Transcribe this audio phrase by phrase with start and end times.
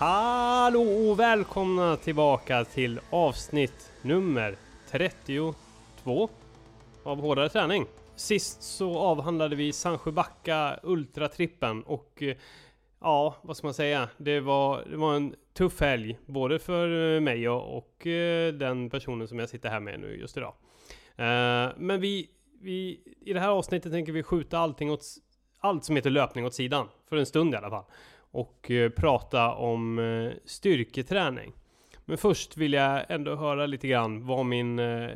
[0.00, 4.56] Hallå och välkomna tillbaka till avsnitt nummer
[4.90, 6.28] 32
[7.02, 7.86] av Hårdare Träning.
[8.16, 12.36] Sist så avhandlade vi Sandsjöbacka Ultratrippen och eh,
[13.00, 14.08] ja, vad ska man säga?
[14.16, 18.90] Det var, det var en tuff helg, både för eh, mig och, och eh, den
[18.90, 20.54] personen som jag sitter här med nu just idag.
[21.76, 22.28] Men vi,
[22.60, 25.04] vi, i det här avsnittet tänker vi skjuta allting åt,
[25.60, 27.84] allt som heter löpning åt sidan, för en stund i alla fall.
[28.38, 31.52] Och eh, prata om eh, styrketräning.
[32.04, 35.08] Men först vill jag ändå höra lite grann vad min eh,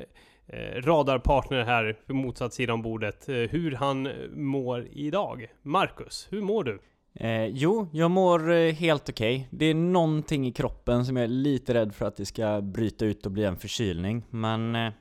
[0.77, 5.47] radarpartner här på motsatt sida om bordet, hur han mår idag.
[5.63, 6.79] Marcus, hur mår du?
[7.15, 9.49] Eh, jo, jag mår helt okej.
[9.51, 13.05] Det är någonting i kroppen som jag är lite rädd för att det ska bryta
[13.05, 14.23] ut och bli en förkylning.
[14.31, 14.93] Men eh,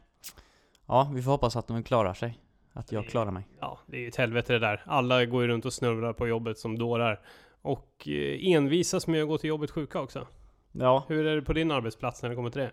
[0.87, 2.37] ja, vi får hoppas att de klarar sig.
[2.73, 3.47] Att jag klarar mig.
[3.59, 4.83] Ja, det är ju ett helvete det där.
[4.85, 7.19] Alla går ju runt och snurrar på jobbet som dårar.
[7.61, 10.27] Och eh, envisas med att gå till jobbet sjuka också.
[10.71, 12.71] Ja, Hur är det på din arbetsplats när det kommer till det?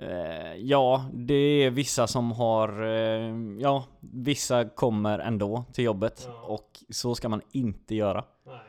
[0.00, 6.24] eh, ja, det är vissa som har, eh, ja, vissa kommer ändå till jobbet.
[6.26, 6.42] Ja.
[6.42, 8.24] Och så ska man inte göra.
[8.46, 8.60] Nej.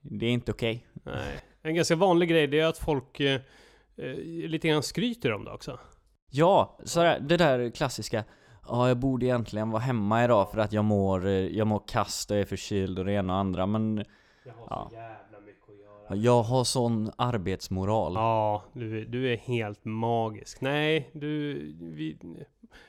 [0.00, 0.86] Det är inte okej.
[0.92, 1.40] Nej.
[1.62, 3.40] En ganska vanlig grej det är att folk eh,
[4.48, 5.78] lite grann skryter om det också.
[6.30, 8.24] Ja, sådär, det där klassiska
[8.68, 12.36] Ja, jag borde egentligen vara hemma idag för att jag mår, jag mår kast och
[12.36, 14.04] är förkyld och det ena och andra men
[14.44, 14.88] Jag har Ja.
[14.92, 16.00] jävla mycket att göra.
[16.08, 18.12] ja, jag har sån arbetsmoral.
[18.14, 20.60] Ja, du, du är helt magisk.
[20.60, 21.54] Nej, du...
[21.80, 22.18] Vi,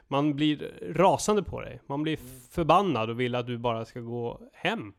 [0.08, 1.82] man blir rasande på dig.
[1.88, 2.18] Man blir
[2.52, 4.94] förbannad och vill att du bara ska gå hem.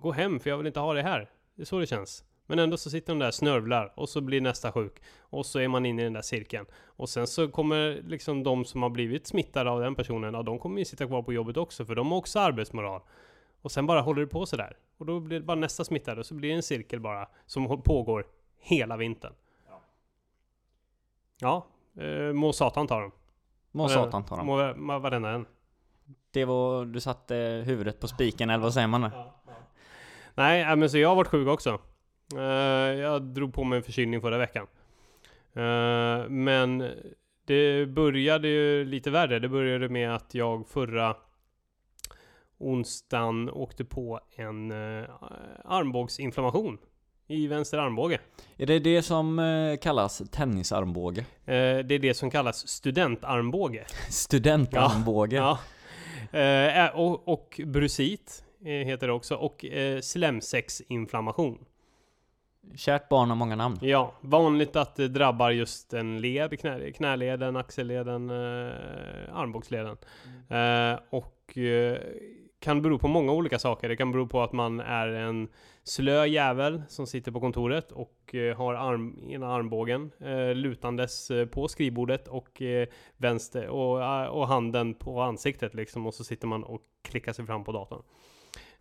[0.00, 1.30] Gå hem, för jag vill inte ha det här.
[1.54, 2.24] Det är så det känns.
[2.46, 5.02] Men ändå så sitter de där och snörvlar och så blir nästa sjuk.
[5.20, 6.66] Och så är man inne i den där cirkeln.
[6.84, 10.58] Och sen så kommer liksom de som har blivit smittade av den personen, ja de
[10.58, 13.00] kommer ju sitta kvar på jobbet också för de har också arbetsmoral.
[13.62, 14.76] Och sen bara håller det på sådär.
[14.98, 17.82] Och då blir det bara nästa smittade och så blir det en cirkel bara som
[17.82, 18.26] pågår
[18.58, 19.32] hela vintern.
[21.40, 21.66] Ja,
[22.00, 23.12] eh, må satan ta dem.
[23.72, 24.46] Må satan ta dem.
[24.46, 25.46] Må, må varenda en.
[26.30, 27.34] Det var, du satte
[27.66, 29.10] huvudet på spiken eller vad säger man nu?
[30.34, 31.80] Nej, äh, men så jag har varit sjuk också.
[32.36, 32.42] Eh,
[33.00, 34.66] jag drog på mig en förkylning förra veckan.
[35.52, 36.90] Eh, men
[37.44, 39.38] det började ju lite värre.
[39.38, 41.16] Det började med att jag förra
[42.58, 45.04] onsdagen åkte på en uh,
[45.64, 46.78] armbågsinflammation
[47.28, 48.18] i vänster armbåge.
[48.56, 51.20] Är det det som eh, kallas tennisarmbåge?
[51.20, 53.84] Eh, det är det som kallas studentarmbåge.
[54.10, 55.36] Studentarmbåge?
[55.36, 55.58] Ja.
[56.38, 59.34] Eh, och, och brusit eh, heter det också.
[59.34, 61.64] Och eh, slemsäcksinflammation.
[62.76, 63.78] Kärt barn har många namn.
[63.82, 68.72] Ja, vanligt att det drabbar just en led, knä, knäleden, axelleden, eh,
[69.32, 69.96] armbågsleden.
[70.48, 71.98] Eh, och eh,
[72.60, 73.88] kan bero på många olika saker.
[73.88, 75.48] Det kan bero på att man är en
[75.84, 81.46] slö jävel som sitter på kontoret och eh, har arm, ena armbågen eh, lutandes eh,
[81.46, 86.46] på skrivbordet och eh, vänster och, eh, och handen på ansiktet liksom och så sitter
[86.46, 88.02] man och klickar sig fram på datorn.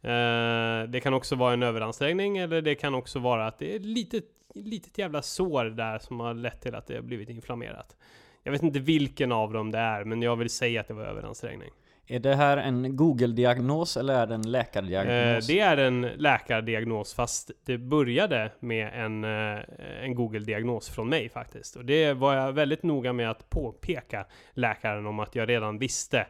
[0.02, 3.76] Eh, det kan också vara en överansträngning eller det kan också vara att det är
[3.76, 7.98] ett litet, litet jävla sår där som har lett till att det har blivit inflammerat.
[8.44, 11.04] Jag vet inte vilken av dem det är, men jag vill säga att det var
[11.04, 11.72] överansträngning.
[12.09, 15.47] Är det här en Google-diagnos eller är det en Eh, läkardiagnos?
[15.47, 19.59] det är en läkardiagnos, fast det började med en, eh,
[20.03, 21.75] en Google-diagnos från mig faktiskt.
[21.75, 26.28] Och det var jag väldigt noga med att påpeka läkaren om att jag redan visste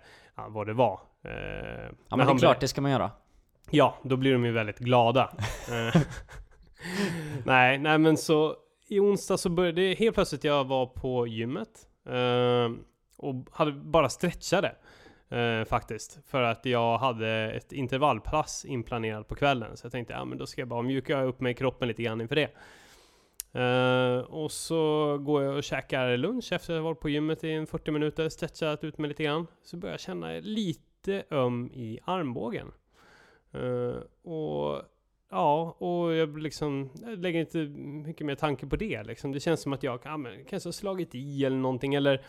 [0.47, 0.99] vad det var.
[1.23, 1.31] Eh,
[2.09, 3.11] ja men det är klart, det ska man göra.
[3.69, 5.29] Ja, då blir de ju väldigt glada.
[5.71, 6.01] Eh,
[7.45, 8.55] nej, nej men så
[8.87, 11.69] i onsdag så började det helt plötsligt jag var på gymmet
[12.09, 12.71] eh,
[13.17, 14.75] och hade bara stretchade
[15.29, 20.25] eh, faktiskt för att jag hade ett intervallpass inplanerat på kvällen så jag tänkte ja
[20.25, 22.49] men då ska jag bara mjuka upp mig i kroppen lite grann inför det.
[23.51, 27.51] Eh, och så går jag och käkar lunch efter att ha varit på gymmet i
[27.51, 29.47] en 40 minuter, stretchat ut mig lite grann.
[29.63, 32.71] Så börjar jag känna lite öm i armbågen.
[33.53, 34.81] Eh, och
[35.29, 39.31] ja, och jag liksom jag lägger inte mycket mer tanke på det liksom.
[39.31, 42.21] Det känns som att jag ja, men, kanske har slagit i eller någonting eller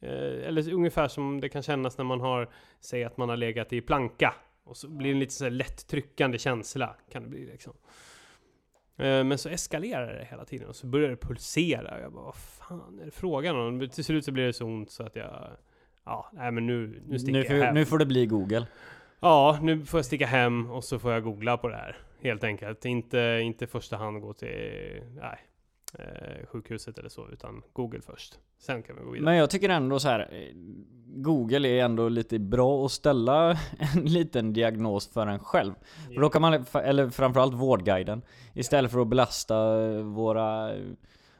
[0.00, 2.48] eller ungefär som det kan kännas när man har,
[2.80, 4.34] säg att man har legat i planka
[4.64, 7.72] och så blir det en lite så här lätt tryckande känsla kan det bli liksom.
[8.96, 12.00] Eh, Men så eskalerar det hela tiden och så börjar det pulsera.
[12.00, 13.88] Jag bara, vad fan är det frågan om?
[13.88, 15.50] Till slut så blir det så ont så att jag...
[16.04, 17.74] Ja, nej men nu, nu sticker Nu, jag hem.
[17.74, 18.66] nu får det bli Google.
[19.20, 21.96] Ja, nu får jag sticka hem och så får jag googla på det här.
[22.22, 22.84] Helt enkelt.
[22.84, 25.02] Inte, inte i första hand gå till...
[25.16, 25.38] Nej.
[25.98, 28.38] Eh, sjukhuset eller så, utan Google först.
[28.58, 29.24] Sen kan vi gå vidare.
[29.24, 30.20] Men jag tycker ändå så här.
[30.32, 30.52] eh,
[31.10, 33.50] Google är ändå lite bra att ställa
[33.94, 35.72] en liten diagnos för en själv.
[36.14, 38.22] För då kan man, eller framförallt Vårdguiden,
[38.54, 40.72] istället för att belasta eh, våra,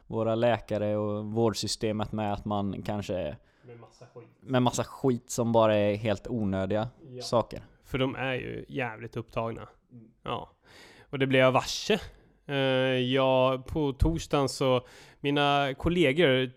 [0.06, 3.36] våra läkare och vårdsystemet med att man kanske
[3.66, 4.28] Med massa skit.
[4.40, 7.22] med massa skit som bara är helt onödiga Ja.
[7.22, 7.62] saker.
[7.84, 9.68] För de är ju jävligt upptagna.
[10.22, 10.50] Ja.
[11.10, 12.00] Och det blev jag varse.
[12.48, 12.56] Eh,
[13.14, 14.86] jag, på torsdagen så,
[15.20, 16.48] mina kollegor eh,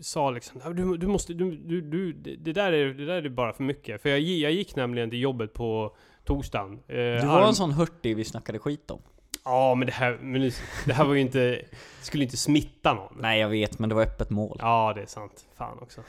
[0.00, 3.28] sa liksom "Ja, du, du måste, du, du, du, det, där är, det där är
[3.28, 4.02] bara för mycket.
[4.02, 6.72] För jag, jag gick nämligen till jobbet på torsdagen.
[6.88, 9.02] Eh, Du var en sån hurtig vi snackade skit om.
[9.44, 10.54] Ja, men det här, men det,
[10.86, 11.62] det här var ju inte,
[12.02, 13.16] skulle inte smitta någon.
[13.20, 14.56] Nej jag vet, men det var öppet mål.
[14.60, 15.46] Ja, det är sant.
[15.56, 16.00] Fan också.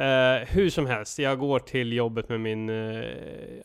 [0.00, 3.04] Eh, hur som helst, jag går till jobbet med min, eh,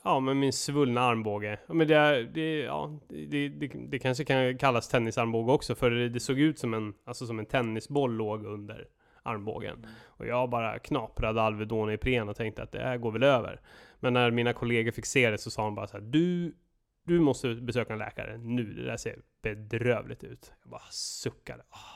[0.03, 1.59] ja, med min svullna armbåge.
[1.67, 6.19] Men det, det, ja, det, det, det kanske kan kallas tennisarmbåge också, för det, det
[6.19, 8.87] såg ut som en, alltså som en tennisboll låg under
[9.23, 9.85] armbågen.
[10.05, 13.61] Och jag bara knaprade Alvedon i Ipren och tänkte att det här går väl över.
[13.99, 16.55] Men när mina kollegor fick se det så sa de bara så här, du,
[17.03, 20.53] du måste besöka en läkare nu, det där ser bedrövligt ut.
[20.63, 21.63] Jag bara suckade.
[21.69, 21.94] Ah.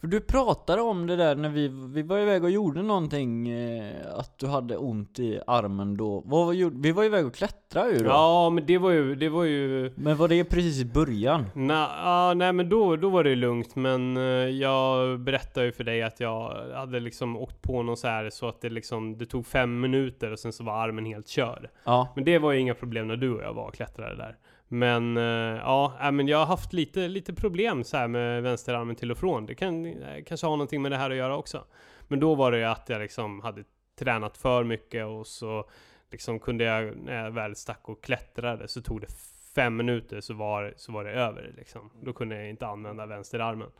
[0.00, 3.94] För du pratade om det där när vi, vi var iväg och gjorde någonting, eh,
[4.14, 6.22] att du hade ont i armen då.
[6.26, 8.04] Vad var, vi var iväg och klättrade ju då.
[8.04, 11.46] Ja, men det var ju, det var ju Men var det precis i början?
[11.54, 15.84] Na, ja, nej men då, då var det lugnt men eh, jag berättade ju för
[15.84, 19.26] dig att jag hade liksom åkt på någon så här så att det liksom Det
[19.26, 22.12] tog fem minuter och sen så var armen helt körd Ja.
[22.14, 24.36] Men det var ju inga problem när du och jag var och klättrade där
[24.72, 25.22] men eh,
[25.58, 29.18] ja, äh, men jag har haft lite, lite problem så här med vänsterarmen till och
[29.18, 31.64] från Det kan eh, kanske ha någonting med det här att göra också
[32.08, 33.64] Men då var det ju att jag liksom hade
[33.98, 35.68] tränat för mycket och så
[36.10, 39.08] liksom kunde jag, när jag väl stack och klättrade så tog det
[39.54, 41.90] fem minuter så var, så var det över liksom.
[42.02, 43.70] Då kunde jag inte använda vänsterarmen.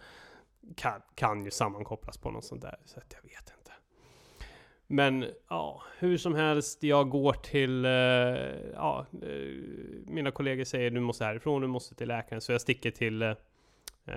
[0.77, 3.60] Kan, kan ju sammankopplas på något sånt där, så att jag vet inte.
[4.93, 7.91] Men ja, hur som helst, jag går till, eh,
[8.75, 9.29] ja, eh,
[10.07, 13.29] mina kollegor säger du måste härifrån, du måste till läkaren, så jag sticker till eh,
[14.07, 14.17] eh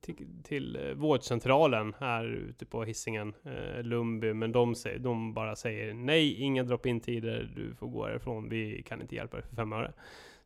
[0.00, 5.56] till, till eh, vårdcentralen här ute på Hisingen, eh, Lundby, men de, säger, de bara
[5.56, 9.56] säger nej, inga drop-in tider, du får gå härifrån, vi kan inte hjälpa dig för
[9.56, 9.92] fem öre.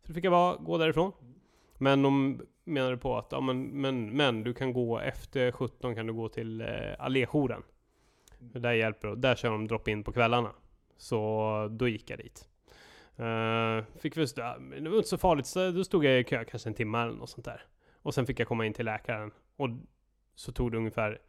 [0.03, 1.13] Så då fick jag bara gå därifrån.
[1.79, 6.07] Men de menade på att, ja men, men, men du kan gå efter 17 kan
[6.07, 6.67] du gå till eh,
[6.99, 7.63] Alléjouren.
[8.53, 10.53] För Där hjälper det, där kör de drop-in på kvällarna.
[10.97, 12.49] Så då gick jag dit.
[13.21, 14.43] Uh, fick väl stå,
[14.81, 17.13] det var inte så farligt, så då stod jag i kö kanske en timme eller
[17.13, 17.65] något sånt där.
[18.03, 19.31] Och sen fick jag komma in till läkaren.
[19.57, 19.69] Och
[20.35, 21.21] så tog det ungefär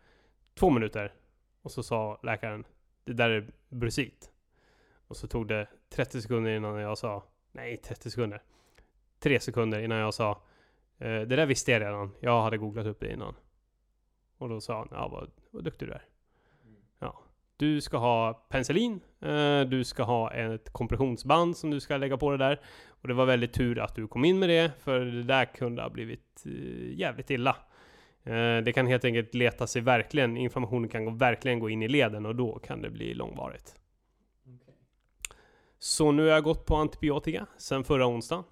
[0.54, 1.14] två minuter.
[1.62, 2.66] Och så sa läkaren,
[3.04, 4.32] det där är brusit.
[5.08, 8.44] Och så tog det 30 sekunder innan jag sa, nej 30 sekunder.
[9.20, 10.32] Tre sekunder innan jag sa,
[10.98, 13.36] eh, det där visste jag redan, jag hade googlat upp det innan.
[14.38, 16.06] Och då sa han, ja vad, vad duktig du är.
[17.64, 22.32] Du ska ha penicillin, eh, du ska ha ett kompressionsband som du ska lägga på
[22.32, 22.62] det där.
[22.88, 25.82] Och det var väldigt tur att du kom in med det, för det där kunde
[25.82, 27.58] ha blivit eh, jävligt illa.
[28.24, 31.88] Eh, det kan helt enkelt leta sig verkligen, informationen kan gå, verkligen gå in i
[31.88, 33.76] leden och då kan det bli långvarigt.
[35.80, 38.44] Så nu har jag gått på antibiotika sen förra onsdagen.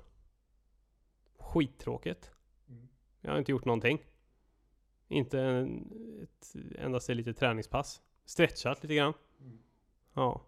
[1.39, 2.31] Skittråkigt.
[3.21, 4.01] Jag har inte gjort någonting.
[5.07, 5.91] Inte en,
[6.23, 8.01] ett, endast ett litet träningspass.
[8.25, 9.13] Stretchat lite grann.
[10.13, 10.41] Ja.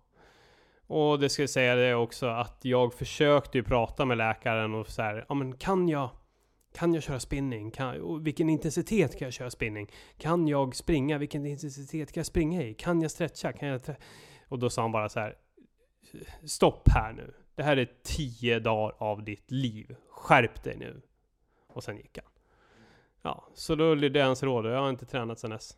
[0.88, 4.88] Och det ska jag säga det också att jag försökte ju prata med läkaren och
[4.88, 6.10] så här, ja men kan jag
[6.74, 7.72] kan jag köra spinning?
[7.72, 9.92] Kan, vilken intensitet kan jag köra spinning?
[10.18, 11.18] Kan jag springa?
[11.18, 12.74] Vilken intensitet kan jag springa i?
[12.74, 13.54] Kan jag stretcha?
[13.54, 13.82] Kan jag
[14.48, 15.38] och då sa han bara så här
[16.46, 17.34] Stopp här nu.
[17.56, 19.96] Det här är tio dagar av ditt liv.
[20.10, 21.02] Skärp dig nu.
[21.68, 22.32] Och sen gick han.
[23.22, 25.78] Ja, så då lydde jag hans råd och jag har inte tränat sen dess.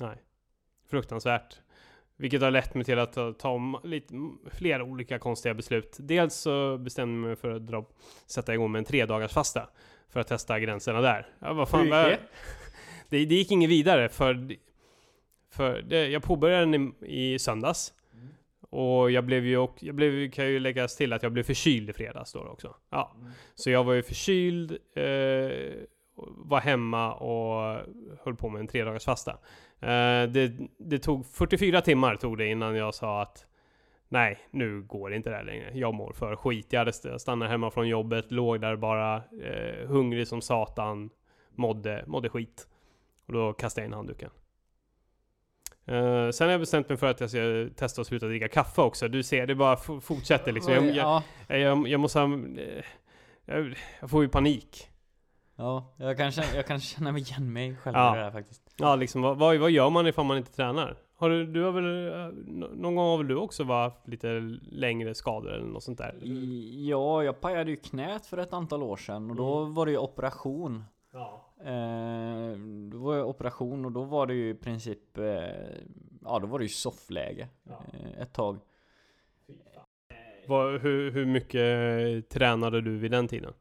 [0.00, 0.22] Nej.
[0.90, 1.60] Fruktansvärt.
[2.16, 4.14] Vilket har lett mig till att ta, lite
[4.52, 5.96] flera olika konstiga beslut.
[6.00, 7.84] Dels så bestämde jag mig för att dra,
[8.26, 9.68] sätta igång med en tre dagars fasta
[10.08, 11.26] För att testa gränserna där.
[11.38, 12.18] Ja, vad fan, vad- det?
[13.08, 13.24] det?
[13.24, 14.56] Det gick inget vidare för,
[15.50, 17.92] för det, jag påbörjade den i, i söndags.
[18.70, 21.90] Och jag blev ju, och, jag blev, kan ju läggas till att jag blev förkyld
[21.90, 22.74] i fredags då också.
[22.90, 23.12] Ja.
[23.54, 25.86] Så jag var ju förkyld, eh,
[26.36, 27.80] var hemma och
[28.24, 29.38] höll på med en tre dagars fasta.
[29.80, 33.46] Eh, det, det tog 44 timmar tog det innan jag sa att
[34.08, 35.70] Nej, nu går det inte det här längre.
[35.74, 36.66] Jag mår för skit.
[36.72, 41.10] Jag hade stannade hemma från jobbet, låg där bara eh, hungrig som satan,
[41.50, 42.68] mådde, mådde skit.
[43.26, 44.30] Och då kastade jag in handduken.
[45.86, 48.80] Eh, sen har jag bestämt mig för att jag ska testa att sluta dricka kaffe
[48.82, 49.08] också.
[49.08, 50.72] Du ser, det bara fortsätter liksom.
[50.72, 51.56] Jag, jag, ja.
[51.56, 52.26] jag, jag måste ha...
[52.34, 52.84] eh,
[53.44, 54.88] Jag, jag får ju panik.
[55.56, 58.14] Ja, jag kan, känna, jag kan känna mig igen mig själv Ja.
[58.14, 58.62] i det här faktiskt.
[58.76, 60.96] Ja, liksom vad, vad, vad gör man ifall man inte tränar?
[61.16, 64.40] Har du, du har väl, eh, nå- någon gång har väl du också varit lite
[64.62, 66.18] längre skador eller något sånt där?
[66.88, 69.98] Ja, jag pajade ju knät för ett antal år sedan och då var det ju
[69.98, 70.84] operation.
[71.12, 71.40] Ja.
[71.60, 72.58] Eh,
[72.92, 75.24] då var det operation och då var det ju i princip, eh,
[76.24, 77.80] ja då var det ju soffläge Ja.
[77.92, 78.58] eh, ett tag.
[80.46, 83.52] Vad, hur, hur mycket tränade du vid den tiden?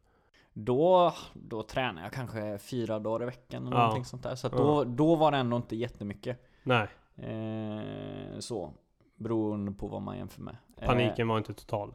[0.54, 3.82] Då, då tränade jag kanske fyra dagar i veckan eller Ja.
[3.84, 4.36] någonting sånt där.
[4.36, 4.58] Så Ja.
[4.58, 6.46] då, då var det ändå inte jättemycket.
[6.64, 8.74] Nej, Eh, så,
[9.16, 10.58] beroende på vad man jämför med.
[10.78, 11.94] Eh, paniken var inte total.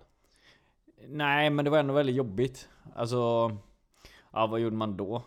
[1.08, 2.68] Nej, men det var ändå väldigt jobbigt.
[2.94, 3.16] Alltså,
[4.32, 5.22] ja vad gjorde man då?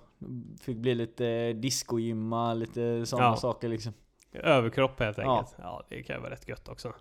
[0.61, 3.35] Fick bli lite discogymma, lite sådana Ja.
[3.35, 3.93] saker liksom.
[4.31, 5.37] Överkropp helt Ja.
[5.37, 5.55] enkelt.
[5.61, 5.83] Ja.
[5.89, 6.93] det kan ju vara rätt gött också.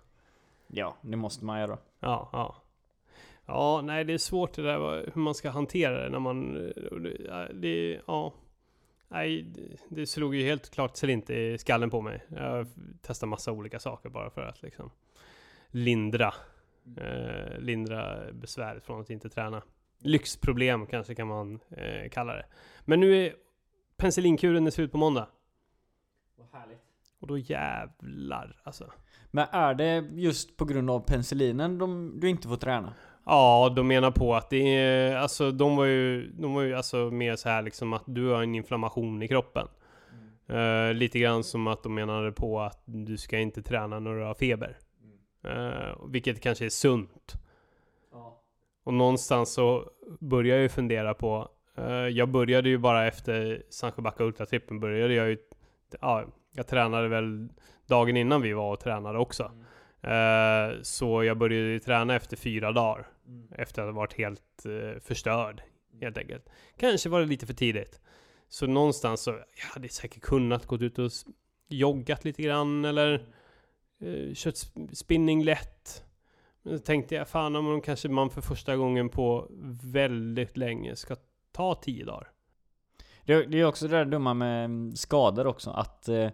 [0.67, 1.77] Ja, det måste man göra.
[1.99, 2.55] Ja, ja.
[3.53, 6.53] Ja, nej det är svårt det där vad- hur man ska hantera det när man...
[7.53, 8.33] Det, ja.
[9.07, 9.45] Nej,
[9.89, 12.23] det- slog ju helt klart slint i skallen på mig.
[12.27, 12.67] Jag
[13.01, 14.91] testade massa olika saker bara för att liksom
[15.67, 16.33] lindra,
[16.97, 19.61] eh, lindra besväret från att inte träna.
[19.99, 22.45] Lyxproblem kanske kan man eh, kalla det.
[22.85, 23.33] Men nu är
[23.97, 25.27] penicillinkuren slut på måndag.
[27.19, 28.91] Och då jävlar alltså.
[29.31, 32.93] Men är det just på grund av penicillinen de, du inte får träna?
[33.25, 36.97] Ja, de menar på att det är, alltså de var ju, de var ju alltså
[36.97, 39.67] mer så här liksom att du har en inflammation i kroppen.
[40.47, 44.23] Eh, lite grann som att de menade på att du ska inte träna när du
[44.23, 44.77] har feber.
[45.43, 47.33] Eh, vilket kanske är sunt.
[48.83, 54.01] Och någonstans så börjar jag ju fundera på, eh, jag började ju bara efter Sancho
[54.01, 55.37] Backa Ultratrippen började jag ju,
[56.01, 56.23] ja,
[56.55, 57.49] jag tränade väl
[57.87, 59.51] dagen innan vi var och tränade också.
[60.03, 63.07] Eh, så jag började träna efter fyra dagar.
[63.57, 65.61] Efter att ha varit helt eh, förstörd,
[66.01, 66.49] helt enkelt.
[66.77, 68.01] Kanske var det lite för tidigt.
[68.49, 71.11] Så någonstans så, jag hade säkert kunnat gått ut och
[71.69, 73.13] joggat lite grann eller
[73.99, 76.03] eh, kört sp- spinning lätt.
[76.63, 79.47] Men så tänkte jag, fan om man kanske man för första gången på
[79.83, 81.15] väldigt länge ska
[81.51, 82.31] ta tio dagar.
[83.25, 86.29] Det, det är också det där dumma med mm, skador också, att eh,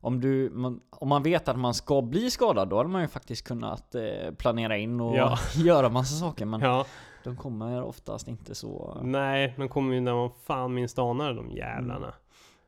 [0.00, 3.08] om, du, man, om man vet att man ska bli skadad, då hade man ju
[3.08, 5.38] faktiskt kunnat eh, planera in och Ja.
[5.56, 6.44] göra massa saker.
[6.46, 6.86] Men Ja,
[7.24, 9.00] de kommer oftast inte så...
[9.02, 12.14] nej, de kommer ju när man fan minst anar de jävlarna.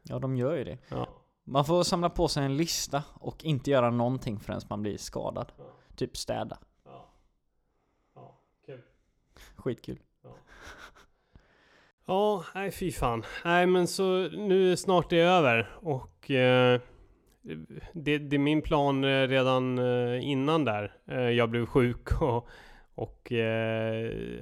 [0.03, 0.79] Ja, de gör ju det.
[0.89, 1.07] Ja.
[1.45, 5.53] Man får samla på sig en lista och inte göra någonting förrän man blir skadad.
[5.97, 6.59] Typ städa.
[6.85, 7.09] Ja.
[8.15, 8.37] Ja,
[8.67, 8.81] kul.
[9.57, 9.99] Skitkul.
[12.07, 13.25] Ja, nej fy fan.
[13.45, 16.81] Nej men så nu är snart det över och eh,
[17.93, 20.93] det, det är min plan eh, redan eh, innan där.
[21.07, 22.49] Eh, jag blev sjuk och,
[22.95, 23.33] och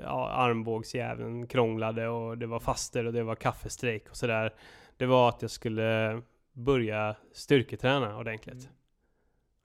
[0.02, 4.54] ja, armbågsjäveln krånglade och det var faster och det var kaffestrejk och sådär.
[4.96, 8.68] Det var att jag skulle börja styrketräna ordentligt.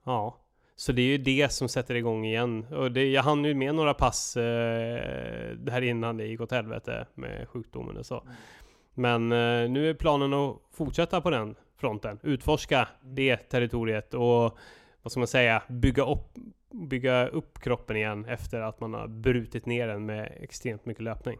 [0.04, 0.42] Ja.
[0.78, 2.66] Så det är ju det som sätter igång igen.
[2.72, 7.06] Och det, jag hann ju med några pass eh, där innan det gick åt helvete
[7.14, 8.22] med sjukdomen och så.
[8.94, 12.18] Men eh, nu är planen att fortsätta på den fronten.
[12.22, 14.58] Utforska det territoriet och
[15.02, 16.32] vad ska man säga, bygga upp,
[16.70, 21.38] bygga upp kroppen igen efter att man har brutit ner den med extremt mycket löpning.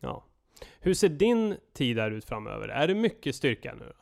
[0.00, 0.24] Ja.
[0.80, 2.68] Hur ser din tid där ut framöver?
[2.68, 3.92] Är det mycket styrka nu?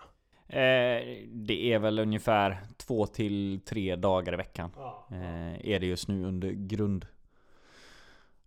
[0.49, 4.71] Eh, det är väl ungefär två till tre dagar i veckan.
[4.77, 5.09] Ja.
[5.11, 7.07] Eh, är det just nu under grund...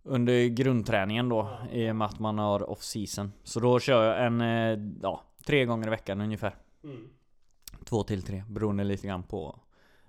[0.04, 3.32] Under grundträningen då, i och med att man har off-season.
[3.42, 6.54] Så då kör jag en, eh, ja, tre gånger i veckan ungefär.
[6.84, 7.08] Mm.
[7.84, 9.58] Två till tre, beroende lite grann på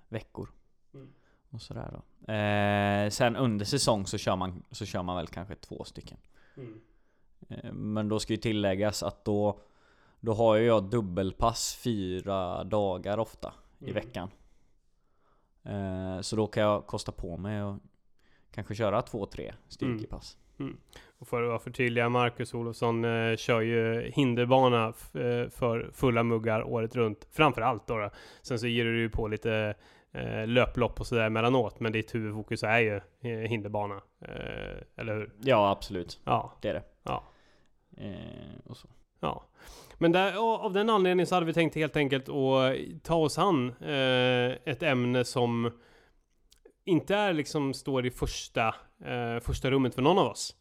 [0.08, 0.48] veckor.
[0.94, 1.08] Mm.
[1.50, 2.32] Och sådär då.
[2.32, 6.18] Eh, sen under säsong så kör, man, så kör man väl kanske två stycken.
[6.56, 6.80] Mm.
[7.48, 9.60] Eh, men då ska ju tilläggas att då,
[10.20, 13.94] då har ju jag dubbelpass fyra dagar ofta i Mm.
[13.94, 14.30] veckan.
[15.62, 17.78] Eh, så då kan jag kosta på mig och
[18.50, 20.36] kanske köra två, tre styrkepass.
[21.18, 26.22] Och för att vara förtydliga, Marcus Olofsson eh, kör ju hinderbana f- eh, för fulla
[26.22, 27.26] muggar året runt.
[27.32, 28.10] Framför allt då, då.
[28.42, 29.74] Sen så ger du ju på lite
[30.12, 31.80] eh, löplopp och sådär emellanåt.
[31.80, 33.94] Men ditt huvudfokus är ju eh, hinderbana.
[34.20, 35.30] Eh, eller hur?
[35.40, 36.20] Ja, absolut.
[36.24, 36.82] Ja, Det är det.
[37.02, 37.24] ja,
[37.96, 38.88] Eh, och så.
[39.20, 39.44] ja.
[39.98, 43.68] Men där, av den anledningen så hade vi tänkt helt enkelt att ta oss an
[43.80, 45.70] eh, ett ämne som
[46.84, 50.56] inte är liksom står i första, eh, första rummet för någon av oss.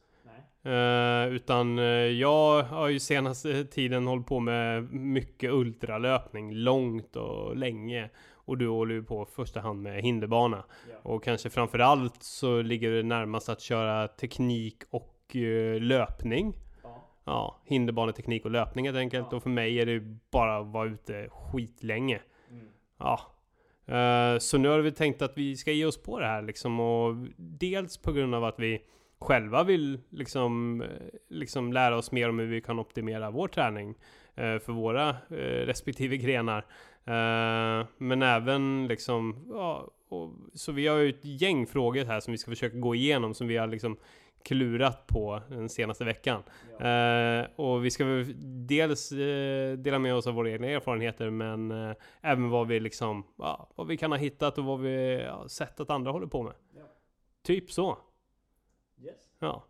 [0.65, 7.57] Eh, utan eh, jag har ju senaste tiden hållit på med mycket ultralöpning, långt och
[7.57, 8.09] länge.
[8.45, 10.63] Och du håller ju på i första hand med hinderbana.
[11.03, 16.57] Och kanske framförallt så ligger det närmast att köra teknik och eh, löpning.
[17.25, 19.27] ja, hinderbaneteknik och löpning helt enkelt.
[19.31, 19.37] Ja.
[19.37, 19.99] Och för mig är det
[20.31, 22.21] bara att vara ute skitlänge.
[22.49, 22.67] Mm.
[22.97, 23.19] Ja.
[23.85, 26.79] Eh, så nu har vi tänkt att vi ska ge oss på det här liksom
[26.79, 28.81] och dels på grund av att vi
[29.19, 30.87] själva vill liksom, eh,
[31.29, 33.95] liksom lära oss mer om hur vi kan optimera vår träning
[34.35, 35.15] eh, för våra
[35.65, 36.65] respektive grenar.
[37.97, 42.37] Men även liksom, ja, och, så vi har ju ett gäng frågor här som vi
[42.37, 43.97] ska försöka gå igenom som vi har liksom
[44.43, 46.43] klurat på den senaste veckan.
[46.79, 48.33] Eh, och vi ska väl
[48.67, 53.23] dels eh, dela med oss av våra egna erfarenheter men eh, även vad vi liksom,
[53.37, 56.43] ja, vad vi kan ha hittat och vad vi ja, sett att andra håller på
[56.43, 56.53] med.
[56.75, 56.81] Ja.
[57.43, 57.97] Typ så.
[59.01, 59.29] Yes.
[59.39, 59.63] Ja.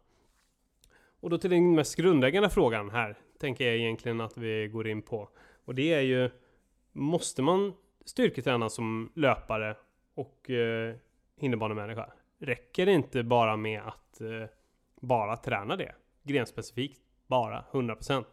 [1.20, 5.02] Och då till den mest grundläggande frågan här, tänker jag egentligen att vi går in
[5.02, 5.30] på.
[5.66, 6.30] Och det är ju,
[6.92, 7.74] måste man
[8.06, 9.76] styrketräna som löpare
[10.14, 10.96] och eh,
[11.38, 12.10] hinderbanemänniska?
[12.40, 14.50] Räcker det inte bara med att eh,
[15.04, 15.96] bara träna det?
[16.24, 18.26] Grenspecifikt, bara, 100%.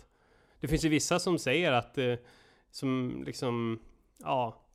[0.60, 2.14] Det finns ju vissa som säger att, eh,
[2.70, 3.78] som liksom,
[4.18, 4.66] ja,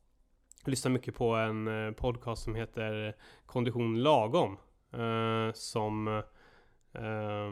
[0.66, 4.58] lyssnar mycket på en eh, podcast som heter Kondition Lagom.
[4.94, 6.08] Eh, som,
[6.94, 7.52] eh,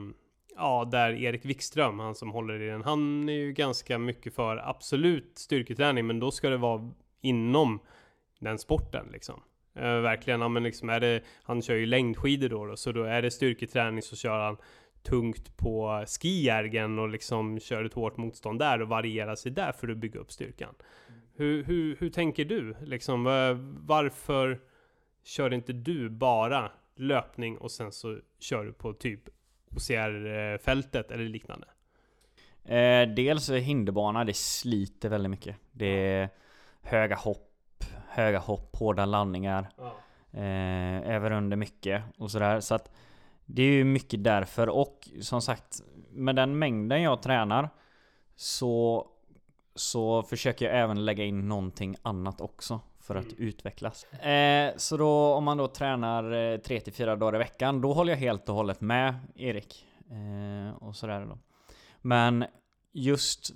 [0.55, 4.57] ja, där Erik Wikström, han som håller i den, han är ju ganska mycket för
[4.57, 7.79] absolut styrketräning, men då ska det vara inom
[8.39, 9.41] den sporten liksom.
[9.75, 13.03] Eh, verkligen, ja, men liksom är det, han kör ju längdskidor då, då, så då
[13.03, 14.57] är det styrketräning så kör han
[15.03, 19.87] tungt på skijärgen och liksom kör ett hårt motstånd där och varierar sig där för
[19.87, 20.75] att bygga upp styrkan.
[21.35, 22.75] Hur, hur, hur tänker du?
[22.85, 23.23] Liksom,
[23.79, 24.59] varför
[25.23, 29.21] kör inte du bara löpning och sen så kör du på typ
[29.75, 31.67] OCR-fältet eller liknande?
[32.65, 35.55] Eh, dels hinderbana, det sliter väldigt mycket.
[35.71, 36.29] Det är
[36.81, 37.52] höga hopp,
[38.13, 39.69] höga hopp, hårda landningar.
[40.31, 42.59] Eh, även under mycket och sådär.
[42.59, 42.91] Så att
[43.45, 44.69] det är ju mycket därför.
[44.69, 47.69] Och som sagt, med den mängden jag tränar
[48.35, 49.07] så,
[49.75, 53.35] så försöker jag även lägga in någonting annat också för att Mm.
[53.37, 54.03] utvecklas.
[54.03, 58.17] Eh, så då om man då tränar eh, 3-4 dagar i veckan, då håller jag
[58.19, 59.85] helt och hållet med Erik.
[60.11, 61.37] Eh, och sådär då.
[62.01, 62.45] Men
[62.91, 63.51] just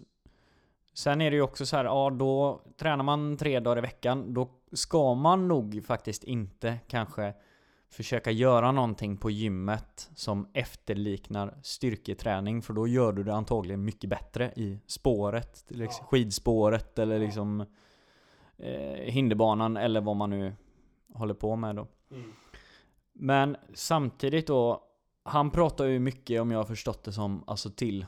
[0.97, 4.33] Sen är det ju också så här, ja då tränar man tre dagar i veckan,
[4.33, 7.33] då ska man nog faktiskt inte kanske
[7.89, 14.09] försöka göra någonting på gymmet som efterliknar styrketräning, för då gör du det antagligen mycket
[14.09, 17.65] bättre i spåret, liksom skidspåret eller liksom
[18.57, 20.55] eh, hinderbanan eller vad man nu
[21.13, 21.87] håller på med då.
[22.11, 22.31] Mm.
[23.13, 24.83] Men samtidigt då,
[25.23, 28.05] han pratar ju mycket om jag har förstått det som, alltså till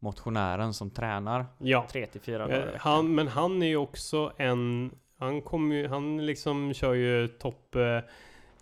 [0.00, 1.86] motionären som tränar Ja.
[1.92, 2.80] 3-4 dagar i Eh, veckan.
[2.80, 4.90] Han, men han är ju också en...
[5.18, 5.88] Han kommer ju...
[5.88, 7.74] Han liksom kör ju topp...
[7.74, 7.98] Eh,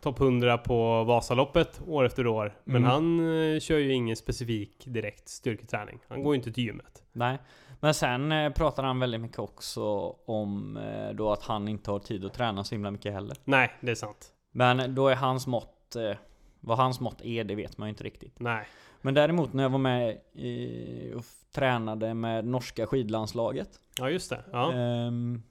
[0.00, 2.54] Topp 100 på Vasaloppet år efter år.
[2.64, 2.90] Men Mm.
[2.90, 3.20] han
[3.54, 5.98] eh, kör ju ingen specifik direkt styrketräning.
[6.08, 7.02] Han går ju inte till gymmet.
[7.12, 7.38] Nej.
[7.80, 9.82] Men sen eh, pratar han väldigt mycket också
[10.26, 13.36] om eh, då att han inte har tid att träna så himla mycket heller.
[13.44, 14.32] Nej, det är sant.
[14.52, 16.16] Men då är hans mått, eh,
[16.60, 18.40] vad hans mått är det vet man ju inte riktigt.
[18.40, 18.66] Nej.
[19.00, 23.68] Men däremot när jag var med i, och tränade med norska skidlandslaget.
[23.98, 24.44] Ja, just det.
[24.52, 24.72] Ja.
[24.72, 25.42] ehm,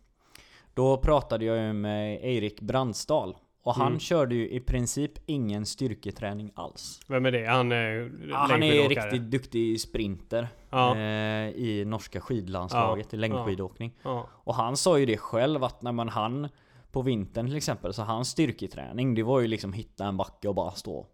[0.74, 3.38] då pratade jag ju med Erik Brandsdal.
[3.64, 4.00] Och han Mm.
[4.00, 7.00] körde ju i princip ingen styrketräning alls.
[7.08, 7.46] Vem är det?
[7.46, 10.96] Han är Ja, han är riktigt duktig sprinter Ja.
[10.96, 13.94] eh, i norska skidlandslaget i längdskidåkning.
[14.04, 14.28] Ja.
[14.34, 16.48] Och han sa ju det själv att när man han
[16.92, 20.56] på vintern till exempel, så hans styrketräning det var ju liksom hitta en backe och
[20.56, 21.06] bara stå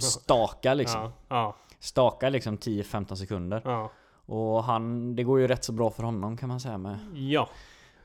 [0.00, 1.12] staka liksom.
[1.28, 1.56] Ja.
[1.78, 3.62] Staka liksom 10-15 sekunder.
[3.64, 3.90] Ja.
[4.26, 7.48] Och han, det går ju rätt så bra för honom kan man säga med ja.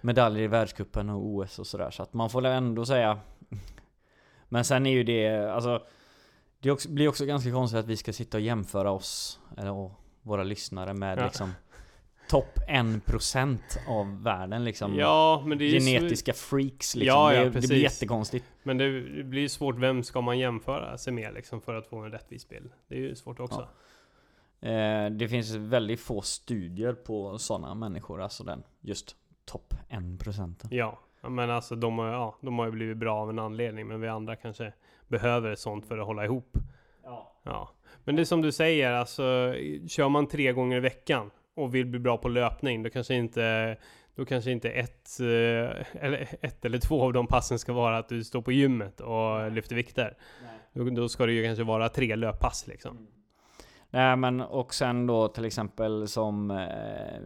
[0.02, 1.92] medaljer i världscupen och OS och sådär.
[1.92, 3.20] Så att man får ändå säga
[4.50, 5.84] Men sen är ju det, alltså
[6.60, 10.44] Det blir också ganska konstigt att vi ska sitta och jämföra oss, eller och våra
[10.44, 11.24] lyssnare med Ja.
[11.24, 11.54] liksom
[12.30, 17.08] Topp 1% av världen liksom Ja, men det är genetiska freaks liksom.
[17.08, 18.46] Ja, ja, det, det blir jättekonstigt.
[18.64, 21.98] Men det blir ju svårt, vem ska man jämföra sig med liksom för att få
[21.98, 22.72] en rättvis bild?
[22.88, 23.68] Det är ju svårt också.
[24.62, 30.68] Eh, det finns väldigt få studier på sådana människor, alltså den just topp 1%.
[30.72, 33.88] Ja, ja, men alltså de har, ja, de har ju blivit bra av en anledning,
[33.88, 34.74] men vi andra kanske
[35.08, 36.58] behöver sånt för att hålla ihop.
[37.04, 37.34] Ja.
[37.44, 37.70] Ja,
[38.04, 39.54] men det är som du säger, alltså
[39.88, 43.78] kör man tre gånger i veckan och vill bli bra på löpning, då kanske inte
[44.16, 48.10] då kanske inte ett, eh, eller, ett eller två av de passen ska vara att
[48.10, 50.18] du står på gymmet och lyfter vikter.
[50.74, 53.08] Då, då ska det ju kanske vara tre löppass liksom.
[53.90, 57.22] Nej men och sen då till exempel som eh,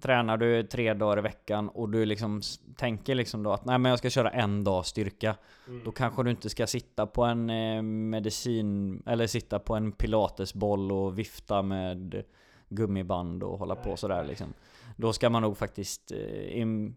[0.00, 2.40] Tränar du tre dagar i veckan och du liksom
[2.76, 5.36] tänker liksom då att nej men jag ska köra en dag styrka
[5.68, 5.84] Mm.
[5.84, 10.92] Då kanske du inte ska sitta på en eh, medicin eller sitta på en pilatesboll
[10.92, 12.24] och vifta med
[12.68, 14.54] gummiband och hålla på sådär liksom.
[14.96, 16.18] Då ska man nog faktiskt eh,
[16.62, 16.94] im-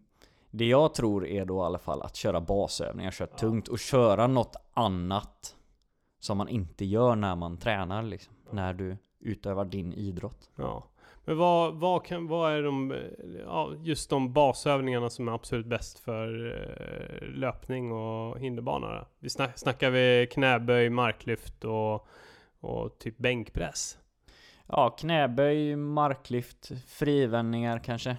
[0.51, 4.27] det jag tror är då i alla fall att köra basövningar, köra tungt och köra
[4.27, 5.55] något annat
[6.19, 8.33] som man inte gör när man tränar liksom.
[8.51, 10.49] När du utövar din idrott.
[10.55, 10.83] Ja.
[11.25, 12.93] Men vad, vad, kan, vad är de,
[13.45, 19.05] ja, just de basövningarna som är absolut bäst för eh, löpning och hinderbana?
[19.19, 22.07] Vi snack, snackar vi knäböj, marklyft och,
[22.59, 23.97] och typ bänkpress?
[24.71, 28.09] Ja, knäböj, marklyft, frivändningar kanske.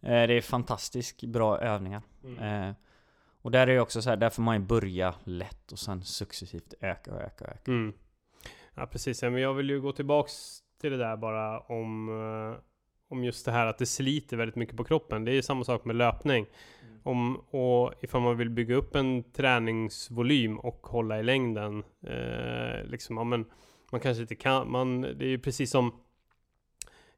[0.00, 2.02] Eh, Det är fantastiskt bra övningar.
[2.40, 2.70] Eh,
[3.42, 6.02] Och där är det också så här, där får man ju börja lätt och sen
[6.04, 7.70] successivt öka och öka och öka.
[7.70, 7.92] Mm.
[8.74, 10.32] Ja precis, men jag vill ju gå tillbaks
[10.80, 12.60] till det där bara om, eh,
[13.08, 15.24] om just det här att det sliter väldigt mycket på kroppen.
[15.24, 16.46] Det är ju samma sak med löpning.
[17.02, 23.16] Om, och ifall man vill bygga upp en träningsvolym och hålla i längden, eh, liksom,
[23.16, 23.44] ja, men
[23.90, 26.00] man kanske inte kan, man, det är ju precis som,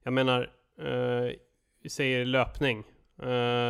[0.03, 1.33] jag menar, eh,
[1.83, 2.79] vi säger löpning.
[3.19, 3.25] Eh,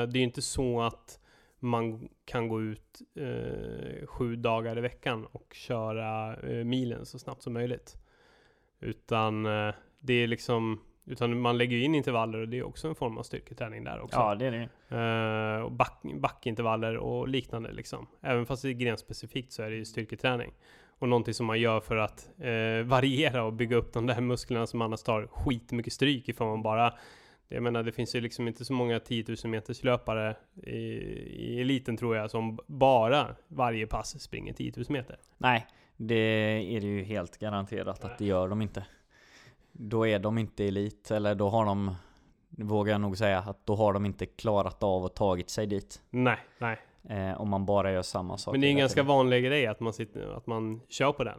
[0.09, 1.21] det är ju inte så att
[1.59, 7.43] man kan gå ut eh, sju dagar i veckan och köra eh, milen så snabbt
[7.43, 7.97] som möjligt.
[8.81, 12.95] Utan eh, det är liksom, utan man lägger in intervaller och det är också en
[12.95, 14.19] form av styrketräning där också.
[14.19, 18.07] Ja, det är det Eh, och back, backintervaller och liknande liksom.
[18.21, 20.53] Även fast det är grenspecifikt så är det ju styrketräning.
[20.99, 24.67] Och någonting som man gör för att eh, variera och bygga upp de där musklerna
[24.67, 26.95] som annars tar skitmycket stryk ifall man bara
[27.49, 31.61] jag menar det finns ju liksom inte så många 10 000 meters löpare i, i
[31.61, 35.19] eliten tror jag som bara varje pass springer 10 000 meter.
[35.39, 36.15] Nej, det
[36.77, 38.87] är det ju helt garanterat att det gör de inte.
[39.73, 41.95] Då är de inte elit, eller då har de,
[42.49, 46.03] vågar jag nog säga, att då har de inte klarat av och tagit sig dit.
[46.11, 46.79] Nej, nej.
[47.09, 48.53] Eh, om man bara gör samma sak.
[48.53, 51.39] Men det är en ganska vanlig grej att man, sitter, att man kör på den.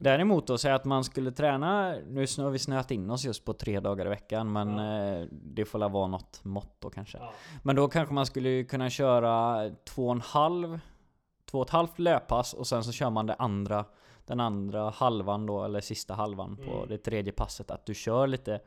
[0.00, 3.52] Däremot då, säga att man skulle träna, nu har vi snöat in oss just på
[3.52, 7.18] tre dagar i veckan, men eh, det får väl vara något mått då kanske.
[7.62, 10.80] Men då kanske man skulle kunna köra två och en halv,
[11.50, 13.84] två och ett halvt löppass och sen så kör man det andra,
[14.26, 16.88] den andra halvan då, eller sista halvan på Mm.
[16.88, 17.70] det tredje passet.
[17.70, 18.60] Att du kör lite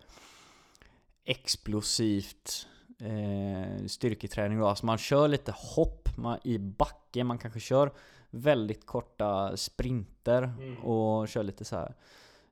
[1.25, 2.67] explosivt
[3.01, 4.67] eh, styrketräning då.
[4.67, 7.91] Alltså man kör lite hopp man, i backe, man kanske kör
[8.29, 10.77] väldigt korta sprinter Mm.
[10.77, 11.93] och kör lite så här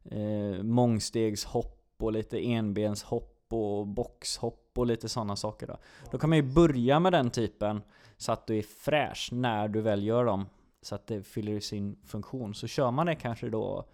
[0.05, 5.77] eh, mångstegshopp och lite enbenshopp och boxhopp och lite sådana saker då.
[6.11, 7.81] Då kan man ju börja med den typen
[8.17, 10.45] så att du är fräsch när du väl gör dem.
[10.81, 12.53] Så att det fyller sin funktion.
[12.55, 13.85] Så kör man det kanske då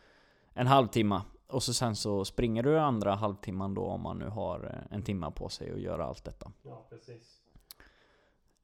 [0.54, 1.22] en halvtimme.
[1.48, 5.04] Och så sen så springer du andra halvtimman då om man nu har eh, en
[5.04, 6.52] timma på sig att göra allt detta.
[6.64, 7.42] Ja, precis.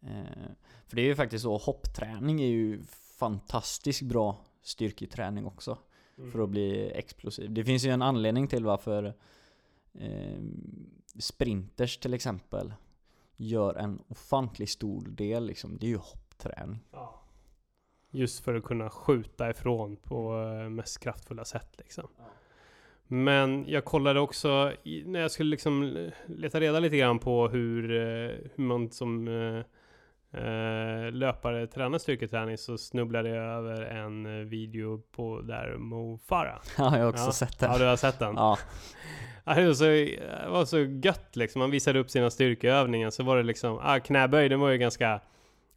[0.02, 0.52] Eh,
[0.88, 2.84] för det är ju faktiskt så, hoppträning är ju
[3.17, 5.78] fantastiskt bra styrketräning också.
[6.17, 6.32] Mm.
[6.32, 7.54] För att bli explosiv.
[7.54, 9.13] Det finns ju en anledning till varför
[9.94, 10.41] eh,
[11.20, 12.74] sprinters till exempel
[13.36, 15.78] gör en ofantligt stor del liksom.
[15.78, 16.80] Det är ju hoppträning.
[16.91, 17.22] Ja.
[18.12, 22.08] Just för att kunna skjuta ifrån på eh, mest kraftfulla sätt liksom.
[23.13, 24.71] Men jag kollade också,
[25.06, 29.63] när jag skulle liksom leta reda lite grann på hur, eh, hur man som eh,
[30.43, 36.60] eh, löpare tränar styrketräning så snubblade jag över en video på där Mo Farah.
[36.78, 37.32] Ja, jag har också Ja.
[37.32, 37.71] sett den.
[37.71, 38.36] Ja, du har sett den?
[38.36, 38.58] Ja,
[39.45, 41.62] Ja, det, var så, det var så gött liksom.
[41.62, 45.21] Han visade upp sina styrkeövningar så var det liksom, ah, knäböj den var ju ganska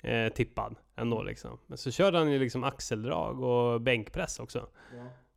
[0.03, 1.59] eh, tippad ändå liksom.
[1.67, 4.69] Men så körde han ju liksom axeldrag och bänkpress också.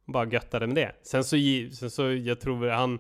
[0.08, 0.96] Bara göttade med det.
[1.02, 1.38] Sen så,
[1.74, 3.00] sen så jag tror han...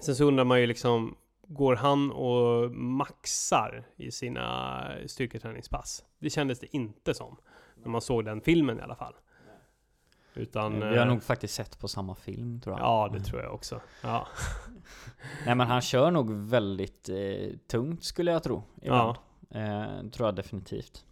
[0.00, 6.04] Sen så undrar man ju liksom, går han och maxar i sina styrketräningspass?
[6.18, 7.36] Det kändes det inte som.
[7.82, 9.14] När man såg den filmen i alla fall.
[10.34, 10.74] Utan...
[10.74, 12.86] vi har eh, nog faktiskt sett på samma film tror jag.
[12.86, 13.80] Ja, det tror jag också.
[14.02, 14.26] Ja.
[15.46, 18.62] Nej men han kör nog väldigt eh, tungt skulle jag tro.
[18.82, 19.16] Ibland.
[19.50, 21.04] Eh, tror jag definitivt.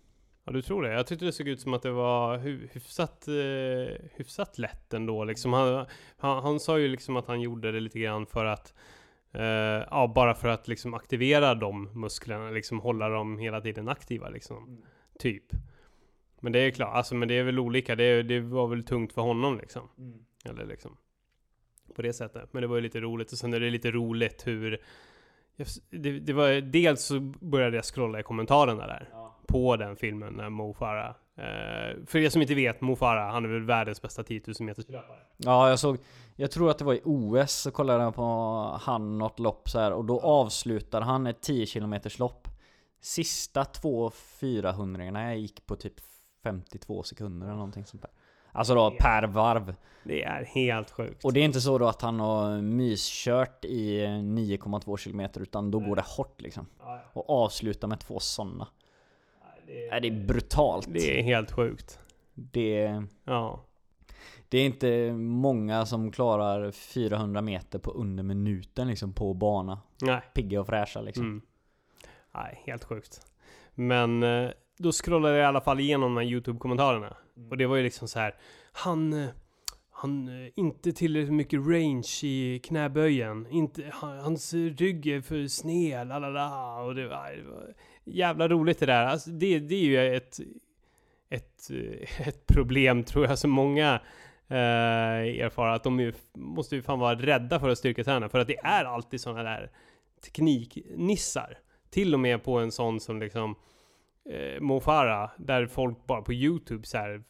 [0.44, 0.92] Ja du tror det?
[0.92, 5.24] Jag tyckte det såg ut som att det var hy- hyfsat, eh, hyfsat lätt ändå
[5.24, 5.52] liksom.
[5.52, 8.74] Han, han, han sa ju liksom att han gjorde det lite grann för att
[9.32, 9.42] eh,
[9.90, 14.82] Ja, bara för att liksom aktivera de musklerna, liksom hålla dem hela tiden aktiva liksom.
[15.18, 15.44] Typ.
[16.40, 17.96] Men det är klart, alltså men det är väl olika.
[17.96, 19.88] Det, det var väl tungt för honom liksom.
[20.44, 20.96] Eller liksom.
[21.94, 22.52] På det sättet.
[22.52, 23.32] Men det var ju lite roligt.
[23.32, 24.82] Och sen är det lite roligt hur
[25.90, 29.08] det, det var, dels så började jag scrolla i kommentarerna där
[29.52, 33.44] på den filmen när Mo Farah eh, För er som inte vet, Mo Farah, han
[33.44, 35.18] är väl världens bästa 10 000 meters löpare.
[35.36, 35.98] Ja, jag såg,
[36.36, 38.22] jag tror att det var i OS så kollade jag på
[38.82, 42.48] han något lopp så här och då avslutar han ett 10 km lopp.
[43.00, 45.94] Sista två 400 jag gick på typ
[46.44, 48.10] 52 sekunder eller någonting sånt där.
[48.52, 49.74] Alltså då per varv.
[50.04, 51.24] Det är helt sjukt.
[51.24, 55.78] Och det är inte så då att han har myskört i 9,2 km utan då
[55.78, 56.66] går det hårt liksom.
[56.78, 57.20] Ja, ja.
[57.20, 58.68] Och avsluta med två sådana.
[59.66, 60.86] Det, Nej, det är brutalt.
[60.90, 61.98] det är helt sjukt.
[62.34, 63.64] Det, Ja.
[64.48, 69.80] det är inte många som klarar 400 meter på under minuten liksom på bana.
[70.02, 70.20] Nej.
[70.34, 71.24] Pigga och fräscha liksom.
[71.24, 71.42] Mm.
[72.34, 73.20] Nej, helt sjukt.
[73.74, 77.16] Men eh, då scrollade jag i alla fall igenom de här YouTube-kommentarerna.
[77.50, 78.34] Och det var ju liksom så här.
[78.72, 79.12] Han...
[79.12, 79.28] eh,
[79.90, 80.28] Han...
[80.44, 83.46] eh, Inte tillräckligt mycket range i knäböjen.
[83.50, 86.82] Inte, han, hans rygg är för sned, la la la.
[86.82, 89.06] Och det det var jävla roligt det där.
[89.06, 90.40] Alltså, det, det är ju ett...
[91.30, 94.00] Ett, eh, ett problem tror jag som många
[94.48, 95.68] eh, erfar.
[95.68, 98.28] Att de är, måste ju fan vara rädda för att styrketräna.
[98.28, 99.70] För att det är alltid sådana där
[100.24, 101.58] tekniknissar.
[101.90, 103.54] Till och med på en sån som liksom
[104.30, 107.22] eh, Mo Farah, där folk bara på YouTube så här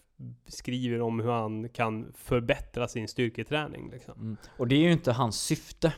[0.46, 4.14] skriver om hur han kan förbättra sin styrketräning liksom.
[4.20, 4.37] Mm.
[4.56, 5.94] Och det är ju inte hans syfte.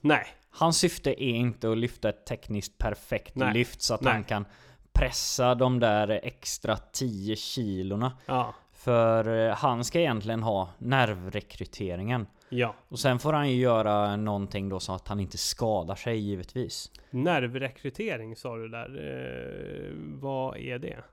[0.00, 3.54] Nej, Hans syfte är inte att lyfta ett tekniskt perfekt Nej.
[3.54, 4.12] lyft så att Nej.
[4.12, 4.44] han kan
[4.92, 8.12] pressa de där extra 10 kilorna.
[8.26, 12.26] ja, För eh, han ska egentligen ha nervrekryteringen.
[12.48, 12.74] ja.
[12.88, 16.90] Och sen får han ju göra någonting då så att han inte skadar sig givetvis.
[17.10, 18.88] Nervrekrytering sa du där.
[18.88, 21.04] Eh, vad är det?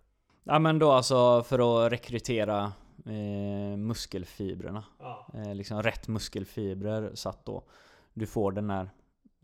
[0.43, 2.71] Ja men då alltså för att rekrytera
[3.05, 4.83] eh, muskelfibrerna.
[4.99, 7.63] Ja, Eh, liksom rätt muskelfibrer så att då
[8.13, 8.89] du får den här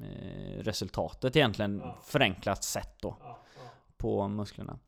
[0.04, 1.98] eh, resultatet egentligen Ja.
[2.06, 3.62] förenklat sett då ja, ja.
[3.98, 4.80] på musklerna.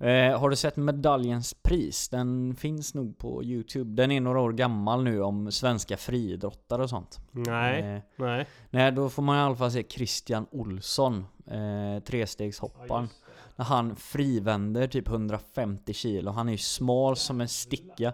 [0.00, 2.08] Eh, har du sett medaljens pris?
[2.08, 4.02] Den finns nog på Youtube.
[4.02, 7.18] Den är några år gammal nu om svenska friidrottare och sånt.
[7.30, 8.46] Nej, Eh, nej.
[8.70, 13.08] nej, då får man i alla fall se Christian Olsson, eh, trestegshopparen.
[13.56, 16.30] När han frivänder typ 150 kilo.
[16.30, 18.12] Han är ju smal som en sticka.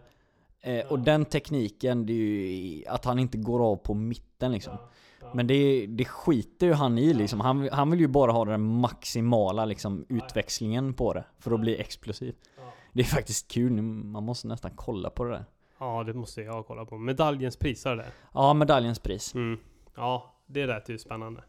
[0.61, 4.77] Eh, och den tekniken, det är ju att han inte går av på mitten liksom.
[5.35, 7.41] Men det, det skiter ju han i liksom.
[7.41, 11.25] Han, han vill ju bara ha den maximala liksom, utväxlingen på det.
[11.39, 12.35] För att bli explosiv.
[12.93, 15.45] Det är faktiskt kul, man måste nästan kolla på det där.
[15.79, 16.99] Ja, det måste jag kolla på.
[16.99, 18.07] Medaljens pris, är det?
[18.35, 19.35] Ja, medaljens pris.
[19.35, 19.59] Mm.
[19.97, 21.45] Ja, det lät ju spännande.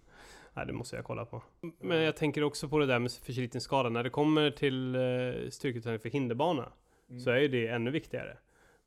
[0.53, 1.43] Nej, det måste jag kolla på.
[1.81, 3.89] Men jag tänker också på det där med förslitningsskada.
[3.89, 6.69] När det kommer till eh, styrketräning för hinderbana
[7.23, 8.37] så är ju det ännu viktigare.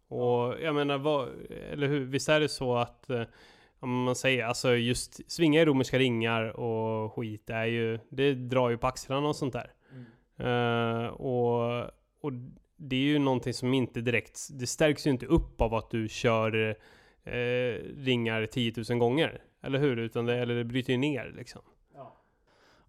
[0.08, 1.28] Och jag menar, vad,
[1.72, 2.04] eller hur?
[2.04, 3.22] Visst är det så att eh,
[3.86, 8.70] om man säger, alltså just svinga i romerska ringar och skit är ju, det drar
[8.70, 9.72] ju på axlarna och sånt där.
[10.38, 11.84] Eh, och,
[12.20, 12.32] och
[12.76, 16.08] det är ju någonting som inte direkt, det stärks ju inte upp av att du
[16.08, 16.76] kör
[17.24, 17.34] eh,
[17.96, 19.42] ringar 10 000 gånger.
[19.62, 19.96] Eller hur?
[19.96, 21.62] Utan det, eller det bryter ju ner liksom.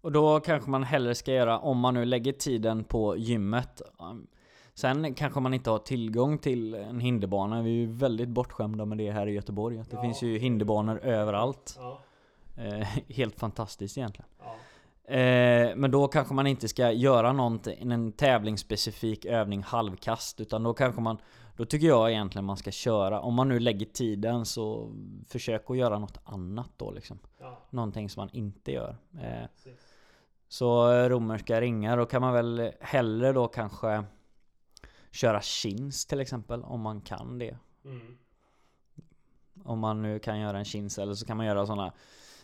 [0.00, 3.82] Och då kanske man hellre ska göra, om man nu lägger tiden på gymmet.
[3.98, 4.26] um,
[4.78, 7.62] Sen kanske man inte har tillgång till en hinderbana.
[7.62, 9.78] Vi är ju väldigt bortskämda med det här i Göteborg.
[9.78, 10.02] Att det Ja.
[10.02, 11.74] finns ju hinderbanor överallt.
[11.78, 12.00] Ja,
[12.56, 14.28] Eh, helt fantastiskt egentligen.
[14.38, 15.14] ja.
[15.14, 20.40] Eh, men då kanske man inte ska göra någonting, en tävlingsspecifik övning halvkast.
[20.40, 21.18] Utan då kanske man,
[21.56, 23.20] då tycker jag egentligen man ska köra.
[23.20, 24.92] Om man nu lägger tiden så
[25.28, 27.18] försök att göra något annat då liksom.
[27.40, 28.96] ja Någonting som man inte gör.
[29.22, 29.46] Eh,
[30.48, 34.04] så romerska ringar, då kan man väl hellre då kanske
[35.10, 37.56] köra chins till exempel, om man kan det.
[37.84, 38.18] Mm.
[39.64, 41.92] Om man nu kan göra en chins, eller så kan man göra sådana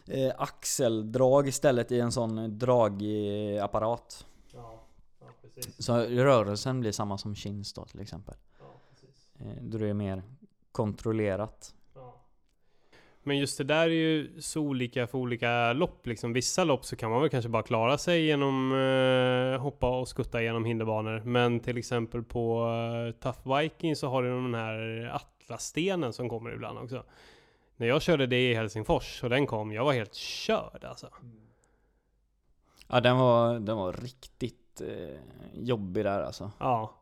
[0.06, 4.26] eh, axeldrag istället i en sån dragapparat.
[4.52, 4.80] Ja,
[5.20, 5.84] ja, precis.
[5.84, 8.34] Så rörelsen blir samma som chins då till exempel.
[8.58, 9.30] Ja, precis.
[9.38, 10.22] Eh, då det är mer
[10.72, 11.74] kontrollerat.
[13.26, 16.32] Men just det där är ju så olika för olika lopp liksom.
[16.32, 20.42] Vissa lopp så kan man väl kanske bara klara sig genom eh, hoppa och skutta
[20.42, 21.22] genom hinderbanor.
[21.24, 26.52] Men till exempel på eh, Tough Viking så har du den här Atlasstenen som kommer
[26.52, 27.04] ibland också.
[27.76, 31.08] När jag körde det i Helsingfors och den kom, jag var helt körd alltså.
[32.88, 35.18] Ja den var, den var riktigt eh,
[35.52, 36.50] jobbig där alltså.
[36.58, 36.94] Ja.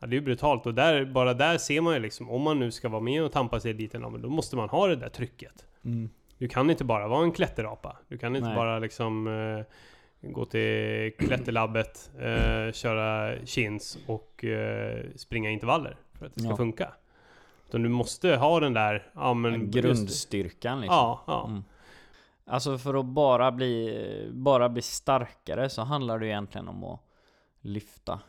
[0.00, 2.58] Ja, det är ju brutalt och där, bara där ser man ju liksom, om man
[2.58, 4.96] nu ska vara med och tampa sig lite, ja, men då måste man ha det
[4.96, 5.66] där trycket.
[6.38, 7.96] Du kan inte bara vara en klätterapa.
[8.08, 8.56] Du kan inte Nej.
[8.56, 16.34] bara liksom eh, gå till klätterlabbet, eh, köra chins och eh, springa intervaller för att
[16.34, 16.56] det ska Ja.
[16.56, 16.92] funka.
[17.68, 19.70] Utan du måste ha den där, ja men...
[19.70, 20.96] Grundstyrkan liksom.
[20.96, 21.46] Ja, ja.
[21.48, 21.62] Mm.
[22.46, 27.00] Alltså för att bara bli, bara bli starkare så handlar det egentligen om att
[27.60, 28.20] lyfta.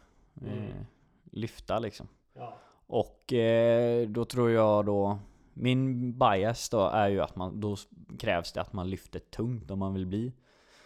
[0.42, 0.72] Mm.
[1.32, 2.08] Lyfta liksom.
[2.34, 2.58] ja.
[2.88, 5.20] Och eh, då tror jag då
[5.54, 7.78] Min bias då är ju att man, då
[8.20, 10.34] krävs det att man lyfter tungt om man vill bli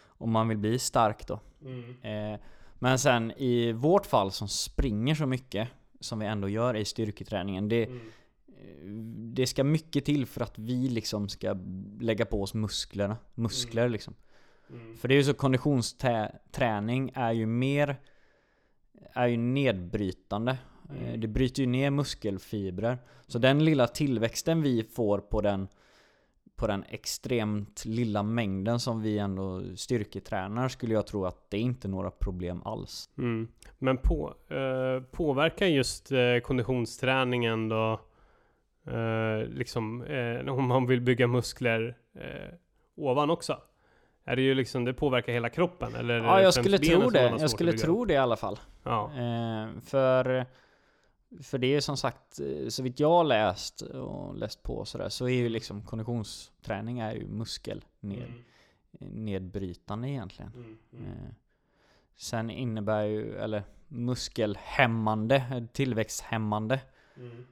[0.06, 2.34] Om man vill bli stark då Mm.
[2.34, 2.40] eh,
[2.78, 5.68] Men sen i vårt fall som springer så mycket
[6.00, 7.68] som vi ändå gör i styrketräningen.
[7.68, 9.34] Det, Mm.
[9.34, 11.56] det ska mycket till för att vi liksom ska
[12.00, 13.92] lägga på oss musklerna, muskler Mm.
[13.92, 14.14] liksom.
[14.70, 14.96] Mm.
[14.96, 17.96] För det är ju så konditionsträning är ju mer
[19.12, 20.58] är ju nedbrytande.
[20.90, 21.04] Mm.
[21.04, 22.98] Eh, Det bryter ju ner muskelfibrer.
[23.26, 25.68] Så den lilla tillväxten vi får på den
[26.56, 31.60] på den extremt lilla mängden som vi ändå styrketränar skulle jag tro att det är
[31.60, 33.10] inte är några problem alls.
[33.18, 33.48] Mm.
[33.78, 38.00] Men på, eh, påverkar just eh, konditionsträningen då
[38.86, 42.54] eh, liksom eh, om man vill bygga muskler eh,
[42.96, 43.58] ovan också?
[44.28, 45.94] Är det ju liksom, det påverkar hela kroppen?
[45.94, 47.22] Eller Ja, jag skulle tro det.
[47.40, 48.58] Jag skulle tro det i alla fall.
[48.82, 49.04] Ja.
[49.12, 50.46] Eh, för,
[51.42, 54.88] för det är som sagt, eh, så vitt jag har läst och läst på och
[54.88, 58.32] sådär, så är ju liksom konditionsträning är ju muskel ned,
[59.00, 59.24] Mm.
[59.24, 60.52] nedbrytande egentligen.
[60.54, 60.78] Mm.
[60.92, 61.04] Mm.
[61.04, 61.28] Eh,
[62.16, 66.80] sen innebär ju, eller muskelhämmande, eh, tillväxthämmande
[67.16, 67.44] Mm.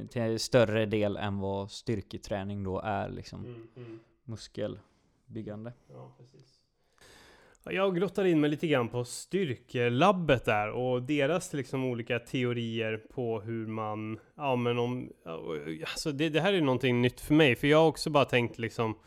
[0.00, 3.44] eh, till större del än vad styrketräning då är liksom
[3.76, 4.00] Mm.
[5.28, 5.34] Mm.
[5.34, 5.72] muskelbyggande.
[5.88, 6.58] Ja, precis.
[7.64, 12.96] Ja, Jag grottar in mig lite grann på styrkelabbet där och deras liksom olika teorier
[13.14, 15.12] på hur man, ja men om,
[15.80, 18.58] alltså det, det här är någonting nytt för mig för jag har också bara tänkt
[18.58, 18.98] liksom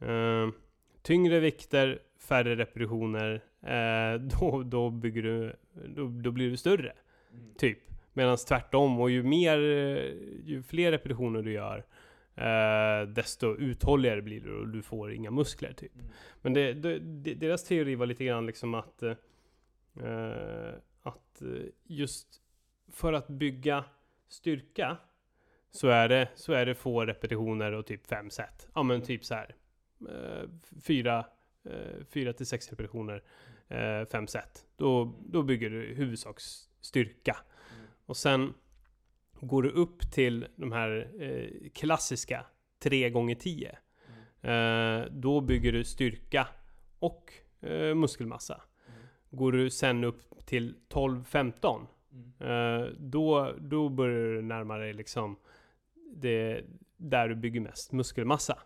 [0.00, 0.48] eh,
[1.02, 5.56] tyngre vikter, färre repetitioner, eh, då, då bygger du,
[5.88, 6.92] då, då blir du större.
[7.58, 7.78] Typ.
[8.12, 9.58] Medan tvärtom, och ju mer,
[10.44, 11.84] ju fler repetitioner du gör,
[12.38, 15.92] eh, desto uthålligare blir du och du får inga muskler typ.
[16.42, 16.98] Men det, det,
[17.34, 19.14] deras teori var lite grann liksom att, eh,
[21.02, 21.48] att eh,
[21.84, 22.28] just
[22.92, 23.84] för att bygga
[24.28, 24.96] styrka
[25.70, 28.68] så är det, så är det få repetitioner och typ fem set.
[28.74, 29.54] Ja men typ så här.
[30.08, 30.48] Eh,
[30.82, 31.26] fyra,
[31.64, 33.22] eh, fyra till sex repetitioner,
[33.68, 34.66] eh, fem set.
[34.76, 37.36] Då, då bygger du i huvudsak s- styrka.
[38.06, 38.54] Och sen
[39.40, 42.46] går du upp till de här eh, klassiska
[42.78, 43.78] 3 gånger 10
[44.42, 46.48] eh, Då bygger du styrka
[46.98, 48.62] och eh, muskelmassa.
[49.30, 51.86] Går du sen upp till 12-15
[52.40, 55.36] eh, då, då börjar du närma dig liksom
[56.14, 56.64] det,
[56.96, 58.58] där du bygger mest muskelmassa.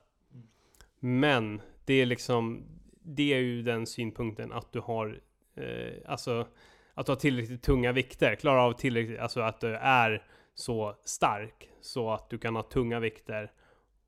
[0.98, 2.64] Men det är liksom
[3.04, 5.20] det är ju den synpunkten att du har
[5.54, 6.46] eh, alltså
[6.94, 10.22] att du har tillräckligt tunga vikter, klarar av tillräckligt, alltså att du är
[10.54, 13.52] så stark så att du kan ha tunga vikter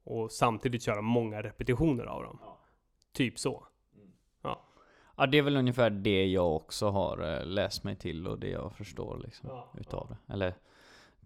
[0.05, 2.39] och samtidigt köra många repetitioner av dem.
[3.13, 3.67] Typ så.
[5.17, 8.49] Ja det är väl ungefär det jag också har eh, läst mig till och det
[8.49, 10.33] jag förstår liksom Ja, utav det.
[10.33, 10.55] Eller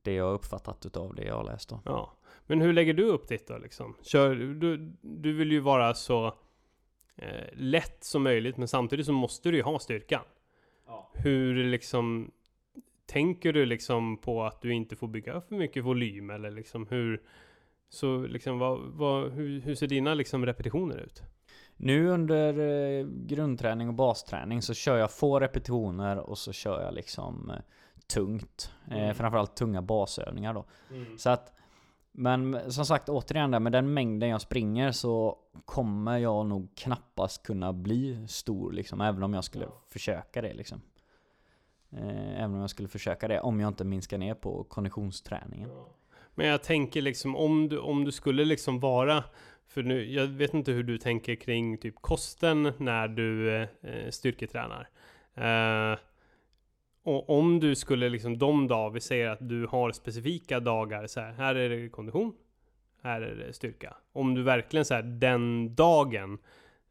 [0.03, 1.81] det jag har uppfattat utav det jag har läst då.
[1.85, 2.13] Ja.
[2.47, 3.97] Men hur lägger du upp ditt då liksom?
[4.03, 6.27] Kör, du, du vill ju vara så
[7.17, 10.25] eh, lätt som möjligt men samtidigt så måste du ju ha styrkan.
[11.13, 12.31] Hur liksom
[13.09, 17.23] Tänker du liksom på att du inte får bygga för mycket volym eller liksom hur
[17.91, 21.23] Så liksom vad, vad, hur, hur ser dina liksom repetitioner ut?
[21.77, 26.95] Nu under eh, grundträning och basträning så kör jag få repetitioner och så kör jag
[26.95, 27.57] liksom eh,
[28.07, 28.73] tungt.
[28.91, 29.15] Eh, Mm.
[29.15, 30.65] framförallt tunga basövningar då.
[31.19, 31.53] Så att,
[32.13, 37.43] men som sagt återigen där med den mängden jag springer så kommer jag nog knappast
[37.43, 39.01] kunna bli stor liksom.
[39.01, 39.83] Även om jag skulle Ja.
[39.89, 40.81] försöka det liksom.
[41.93, 43.41] Eh, även om jag skulle försöka det.
[43.41, 45.71] Om jag inte minskar ner på konditionsträningen.
[46.35, 49.25] Men jag tänker liksom om du, om du skulle liksom vara
[49.67, 54.11] För nu, jag vet inte hur du tänker kring typ kosten när du eh, eh,
[54.11, 54.89] styrketränar
[55.35, 55.99] eh,
[57.03, 61.21] Och om du skulle liksom de dagar, vi säger att du har specifika dagar så
[61.21, 62.33] här, här är det kondition
[63.03, 66.39] Här är det styrka Om du verkligen så här, den dagen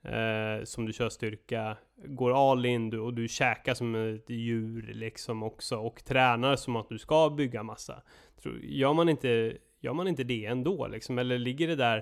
[0.02, 4.92] eh, som du kör styrka Går all in du, och du käkar som ett djur
[4.94, 8.02] liksom också och tränar som att du ska bygga massa
[8.42, 11.20] Tror, gör, man inte, gör man inte det ändå liksom?
[11.20, 11.98] Eller ligger det där,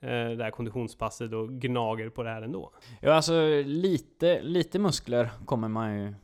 [0.00, 2.72] eh, det där konditionspasset och gnager på det här ändå?
[3.00, 6.14] Ja alltså lite, lite muskler kommer man ju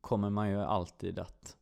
[0.00, 1.56] Kommer man ju alltid att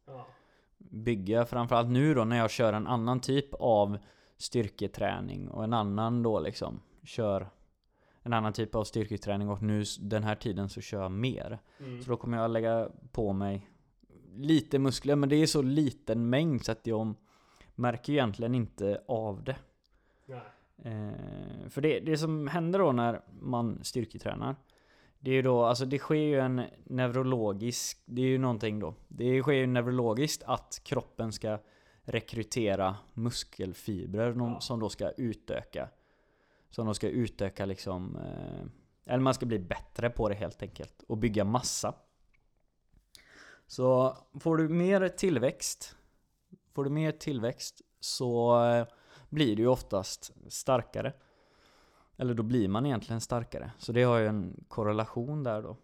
[0.78, 3.98] bygga Framförallt nu då när jag kör en annan typ av
[4.36, 7.48] styrketräning och en annan då liksom kör
[8.24, 11.58] en annan typ av styrketräning och nu den här tiden så kör jag mer.
[11.80, 12.02] Mm.
[12.02, 13.68] Så då kommer jag lägga på mig
[14.36, 17.14] lite muskler men det är så liten mängd så att jag
[17.74, 19.56] märker egentligen inte av det.
[20.82, 24.56] Eh, för det, det som händer då när man styrketränar
[25.18, 28.94] Det är ju då, alltså det sker ju en neurologisk Det är ju någonting då
[29.08, 31.58] Det sker ju neurologiskt att kroppen ska
[32.02, 34.60] rekrytera muskelfibrer Ja.
[34.60, 35.88] som då ska utöka
[36.74, 41.02] som de ska utöka liksom eh, Eller man ska bli bättre på det helt enkelt
[41.08, 41.94] och bygga massa
[43.66, 45.96] Så får du mer tillväxt,
[46.72, 48.86] får du mer tillväxt så eh,
[49.28, 51.12] blir du ju oftast starkare.
[52.16, 53.72] Eller då blir man egentligen starkare.
[53.78, 55.76] Så det har ju en korrelation där då.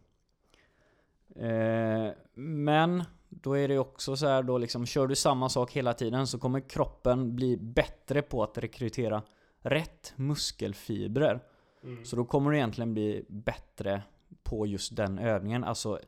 [1.44, 5.94] Eh, men då är det också så här då liksom, kör du samma sak hela
[5.94, 9.22] tiden så kommer kroppen bli bättre på att rekrytera
[9.62, 11.40] rätt muskelfibrer.
[11.84, 12.04] Mm.
[12.04, 14.02] Så då kommer du egentligen bli bättre
[14.42, 15.64] på just den övningen.
[15.64, 15.98] Alltså,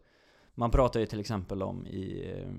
[0.54, 2.52] man pratar ju till exempel om i, eh,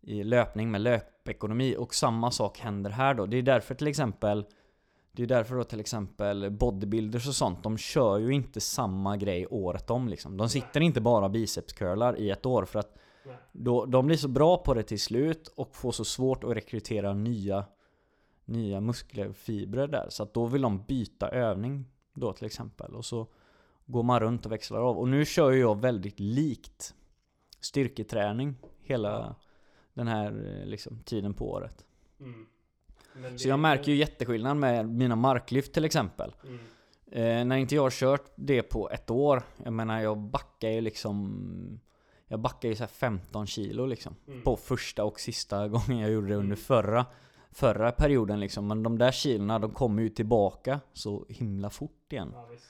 [0.00, 3.26] i löpning med löpekonomi och samma sak händer här då.
[3.26, 4.44] Det är därför till exempel
[5.12, 9.46] det är därför då till exempel bodybuilders och sånt, de kör ju inte samma grej
[9.46, 10.36] året om liksom.
[10.36, 12.98] De sitter inte bara bicepscurlar i ett år för att
[13.52, 17.14] då, de blir så bra på det till slut och får så svårt att rekrytera
[17.14, 17.64] nya
[18.46, 20.06] nya muskelfibrer där.
[20.08, 21.84] Så att då vill de byta övning
[22.14, 22.94] då till exempel.
[22.94, 23.26] Och så
[23.86, 24.98] går man runt och växlar av.
[24.98, 26.94] Och nu kör ju jag väldigt likt
[27.60, 29.34] styrketräning hela
[29.94, 31.84] den här eh, liksom, tiden på året.
[32.20, 32.46] Mm.
[33.38, 36.34] Så jag märker ju jätteskillnad med mina marklyft till exempel.
[36.44, 36.58] Mm.
[37.06, 40.80] Eh, när inte jag har kört det på ett år, jag menar jag backar ju
[40.80, 41.80] liksom
[42.28, 44.42] Jag backar ju så här 15 kilo liksom Mm.
[44.42, 47.06] På första och sista gången jag gjorde det under förra
[47.56, 52.30] Förra perioden liksom, men de där kilorna de kommer ju tillbaka så himla fort igen
[52.34, 52.64] Ja, visst.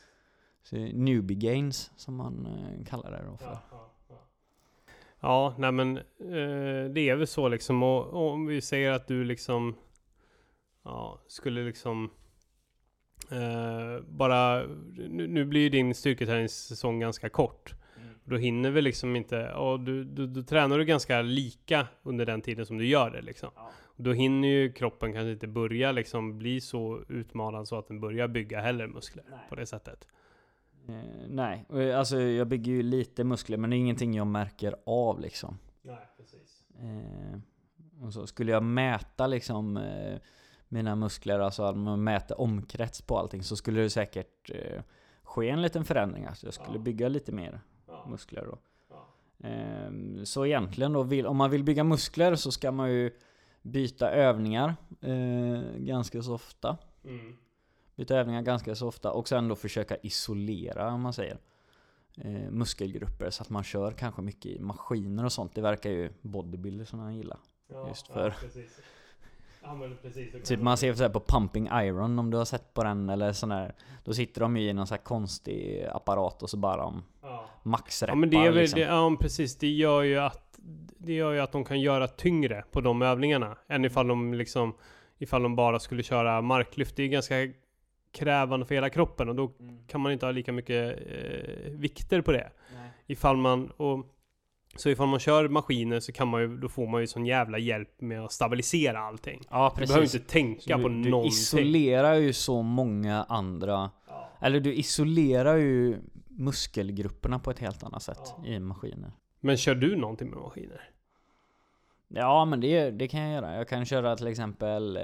[0.63, 4.17] så Newbie gains som man eh, kallar det då för Ja, ja, ja.
[5.21, 7.83] ja nej men eh, det är väl så liksom.
[7.83, 9.75] Och, och om vi säger att du liksom
[10.83, 12.11] ja, skulle liksom
[13.31, 14.67] eh, bara,
[14.97, 17.75] nu, nu blir ju din styrketräningssäsong ganska kort.
[18.25, 22.43] Då hinner vi liksom inte, och du, du, du tränar du ganska lika under den
[22.43, 23.51] tiden som du gör det liksom.
[23.57, 23.71] Ja.
[23.97, 28.29] Då hinner ju kroppen kanske inte börja liksom bli så utmanad så att den börjar
[28.29, 29.39] bygga heller muskler Nej.
[29.49, 30.09] på det sättet.
[30.89, 30.95] eh,
[31.29, 35.21] Nej, eh, alltså jag bygger ju lite muskler men det är ingenting jag märker av
[35.21, 36.67] liksom Nej, precis.
[36.81, 37.39] Eh,
[38.07, 40.19] och så skulle jag mäta liksom eh,
[40.69, 44.83] mina muskler, alltså om man mäter omkrets på allting så skulle det säkert eh,
[45.23, 46.25] ske en liten förändring.
[46.25, 46.83] Alltså jag skulle Ja.
[46.83, 48.59] bygga lite mer Ja, muskler då.
[48.91, 49.49] ja.
[49.49, 49.91] Eh,
[50.25, 53.11] så egentligen då, vill, om man vill bygga muskler så ska man ju
[53.67, 56.77] byta övningar eh, ganska så ofta.
[57.05, 57.37] Mm.
[57.97, 61.39] Byta övningar ganska så ofta och sen då försöka isolera om man säger
[62.17, 65.55] eh, muskelgrupper så att man kör kanske mycket i maskiner och sånt.
[65.55, 67.39] Det verkar ju bodybuildersarna gilla.
[67.69, 68.55] Ja, Just ja, för- precis.
[68.61, 68.81] Ja, men precis.
[68.81, 69.56] Då kan
[70.45, 73.09] Typ man- man ser så här på Pumping Iron om du har sett på den
[73.11, 76.57] eller sån där Då sitter de ju i någon sån här konstig apparat och så
[76.57, 77.45] bara de Ja.
[77.63, 78.81] maxreppar ja, men det är väl liksom.
[78.81, 79.57] det, ja, precis.
[79.59, 80.59] Det gör ju att
[80.99, 84.75] det gör ju att de kan göra tyngre på de övningarna än ifall de liksom
[85.19, 86.97] ifall de bara skulle köra marklyft.
[86.97, 87.35] Det är ganska
[88.13, 89.79] krävande för hela kroppen och då Mm.
[89.87, 92.51] kan man inte ha lika mycket eh, vikter på det.
[92.75, 92.91] Nej.
[93.07, 94.07] Ifall man och
[94.77, 97.59] så ifall man kör maskiner så kan man ju, då får man ju sån jävla
[97.59, 99.43] hjälp med att stabilisera allting.
[99.51, 100.15] Ja Du behöver precis.
[100.21, 101.29] inte tänka Så på du, du någonting.
[101.33, 104.29] isolerar ju så många andra Ja.
[104.41, 105.99] Eller du isolerar ju
[106.29, 108.47] muskelgrupperna på ett helt annat sätt Ja.
[108.47, 109.13] i maskiner.
[109.41, 110.91] Men kör du någonting med maskiner?
[112.09, 113.57] Ja men det, det kan jag göra.
[113.57, 115.03] Jag kan köra till exempel eh,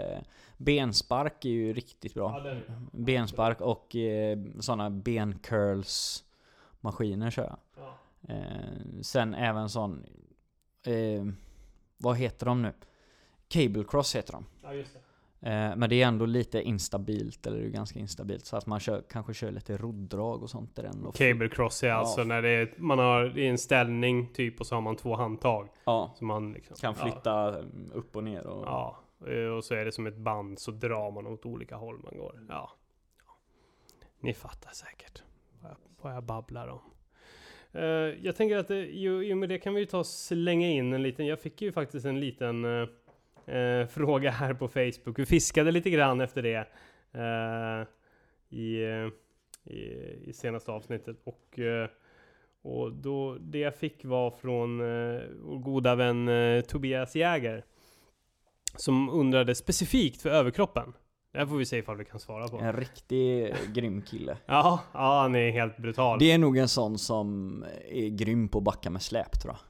[0.56, 2.40] benspark är ju riktigt bra.
[2.40, 2.62] är
[2.92, 6.24] Benspark och eh, sådana bencurls
[6.80, 7.58] maskiner kör jag.
[8.28, 8.34] Ja.
[8.34, 10.04] Eh, sen även sån...
[10.86, 11.24] Eh,
[11.96, 12.72] vad heter de nu?
[13.48, 14.46] Cable cross heter de.
[14.62, 14.98] ja, just det.
[15.50, 18.46] Eh, men det är ändå lite instabilt, eller det är ganska instabilt.
[18.46, 21.02] Så att man kör, kanske kör lite roddrag och sånt i den.
[21.02, 21.12] då.
[21.12, 21.94] Cable cross är Ja.
[21.94, 25.68] alltså när det är, man har en ställning typ och så har man två handtag.
[25.84, 28.66] Ja, Så man liksom, kan flytta mm, upp och ner och...
[28.66, 29.32] Ja, ja.
[29.32, 32.18] Eh, och så är det som ett band så drar man åt olika håll man
[32.18, 32.46] går.
[32.48, 32.70] Ja.
[33.26, 33.36] ja.
[34.20, 35.22] Ni fattar säkert
[35.60, 36.80] vad jag, vad jag babblar om.
[37.72, 37.82] Eh,
[38.22, 41.02] jag tänker att i och med det kan vi ju ta och slänga in en
[41.02, 42.88] liten, jag fick ju faktiskt en liten eh,
[43.56, 45.18] eh fråga här på Facebook.
[45.18, 46.68] Vi fiskade lite grann efter det
[47.12, 47.86] eh,
[48.58, 49.08] i, eh,
[49.74, 49.82] i,
[50.24, 51.58] i senaste avsnittet och
[52.64, 56.30] och då, det jag fick var från eh, vår goda vän
[56.68, 57.64] Tobias Jäger.
[58.76, 60.92] Som undrade specifikt för överkroppen.
[61.32, 62.58] Det här får vi se ifall vi kan svara på.
[62.58, 64.36] En riktig grym kille.
[64.46, 66.18] Ja, ja han är helt brutal.
[66.18, 69.60] Det är nog en sån som är grym på att backa med släp tror jag.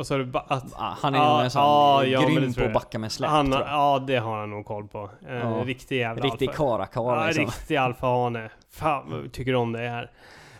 [0.00, 2.54] Och så är det att Ah, Han är Ja, nog en sån ja, ja, grym
[2.54, 3.70] på att backa med släp han, tror jag.
[3.70, 5.10] ja, det har han nog koll på.
[5.28, 5.62] En Ja.
[5.64, 6.56] riktig jävla Riktig alfa.
[6.56, 7.44] karakar Ja, liksom.
[7.44, 8.50] riktig alfahane.
[8.70, 10.10] Fan vad tycker om det här.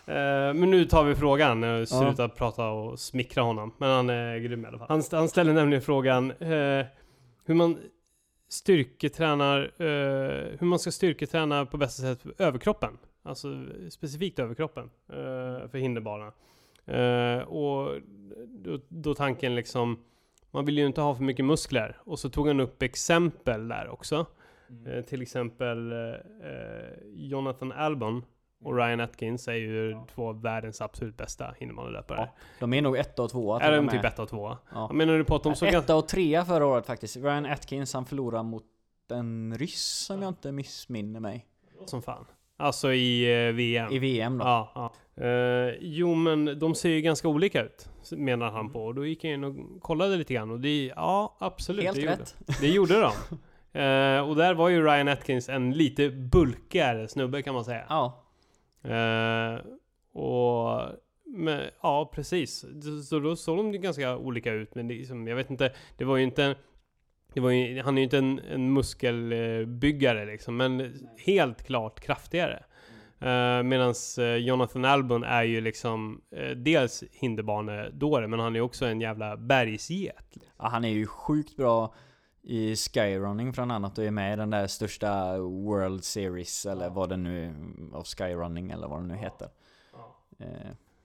[0.07, 1.65] Eh, men nu tar vi frågan.
[1.65, 3.75] Uh, sluta prata och smickra honom.
[3.79, 4.87] Men han är grym i alla fall.
[4.89, 6.87] Han, han ställer nämligen frågan eh,
[7.45, 7.79] hur man
[8.49, 12.99] styrketränar, eh, hur man ska styrketräna på bästa sätt överkroppen.
[13.23, 16.33] Alltså specifikt överkroppen eh, för hinderbana.
[16.87, 18.01] Eh, och
[18.49, 19.99] då, då tanken liksom,
[20.51, 21.97] man vill ju inte ha för mycket muskler.
[22.05, 24.27] Och så tog han upp exempel där också.
[24.87, 25.95] Eh, till exempel
[27.15, 28.23] Jonathan Albon
[28.65, 32.19] och Ryan Atkins är ju två av världens absolut bästa hinderbanelöpare.
[32.21, 34.59] Ja, De är nog etta och tvåa är de typ etta och tvåa?
[34.75, 34.93] Ja.
[34.93, 35.69] Menar du på att de såg.
[35.69, 37.17] Etta och trea förra året faktiskt.
[37.17, 38.65] Ryan Atkins han förlorade mot
[39.11, 41.47] en ryss som jag inte missminner mig.
[41.87, 42.25] som fan.
[42.61, 43.93] Alltså i eh, VM.
[43.93, 44.45] I VM då.
[44.45, 44.93] Ja, ja.
[45.25, 48.85] Eh, jo men de ser ju ganska olika ut, menar han på.
[48.87, 51.85] Och då gick jag in och kollade lite grann och det, ja absolut.
[51.85, 52.37] Helt det rätt.
[52.47, 53.13] Gjorde, det gjorde de.
[53.81, 57.85] Eh, och där var ju Ryan Atkins en lite bulkigare snubbe kan man säga.
[57.89, 58.25] Ja.
[58.89, 59.61] Eh,
[60.21, 60.81] och
[61.25, 62.65] men, ja, precis.
[63.09, 64.75] Så- då såg de ju ganska olika ut.
[64.75, 66.57] Men liksom, jag vet inte, det var ju inte
[67.35, 70.95] det var ju, han är ju inte en, en muskelbyggare liksom, men
[71.27, 72.65] helt klart kraftigare.
[73.21, 78.61] Eh, uh, Medan eh, Jonathan Albon är ju liksom uh, dels hinderbanedåre, men han är
[78.61, 80.37] också en jävla bergsget.
[80.59, 80.69] ja.
[80.69, 81.95] Han är ju sjukt bra
[82.43, 87.09] i skyrunning bland annat och är med i den där största World Series eller vad
[87.09, 87.55] det nu
[87.93, 89.49] av skyrunning eller vad det nu heter.
[90.39, 90.47] Eh,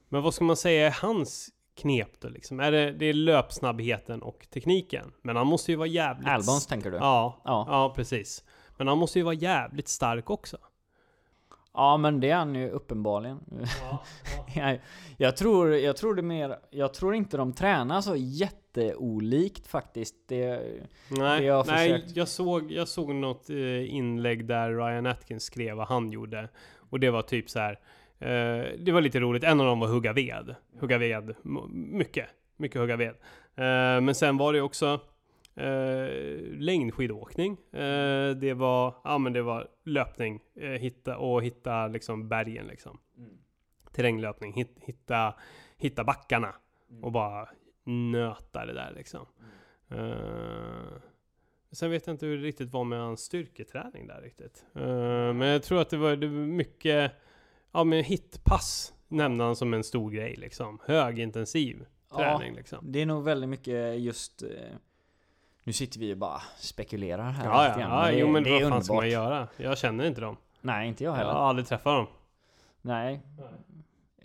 [0.10, 2.60] Men vad ska man säga är hans knep då liksom?
[2.60, 5.12] Är det, det är löpsnabbheten och tekniken?
[5.22, 6.28] Men han måste ju vara jävligt...
[6.28, 6.98] Albons tänker du?
[6.98, 7.66] Ja, Ja.
[7.70, 8.44] ja, precis.
[8.78, 10.58] Men han måste ju vara jävligt stark också.
[11.74, 13.40] Ja men det är han ju uppenbarligen.
[14.56, 14.80] jag,
[15.18, 18.16] jag, tror, jag tror det mer, jag tror inte de tränar så
[18.78, 20.16] jätteolikt faktiskt.
[20.28, 20.60] Det,
[21.10, 22.16] Nej, Det jag nej försökt.
[22.16, 26.50] jag, såg, jag såg något eh, inlägg där Ryan Atkins skrev vad han gjorde.
[26.90, 27.80] Och det var typ så här.
[28.20, 29.44] Eh, det var lite roligt.
[29.44, 30.56] En av dem var hugga ved.
[30.80, 31.36] Hugga ved.
[31.72, 32.30] Mycket.
[32.58, 33.10] Mycket hugga ved.
[33.56, 35.00] Eh, men sen var det också
[35.56, 36.08] eh,
[36.58, 37.58] längdskidåkning.
[38.42, 40.40] Det var, ja men det var löpning.
[40.80, 43.00] Hitta, och hitta liksom bergen liksom.
[43.92, 44.54] Terränglöpning.
[44.54, 45.34] Hit, hitta,
[45.78, 46.56] hitta backarna.
[47.02, 47.50] Och bara
[47.84, 49.26] nöta det där liksom.
[49.90, 50.98] Eh,
[51.72, 54.66] sen vet jag inte hur det riktigt var med hans styrketräning där riktigt.
[54.76, 57.12] Eh, men jag tror att det var, det var mycket,
[57.72, 60.80] ja men hitpass nämnde han som en stor grej liksom.
[60.86, 62.18] Högintensiv Ja.
[62.18, 62.92] träning liksom.
[62.92, 64.42] det är nog väldigt mycket just...
[64.44, 64.50] Eh,
[65.64, 68.52] nu sitter vi och bara spekulerar här Ja, ja, grann, ja det, jo men det
[68.64, 69.48] vad fan ska man göra?
[69.58, 70.38] Jag känner inte dem.
[70.62, 71.32] Nej, inte jag Jag heller.
[71.32, 72.08] har aldrig träffat dem.
[72.82, 73.22] Nej.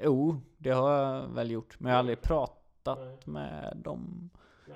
[0.02, 1.80] Jo, det har jag väl gjort.
[1.80, 2.57] Men jag har aldrig pratat
[3.24, 4.30] med dem.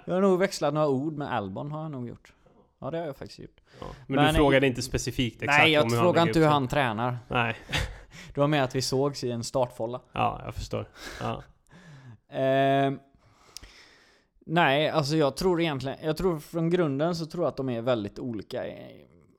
[0.05, 2.33] Jag har nog växlat några ord med Albon har jag nog gjort.
[2.79, 3.61] Ja, det har jag faktiskt gjort.
[3.81, 3.87] Ja.
[4.07, 6.47] Men, Men- du frågade inte specifikt exakt Nej, jag om hur frågar han inte hur
[6.47, 7.19] han tränar.
[7.29, 7.57] Nej,
[8.35, 10.01] Det var med att vi sågs i en startfolla.
[10.13, 10.89] ja jag förstår.
[11.21, 11.43] Ja.
[12.39, 12.93] Eh,
[14.47, 17.81] nej, alltså jag tror egentligen, jag tror från grunden så tror jag att de är
[17.83, 18.65] väldigt olika.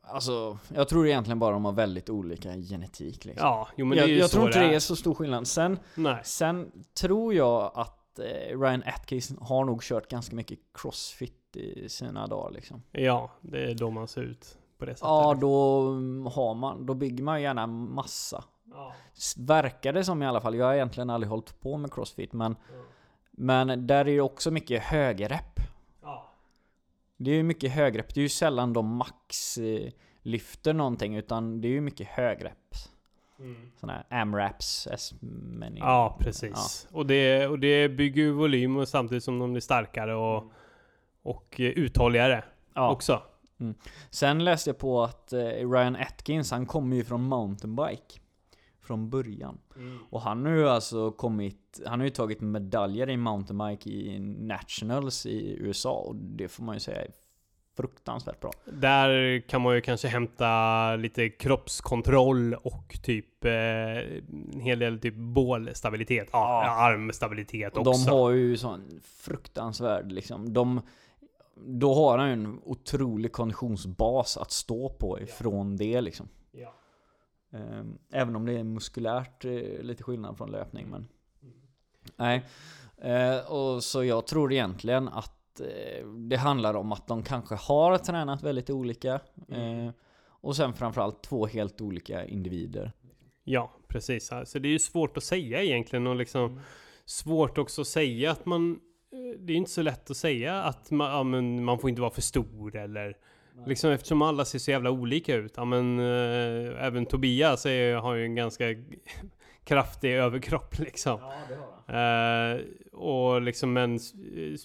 [0.03, 3.47] Alltså, jag tror egentligen bara de har väldigt olika genetik liksom.
[3.47, 4.79] ja, jo men jag det är ju jag så tror inte det det är är.
[4.79, 5.47] så stor skillnad.
[5.47, 6.17] Sen, Nej.
[6.23, 6.71] sen
[7.01, 12.51] tror jag att eh, Ryan Atkins har nog kört ganska mycket crossfit i sina dagar
[12.51, 12.83] liksom.
[12.91, 15.07] Ja, det är då man ser ut på det sättet.
[15.07, 18.43] Ja, då mm, har man, då bygger man ju gärna massa.
[18.65, 18.93] Ja.
[19.37, 20.55] Verkar det som i alla fall.
[20.55, 22.55] Jag har egentligen aldrig hållit på med crossfit men
[23.31, 25.59] Men där är ju också mycket högerrep.
[26.01, 26.31] Ja.
[27.17, 28.13] Det är ju mycket högrep.
[28.13, 29.59] Det är ju sällan de max
[30.21, 32.75] lyfter någonting utan det är ju mycket högrep.
[33.43, 33.55] Mm.
[33.79, 35.79] Sådana här AMRAPs, S-many.
[35.79, 36.87] Ja, precis.
[36.91, 40.51] Och, det, och det bygger ju volym och samtidigt som de blir starkare och,
[41.23, 42.91] och eh, uthålligare Ja.
[42.91, 43.21] också.
[44.09, 45.39] Sen läste jag på att eh,
[45.71, 48.19] Ryan Atkins, han kommer ju från mountainbike.
[48.81, 49.57] Från början.
[50.09, 55.25] Och han har ju alltså kommit, han har ju tagit medaljer i mountainbike i Nationals
[55.25, 57.11] i USA och det får man ju säga är
[57.75, 58.51] fruktansvärt bra.
[58.65, 65.15] Där kan man ju kanske hämta lite kroppskontroll och typ eh, en hel del typ
[65.15, 66.29] bålstabilitet.
[66.31, 66.71] Ja, Ja.
[66.71, 67.91] armstabilitet också.
[68.07, 70.81] de har ju sån fruktansvärd liksom, de
[71.55, 76.27] då har han ju en otrolig konditionsbas att stå på ifrån det liksom.
[76.51, 76.73] Ja.
[77.53, 79.51] Ehm, Även om det är muskulärt eh,
[79.81, 81.07] lite skillnad från löpning men
[81.43, 81.55] Mm.
[82.15, 82.43] Nej
[82.97, 87.97] Eh, Och så jag tror egentligen att eh, Det handlar om att de kanske har
[87.97, 89.87] tränat väldigt olika Mm.
[89.87, 89.93] eh,
[90.41, 92.91] Och sen framförallt två helt olika individer
[93.43, 94.31] Ja, precis.
[94.45, 96.59] Så det är ju svårt att säga egentligen och liksom Mm.
[97.05, 98.71] svårt också att säga att man
[99.11, 102.01] eh, det är inte så lätt att säga att man, ja, men man får inte
[102.01, 103.17] vara för stor eller
[103.67, 105.53] liksom eftersom alla ser så jävla olika ut.
[105.57, 108.65] Ja, men eh, även Tobias är, har ju en ganska
[109.63, 111.19] kraftig överkropp liksom.
[111.87, 112.61] Eh,
[112.91, 113.99] och liksom men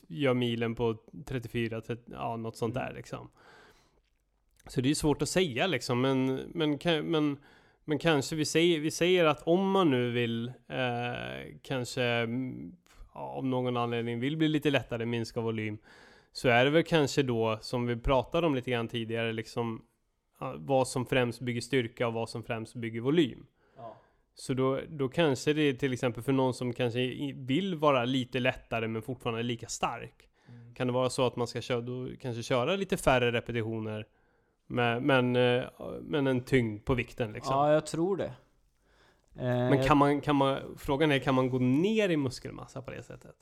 [0.09, 0.97] gör milen på
[1.27, 2.87] 34, 30, ja något sånt Mm.
[2.89, 3.29] där liksom.
[4.67, 7.39] Så det är svårt att säga liksom, men, men, men,
[7.85, 12.73] Men kanske vi säger, vi säger att om man nu vill eh, kanske mm,
[13.15, 15.79] ja, av någon anledning vill bli lite lättare, minska volym.
[16.33, 19.83] Så är det väl kanske då, som vi pratade om lite grann tidigare, liksom
[20.41, 23.47] ja, vad som främst bygger styrka och vad som främst bygger volym.
[24.41, 28.41] Så då, då kanske det är till exempel för någon som kanske vill vara lite
[28.41, 30.29] lättare men fortfarande lika stark.
[30.75, 34.07] Kan det vara så att man ska köra, då kanske köra lite färre repetitioner
[34.67, 35.65] med, men, eh,
[36.03, 37.57] men en tyngd på vikten liksom.
[37.57, 38.33] Ja, jag tror det.
[39.35, 42.91] Eh, Men kan man, kan man, frågan är, kan man gå ner i muskelmassa på
[42.91, 43.37] det sättet?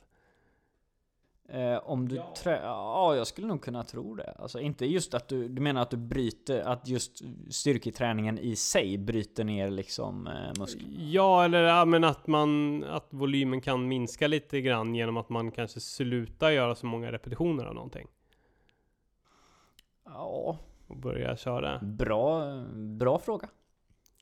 [1.48, 2.60] Eh, om du trä...
[2.62, 4.34] Ja, jag skulle nog kunna tro det.
[4.38, 5.48] Alltså inte just att du...
[5.48, 6.60] Du menar att du bryter...
[6.60, 10.88] Att just styrketräningen i sig bryter ner liksom eh, muskler?
[10.98, 15.50] Ja, eller ja, men att man, att volymen kan minska lite grann genom att man
[15.50, 18.06] kanske slutar göra så många repetitioner av någonting.
[20.04, 21.78] Ja, Och börja köra.
[21.78, 23.48] bra, bra fråga.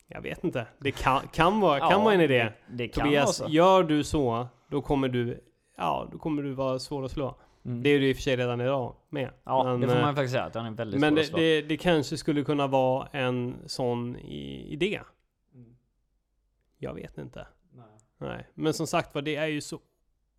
[0.07, 0.67] Jag vet inte.
[0.79, 2.53] Det kan, kan, vara, kan Ja, vara en idé.
[2.69, 5.41] Det, det Tobias, gör du så, då kommer du,
[5.77, 7.37] ja, då kommer du vara svår att slå.
[7.65, 7.83] Mm.
[7.83, 9.31] Det är du i och för sig redan idag med.
[9.45, 11.27] ja, men, det får eh, man faktiskt säga att han är väldigt Men svår att
[11.27, 11.39] det, slå.
[11.39, 15.01] det, det kanske skulle kunna vara en sån i, idé.
[16.79, 17.47] Jag vet inte.
[18.19, 18.47] Nej.
[18.55, 19.81] Men som sagt var, det är ju så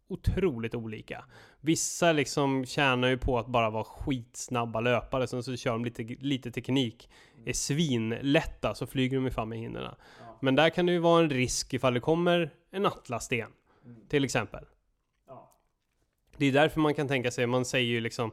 [0.07, 1.25] otroligt olika.
[1.61, 6.03] Vissa liksom tjänar ju på att bara vara skitsnabba löpare, sen så kör de lite,
[6.03, 7.09] lite teknik.
[7.45, 9.95] Är svinlätta, så flyger de ju fram med hindren.
[10.41, 13.51] Men där kan det ju vara en risk ifall det kommer en atlassten.
[14.09, 14.65] Till exempel.
[16.37, 18.31] Det är därför man kan tänka sig, man säger ju liksom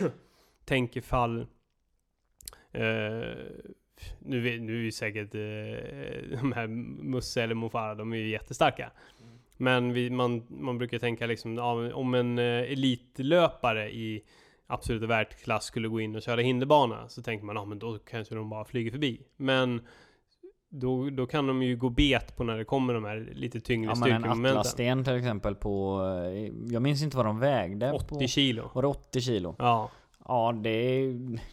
[0.64, 1.40] Tänk ifall
[2.72, 3.36] eh,
[4.18, 8.90] nu, nu är ju säkert eh, de här Musse eller Mofara, de är ju jättestarka.
[9.56, 14.22] Men vi, man, man brukar tänka liksom, ja, om en eh, elitlöpare i
[14.66, 18.34] absoluta världsklass skulle gå in och köra hinderbana så tänker man, ja men då kanske
[18.34, 19.20] de bara flyger förbi.
[19.36, 19.86] Men
[20.68, 23.90] då, då kan de ju gå bet på när det kommer de här lite tyngre
[23.90, 24.58] Ja men en styrkemomenten.
[24.58, 26.02] atlassten till exempel på...
[26.34, 28.20] eh, Jag minns inte vad de vägde 80 på...
[28.26, 28.70] kilo.
[28.74, 29.54] Var det 80 kilo?
[29.58, 29.90] Ja.
[30.28, 30.98] Ja det,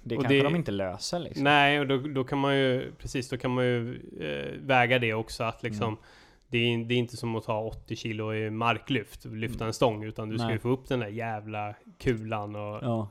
[0.03, 1.43] det Och kanske det- de inte löser liksom.
[1.43, 5.13] Nej, och då, då kan man ju, precis, då kan man ju eh, väga det
[5.13, 5.99] också att liksom Mm.
[6.47, 10.03] det, är, det är inte som att ta 80 kilo i marklyft, lyfta en stång,
[10.03, 10.55] utan du ska Nej.
[10.55, 13.09] ju få upp den där jävla kulan och Ja.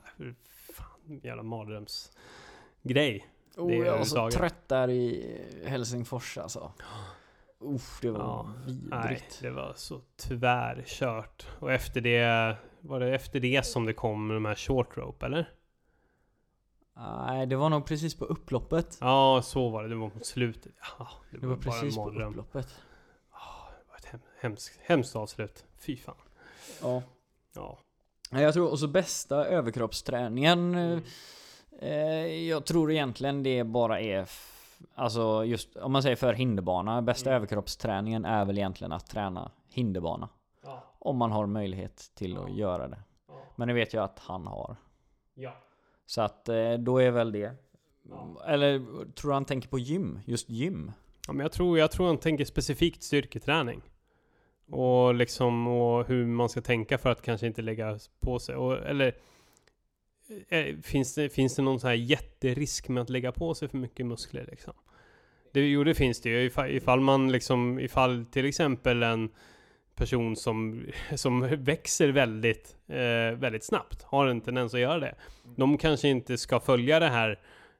[0.72, 3.26] fan, jävla mardrömsgrej.
[3.57, 4.34] Oh, jag var så överhuvudtaget.
[4.38, 6.72] trött där i Helsingfors alltså.
[7.59, 9.38] Uff, det var Ja, Nej, vidrigt.
[9.42, 11.46] det var så tvärkört.
[11.61, 15.53] Och efter det, var det efter det som det kom de här short rope, eller?
[16.96, 18.98] Nej, det var nog precis på upploppet.
[19.00, 19.88] Ja, så var det.
[19.88, 20.72] Det var mot slutet.
[20.98, 22.66] Ja, det, Det var en precis på upploppet.
[22.68, 25.64] Det var ett hem, hemskt, hemskt avslut.
[25.78, 26.14] Fy fan.
[26.82, 27.03] Ja.
[27.55, 27.78] Ja.
[28.30, 30.98] Nej, Jag tror också bästa överkroppsträningen eh, eh,
[32.49, 34.29] Jag tror egentligen det bara är
[34.95, 37.37] Alltså just om man säger för hinderbana Bästa Mm.
[37.37, 40.29] överkroppsträningen är väl egentligen att träna hinderbana
[40.64, 40.83] Ja.
[40.99, 42.55] Om man har möjlighet till att Ja.
[42.55, 42.99] göra det
[43.29, 43.35] Ja.
[43.57, 44.77] Men det vet jag att han har
[45.35, 45.53] Ja.
[46.07, 47.53] Så att eh, då är väl det.
[48.47, 48.79] Eller
[49.12, 50.20] tror du han tänker på gym?
[50.25, 50.93] Just gym?
[51.27, 53.83] Ja, men jag tror, jag tror han tänker specifikt styrketräning.
[54.70, 58.57] Och liksom, och hur man ska tänka för att kanske inte lägga på sig.
[58.57, 59.12] Och, eller, eh,
[60.83, 64.07] finns det, finns det någon sån här jätterisk med att lägga på sig för mycket
[64.07, 64.74] muskler liksom?
[65.53, 66.45] Det, jo, det finns det ju.
[66.45, 69.30] Ifall, ifall man liksom, ifall till exempel en
[69.95, 75.14] person som, som växer väldigt, eh, väldigt snabbt, har en tendens att göra det.
[75.57, 77.39] De kanske inte ska följa det här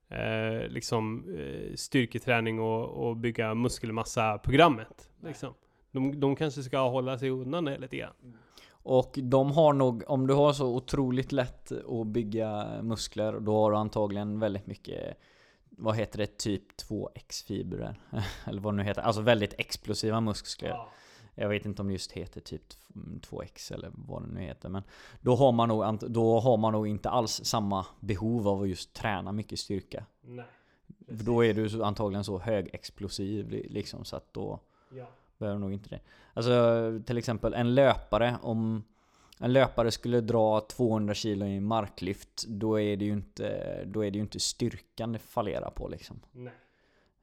[0.09, 5.11] eh, liksom, eh, styrketräning och, och bygga muskelmassa-programmet.
[5.24, 5.55] Liksom.
[5.90, 8.36] De, de kanske ska hålla sig undan det lite grann.
[8.82, 13.70] Och de har nog, om du har så otroligt lätt att bygga muskler, då har
[13.70, 15.16] du antagligen väldigt mycket
[15.70, 16.38] vad heter det?
[16.38, 17.94] Typ 2X-fibrer?
[18.46, 19.02] Eller vad det nu heter.
[19.02, 20.68] Alltså väldigt explosiva muskler.
[21.34, 22.62] Jag vet inte om det just heter typ
[23.20, 24.68] 2X eller vad det nu heter.
[24.68, 24.82] Men
[25.20, 28.92] då har man nog, då har man nog inte alls samma behov av att just
[28.92, 30.06] träna mycket styrka.
[30.20, 30.44] Nej.
[30.98, 34.60] Då är du antagligen så högexplosiv li- liksom så att då
[34.90, 35.06] Ja.
[35.43, 36.01] Behöver nog inte det.
[36.34, 36.53] Alltså
[37.07, 38.84] till exempel en löpare, om
[39.38, 44.11] en löpare skulle dra 200 kilo i marklyft, då är det ju inte, då är
[44.11, 46.20] det ju inte styrkan det fallerar på liksom.
[46.32, 46.53] Nej,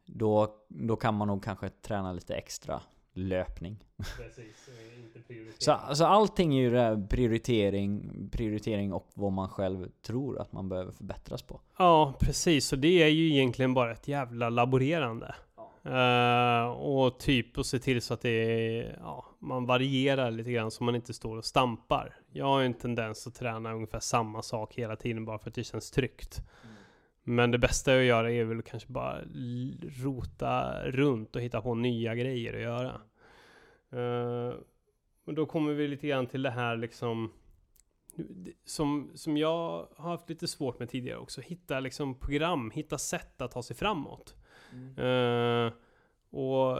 [0.06, 2.82] Då, då kan man nog kanske träna lite extra
[3.14, 3.78] löpning.
[4.18, 4.70] precis.
[4.98, 5.56] Inte prioritera.
[5.60, 10.52] Så alltså allting är ju det här prioritering, prioritering och vad man själv tror att
[10.52, 11.62] man behöver förbättras på.
[11.78, 12.68] Ja, precis.
[12.68, 15.36] Så det är ju egentligen bara ett jävla laborerande.
[15.84, 20.72] Eh, och typ att se till så att det är, ja, man varierar lite grann
[20.72, 22.16] så man inte står och stampar.
[22.32, 25.56] Jag har ju en tendens att träna ungefär samma sak hela tiden bara för att
[25.56, 26.42] det känns tryggt.
[27.24, 29.22] Men det bästa att göra är väl kanske bara
[30.04, 33.02] rota runt och hitta på nya grejer att göra.
[35.26, 37.32] Och då kommer vi lite grann till det här liksom
[38.66, 41.42] som, som jag har haft lite svårt med tidigare också.
[41.42, 44.36] Hitta liksom program, hitta sätt att ta sig framåt.
[45.00, 45.72] Uh,
[46.30, 46.78] och,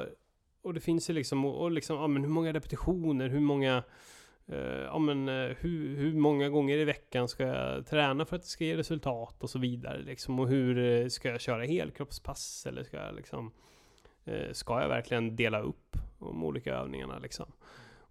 [0.62, 3.84] och det finns ju liksom, och, och liksom, ja men hur många repetitioner, hur många
[4.52, 8.42] Uh, ja men uh, hur, hur många gånger i veckan ska jag träna för att
[8.42, 10.40] det ska ge resultat och så vidare liksom.
[10.40, 13.52] Och hur uh, ska jag köra helkroppspass eller ska jag liksom
[14.52, 17.52] Ska jag verkligen dela upp de olika övningarna liksom?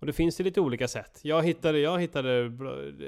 [0.00, 1.20] Och det finns ju lite olika sätt.
[1.22, 2.52] Jag hittade, jag hittade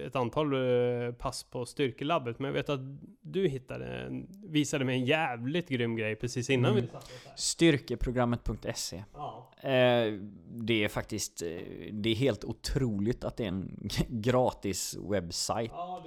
[0.07, 2.81] ett antal eh, pass på styrkelabbet, men jag vet att
[3.23, 4.09] du hittade,
[4.47, 6.83] visade mig en jävligt grym grej precis innan Mm.
[6.83, 7.33] vi satte oss här.
[7.37, 9.51] Styrkeprogrammet.se Ja.
[9.63, 10.13] eh,
[10.55, 11.49] Det är faktiskt, eh,
[11.93, 15.71] det är helt otroligt att det är en gratis webbsajt.
[15.75, 16.05] Ja.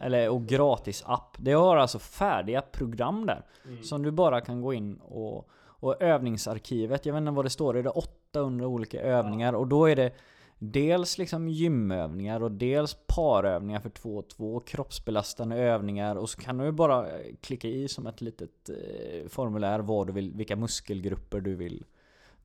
[0.00, 1.36] Eller och gratis app.
[1.38, 3.44] Det har alltså färdiga program där.
[3.66, 3.82] Mm.
[3.82, 7.76] Som du bara kan gå in och, och övningsarkivet, jag vet inte vad det står,
[7.76, 7.90] är det
[8.32, 9.52] 800 olika övningar?
[9.52, 10.12] Och då är det
[10.58, 16.58] dels liksom gymövningar och dels parövningar för 2 och 2, kroppsbelastande övningar och så kan
[16.58, 21.40] du bara eh, klicka i som ett litet eh, formulär vad du vill, vilka muskelgrupper
[21.40, 21.84] du vill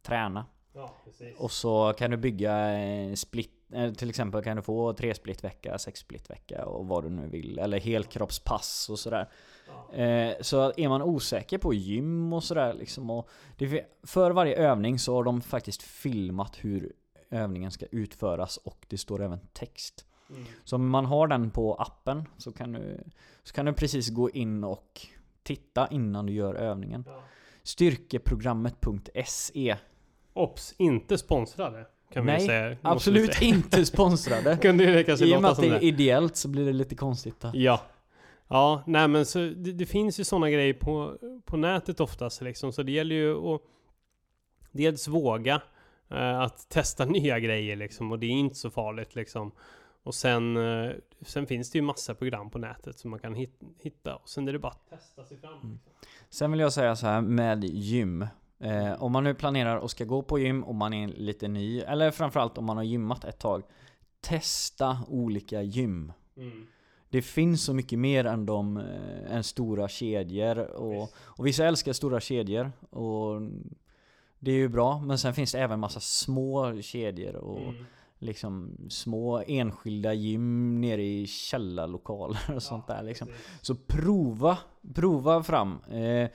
[0.02, 0.46] träna.
[0.74, 0.96] Ja.
[1.38, 3.52] Och så kan du bygga eh, split,
[3.98, 7.28] till exempel kan du få 3 split vecka, 6 split vecka och vad du nu
[7.28, 7.60] vill.
[7.60, 9.30] Eller helkroppspass och sådär.
[9.94, 15.00] Eh, så är man osäker på gym och sådär liksom och det, För varje övning
[15.00, 16.94] så har de faktiskt filmat hur
[17.30, 20.06] övningen ska utföras och det står även text.
[20.30, 20.46] Mm.
[20.64, 23.04] Så om man har den på appen så kan du,
[23.44, 25.02] så kan du precis gå in och
[25.44, 27.04] titta innan du gör övningen.
[27.08, 27.24] Ja.
[27.64, 29.76] Styrkeprogrammet.se
[30.34, 31.86] Ops, inte sponsrade.
[32.14, 32.70] Kan vi Nej, säga.
[32.70, 33.56] vi Absolut säga.
[33.56, 34.58] inte sponsrade.
[34.62, 35.68] Kunde ju I och med att det.
[35.68, 37.52] är ideellt så blir det lite konstigt då.
[37.54, 37.82] Ja.
[38.48, 42.74] Ja, nej men så det, det finns ju sådana grejer på, på nätet oftast liksom.
[42.74, 43.62] Så det gäller ju att
[44.72, 45.62] dels våga
[46.10, 48.12] eh, att testa nya grejer liksom.
[48.12, 49.52] Och det är inte så farligt liksom.
[50.04, 50.92] Och sen, eh,
[51.22, 54.16] sen finns det ju massa program på nätet som man kan hit, hitta.
[54.16, 55.54] Och sen är det bara att testa sig fram.
[55.54, 55.80] Mm.
[55.86, 55.94] Liksom.
[56.30, 58.28] Sen vill jag säga så här med gym.
[58.60, 61.80] Eh, om man nu planerar och ska gå på gym och man är lite ny,
[61.80, 63.64] eller framförallt om man har gymmat ett tag.
[64.22, 66.14] Testa olika gym.
[66.38, 66.68] Mm.
[67.10, 71.94] Det finns så mycket mer än de eh, än stora kedjor och, och vissa älskar
[71.94, 73.42] stora kedjor och
[74.40, 77.86] det är ju bra men sen finns det även massa små kedjor och Mm.
[78.20, 83.28] liksom små enskilda gym nere i källarlokaler och sånt där liksom.
[83.62, 84.58] Så prova,
[84.94, 85.80] prova fram.
[85.92, 86.30] Eh,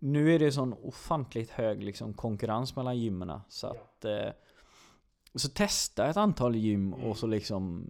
[0.00, 3.70] nu är det sån ofantligt hög liksom, konkurrens mellan gymmen så Ja.
[3.72, 4.32] att eh,
[5.34, 7.06] Så testa ett antal gym Mm.
[7.06, 7.86] och så liksom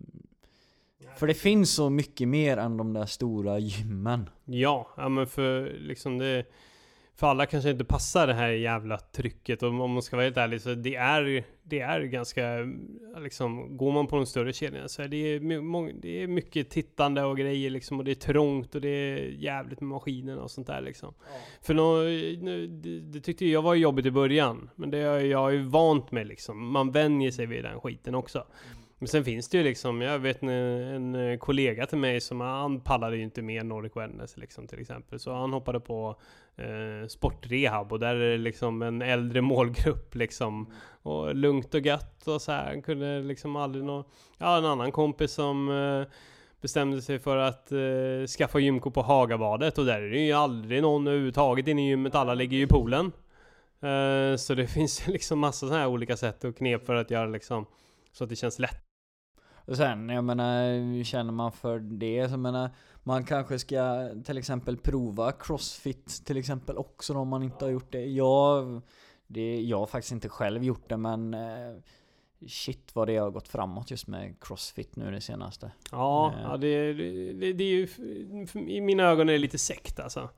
[1.17, 4.31] För det finns så mycket mer än de där stora gymmen.
[4.45, 6.45] Ja, ja men för liksom det
[7.15, 9.63] För alla kanske inte passar det här jävla trycket.
[9.63, 12.43] Och om man ska vara helt ärlig så det är Det är ganska
[13.19, 15.39] liksom Går man på de större kedjorna så är det,
[16.03, 19.81] det är mycket tittande och grejer liksom och det är trångt och det är jävligt
[19.81, 21.15] med maskinerna och sånt där liksom.
[21.63, 22.03] För nå,
[22.83, 26.27] det, det tyckte jag var jobbigt i början Men det är jag ju vant med
[26.27, 26.73] liksom.
[26.73, 28.45] Man vänjer sig vid den skiten också
[29.01, 32.41] men sen finns det ju liksom, jag vet en, en eh, kollega till mig som
[32.41, 35.19] han pallade ju inte med Nordic Wellness liksom till exempel.
[35.19, 36.17] Så han hoppade på
[36.57, 40.73] eh, sportrehab och där är det liksom en äldre målgrupp liksom.
[41.03, 42.65] Och lugnt och gött och så här.
[42.65, 44.05] Han kunde liksom aldrig nå...
[44.39, 46.13] Ja, en annan kompis som eh,
[46.61, 50.83] bestämde sig för att eh, skaffa gymkort på Hagabadet och där är det ju aldrig
[50.83, 52.15] någon överhuvudtaget inne i gymmet.
[52.15, 53.13] Alla ligger ju i poolen.
[53.81, 57.11] Eh, så det finns ju liksom massa sådana här olika sätt och knep för att
[57.11, 57.67] göra liksom
[58.13, 58.90] så att det känns lätt.
[59.71, 62.71] Och sen, jag menar, känner man för det så jag menar
[63.03, 67.93] Man kanske ska till exempel prova Crossfit till exempel också om man inte har gjort
[67.93, 68.05] det.
[68.05, 68.81] Jag,
[69.27, 71.75] det, jag har faktiskt inte själv gjort det men eh,
[72.49, 75.73] Shit vad det har gått framåt just med Crossfit nu det senaste.
[75.93, 76.43] Ja, Eh.
[76.43, 77.89] ja det, det, det är ju...
[78.69, 80.29] I mina ögon är det lite sekt alltså.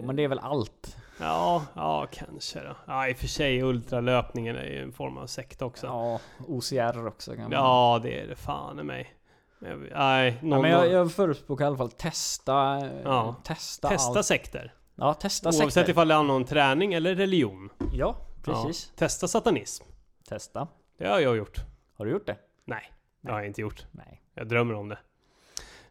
[0.00, 0.96] Men det är väl allt?
[1.20, 2.76] Ja, ja kanske då.
[2.86, 5.86] Ja, i och för sig ultralöpningen är ju en form av sekt också.
[5.86, 9.14] Ja, Ja, OCR också kan man det är det fan i mig.
[9.94, 12.52] Nej, någon, Ja, men jag, jag förespråkar i alla fall testa,
[13.04, 13.34] Ja.
[13.44, 14.26] testa, testa allt.
[14.26, 14.74] sekter.
[14.94, 15.90] Ja, testa Oavsett sekter.
[15.92, 17.70] ifall det handlar om träning eller religion.
[17.92, 18.90] Ja, precis.
[18.94, 18.98] Ja.
[18.98, 19.84] Testa satanism.
[20.28, 20.68] Testa.
[20.98, 21.58] Det har jag gjort.
[21.98, 22.36] Har du gjort det?
[22.64, 23.86] Nej, det har jag inte gjort.
[23.90, 24.22] Nej.
[24.34, 24.98] Jag drömmer om det.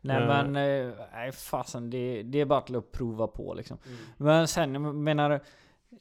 [0.01, 0.27] Nej Eh.
[0.27, 3.77] men, eh, nej fasen det, det är bara till att prova på liksom.
[3.85, 3.97] Mm.
[4.17, 5.31] Men sen, menar,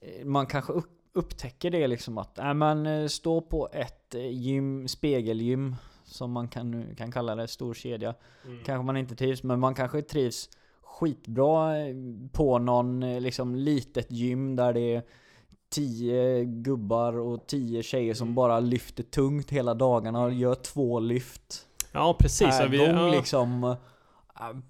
[0.01, 5.77] eh, man kanske upp, upptäcker det liksom att, nej men stå på ett gym, spegelgym,
[6.05, 8.15] som man kan, kan kalla det, stor kedja.
[8.47, 8.59] Mm.
[8.65, 10.49] Kanske man inte trivs, men man kanske trivs
[10.83, 11.75] skitbra
[12.33, 15.03] på någon liksom litet gym där det är
[15.71, 21.67] tio gubbar och tio tjejer som bara lyfter tungt hela dagarna och gör två lyft
[21.93, 22.59] Ja, precis.
[22.59, 23.65] per Ja, vi, gång ja, liksom.
[23.65, 23.77] Äh,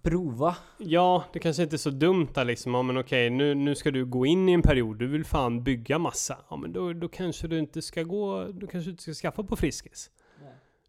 [0.02, 0.56] Prova.
[0.78, 2.74] ja, det kanske inte är så dumt där liksom.
[2.74, 4.98] Ja, men okej, nu, nu ska du gå in i en period.
[4.98, 6.38] Du vill fan bygga massa.
[6.50, 8.44] Ja, men då, då kanske du inte ska gå...
[8.44, 10.10] Du kanske inte ska skaffa på Friskis.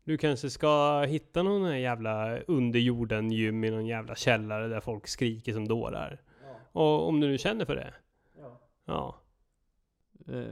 [0.04, 5.54] Du kanske ska hitta någon jävla underjorden gym i någon jävla källare där folk skriker
[5.54, 6.22] som dårar.
[6.72, 7.94] Och om du nu känner för det.
[8.86, 9.16] Ja.
[10.30, 10.46] Uh,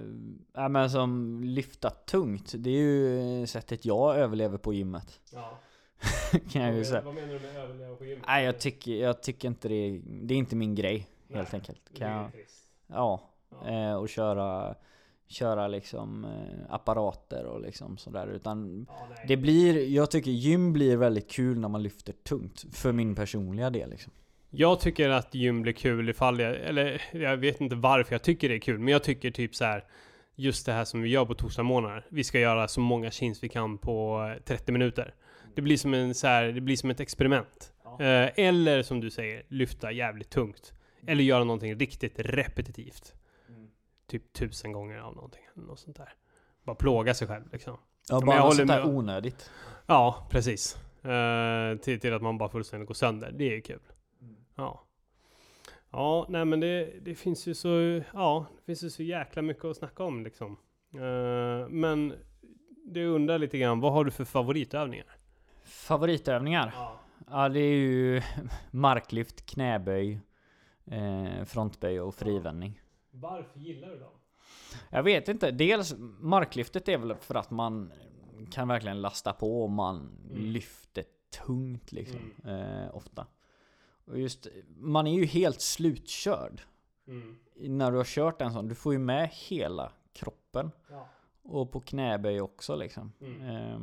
[0.54, 5.20] ja, men som lyfta tungt, det är ju sättet jag överlever på gymmet.
[5.32, 5.60] ja.
[6.52, 7.02] Kan jag ju säga.
[7.02, 8.24] Vad menar du med överleva på gymmet?
[8.28, 11.82] Nej jag tycker, jag tycker inte det är, det är inte min grej helt enkelt.
[11.98, 12.32] Kan jag,
[12.88, 13.22] ja,
[13.68, 14.76] eh, och köra,
[15.28, 18.28] köra liksom eh, apparater och liksom sådär.
[18.28, 18.88] Utan
[19.28, 22.66] det blir, jag tycker gym blir väldigt kul när man lyfter tungt.
[22.74, 24.14] För min personliga del liksom.
[24.50, 28.50] Jag tycker att gym blir kul ifall jag, eller jag vet inte varför jag tycker
[28.50, 29.86] det är kul, men jag tycker typ så här.
[30.36, 32.06] Just det här som vi gör på torsdagsmorgnar.
[32.10, 35.14] Vi ska göra så många chins vi kan på eh, 30 minuter.
[35.56, 37.74] Det blir som en så här, det blir som ett experiment.
[38.00, 40.74] Eh, eller som du säger, lyfta jävligt tungt.
[41.08, 43.14] Eller göra någonting riktigt repetitivt.
[44.08, 45.42] Typ tusen gånger av någonting.
[45.54, 46.14] Något sånt där.
[46.64, 47.78] Bara plåga sig själv liksom.
[48.10, 48.96] Ja, men bara jag något håller sånt där med.
[48.96, 49.52] onödigt.
[49.86, 50.78] Ja, precis.
[51.04, 53.32] Eh, till, till att man bara fullständigt går sönder.
[53.32, 53.80] Det är kul.
[54.56, 54.86] Ja.
[55.92, 59.66] Ja, nej men det, det finns ju så, ja, det finns ju så jäkla mycket
[59.66, 60.58] att snacka om liksom.
[60.94, 62.14] Eh, men
[62.86, 65.06] det undrar lite grann, vad har du för favoritövningar?
[65.70, 66.72] Favoritövningar?
[66.76, 67.00] Ja.
[67.32, 68.22] Ja det är ju
[68.72, 70.20] marklyft, knäböj,
[70.86, 72.82] eh, frontböj och frivändning.
[73.12, 74.12] Varför gillar du dem?
[74.90, 75.52] Jag vet inte.
[75.52, 77.92] Dels marklyftet är väl för att man
[78.52, 79.98] kan verkligen lasta på och man
[80.30, 80.42] Mm.
[80.46, 81.04] lyfter
[81.46, 82.20] tungt liksom.
[82.46, 83.28] Eh, ofta.
[84.06, 84.48] Och just,
[84.78, 86.62] man är ju helt slutkörd.
[87.08, 87.40] Mm.
[87.56, 90.72] När du har kört en sån, du får ju med hela kroppen.
[90.90, 91.08] Ja.
[91.44, 93.12] Och på knäböj också liksom.
[93.22, 93.42] Mm.
[93.42, 93.80] Eh,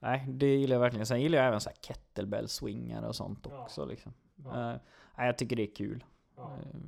[0.00, 1.06] nej, det gillar jag verkligen.
[1.06, 3.62] Sen gillar jag även så här kettlebell-swingar och sånt Ja.
[3.62, 4.12] också liksom.
[4.44, 4.70] Ja.
[5.18, 6.04] Nej, jag tycker det är kul.
[6.36, 6.58] Ja.
[6.62, 6.80] Eh,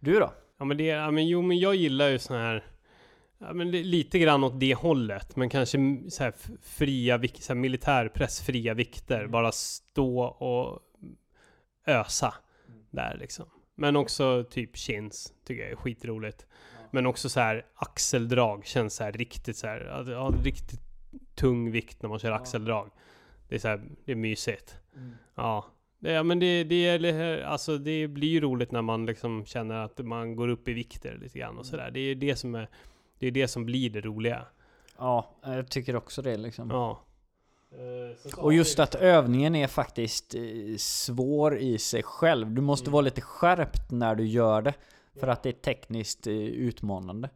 [0.00, 0.32] du då?
[0.58, 2.64] Ja men det, ja, men jo men jag gillar ju sån här
[3.38, 7.60] Ja men li- lite grann åt det hållet, men kanske så här fria så här
[7.60, 10.80] militärpressfria vikter, bara stå och
[11.86, 12.34] ösa
[12.90, 13.46] där liksom.
[13.74, 16.46] Men också typ chins, tycker jag är skitroligt.
[16.90, 20.80] Men också så här axeldrag känns så här riktigt så här, ja, riktigt
[21.34, 22.90] tung vikt när man kör axeldrag.
[23.48, 24.76] Det är så här, det är mysigt.
[25.34, 25.64] Ja.
[25.98, 29.98] Det, ja men det, det, alltså det blir ju roligt när man liksom känner att
[29.98, 31.90] man går upp i vikter lite grann och sådär.
[31.90, 32.68] Det är det som är,
[33.18, 34.46] det är det som blir det roliga.
[34.98, 36.70] Ja, jag tycker också det liksom.
[36.70, 37.00] Ja.
[38.36, 40.40] Och just att övningen är faktiskt eh,
[40.78, 42.50] svår i sig själv.
[42.50, 42.92] Du måste Mm.
[42.92, 44.74] vara lite skärpt när du gör det.
[45.20, 47.30] För att det är tekniskt eh, utmanande.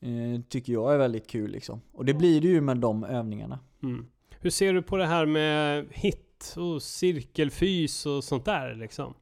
[0.00, 1.80] Eh, Tycker jag är väldigt kul liksom.
[1.92, 3.58] Och det blir det ju med de övningarna.
[3.82, 4.06] Mm.
[4.40, 9.14] Hur ser du på det här med hit och cirkelfys och sånt där liksom?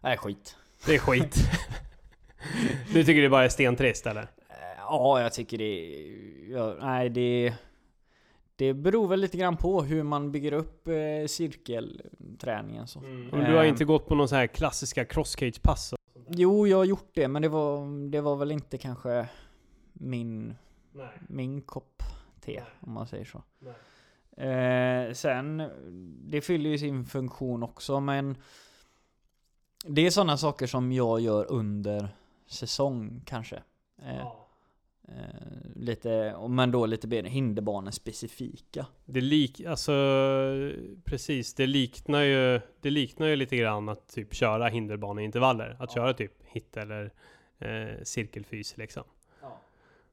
[0.00, 0.56] Nej, skit.
[0.86, 1.36] Det är skit.
[2.92, 4.22] du tycker det bara är stentrist eller?
[4.22, 4.26] Eh,
[4.78, 6.06] Ja, jag tycker det...
[6.52, 7.54] Ja, nej, det...
[8.58, 12.98] Det beror väl lite grann på hur man bygger upp eh, cirkelträningen så.
[13.32, 15.94] Och du har inte gått på någon så här klassiska crosscage-pass?
[16.28, 19.26] Jo, jag har gjort det, men det var, det var väl inte kanske
[20.00, 20.54] min,
[20.92, 21.08] Nej.
[21.28, 22.02] min kopp
[22.40, 22.64] te, Nej.
[22.80, 23.42] om man säger så.
[23.58, 23.74] Nej.
[24.48, 25.62] Eh, sen,
[26.30, 28.36] det fyller ju sin funktion också, men
[29.86, 32.08] det är sådana saker som jag gör under
[32.46, 33.56] säsong kanske.
[34.02, 34.46] Eh, Ja.
[35.08, 38.86] eh, lite, men då lite mer hinderbanespecifika.
[39.04, 39.92] Det lik, alltså
[41.04, 45.76] precis, det liknar ju, det liknar ju lite grann att typ köra hinderbaneintervaller.
[45.80, 47.12] Att köra typ hit eller
[47.58, 49.04] eh, cirkelfys liksom.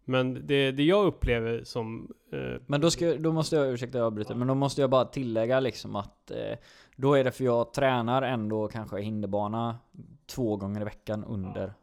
[0.06, 2.14] Men det, det jag upplever som...
[2.32, 5.06] Eh, Men då, ska, då måste jag, ursäkta jag avbryter, men då måste jag bara
[5.06, 6.58] tillägga liksom att eh,
[6.96, 9.78] Då är det för jag tränar ändå kanske hinderbana
[10.26, 11.74] två gånger i veckan under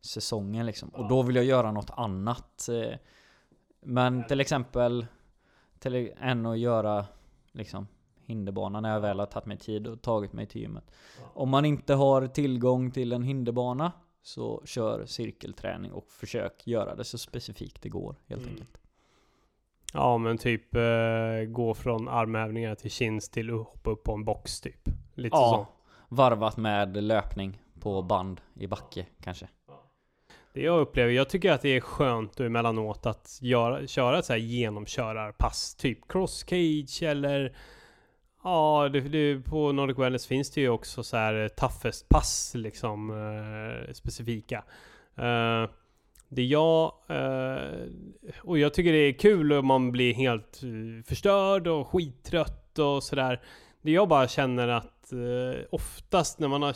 [0.00, 0.88] säsongen liksom.
[0.88, 2.68] Och då vill jag göra något annat.
[2.68, 2.98] Eh,
[3.80, 5.06] men till exempel
[5.78, 7.04] till, än att göra
[7.52, 7.86] liksom
[8.26, 10.90] hinderbana när jag väl har tagit mig tid och tagit mig till gymmet.
[11.34, 13.92] Om man inte har tillgång till en hinderbana
[14.22, 18.52] så kör cirkelträning och försök göra det så specifikt det går helt Mm.
[18.54, 18.78] enkelt.
[19.92, 24.24] ja men typ eh, gå från armhävningar till chins till att hoppa upp på en
[24.24, 24.88] box typ.
[25.14, 26.14] Lite Ja, så.
[26.14, 29.48] varvat med löpning på band i backe kanske.
[30.52, 34.32] Det jag upplever, jag tycker att det är skönt emellanåt att göra, köra ett så
[34.32, 35.74] här genomkörarpass.
[35.74, 37.56] Typ cross cage eller
[38.42, 42.52] Ja, det, det, på Nordic Wellness finns det ju också så här eh, toughest pass
[42.54, 44.64] liksom eh, specifika.
[45.16, 45.70] Eh,
[46.28, 46.92] det jag...
[47.08, 47.88] Eh,
[48.38, 53.02] och jag tycker det är kul om man blir helt eh, förstörd och skittrött och
[53.02, 53.42] sådär.
[53.82, 56.74] Det jag bara känner att eh, oftast när man har...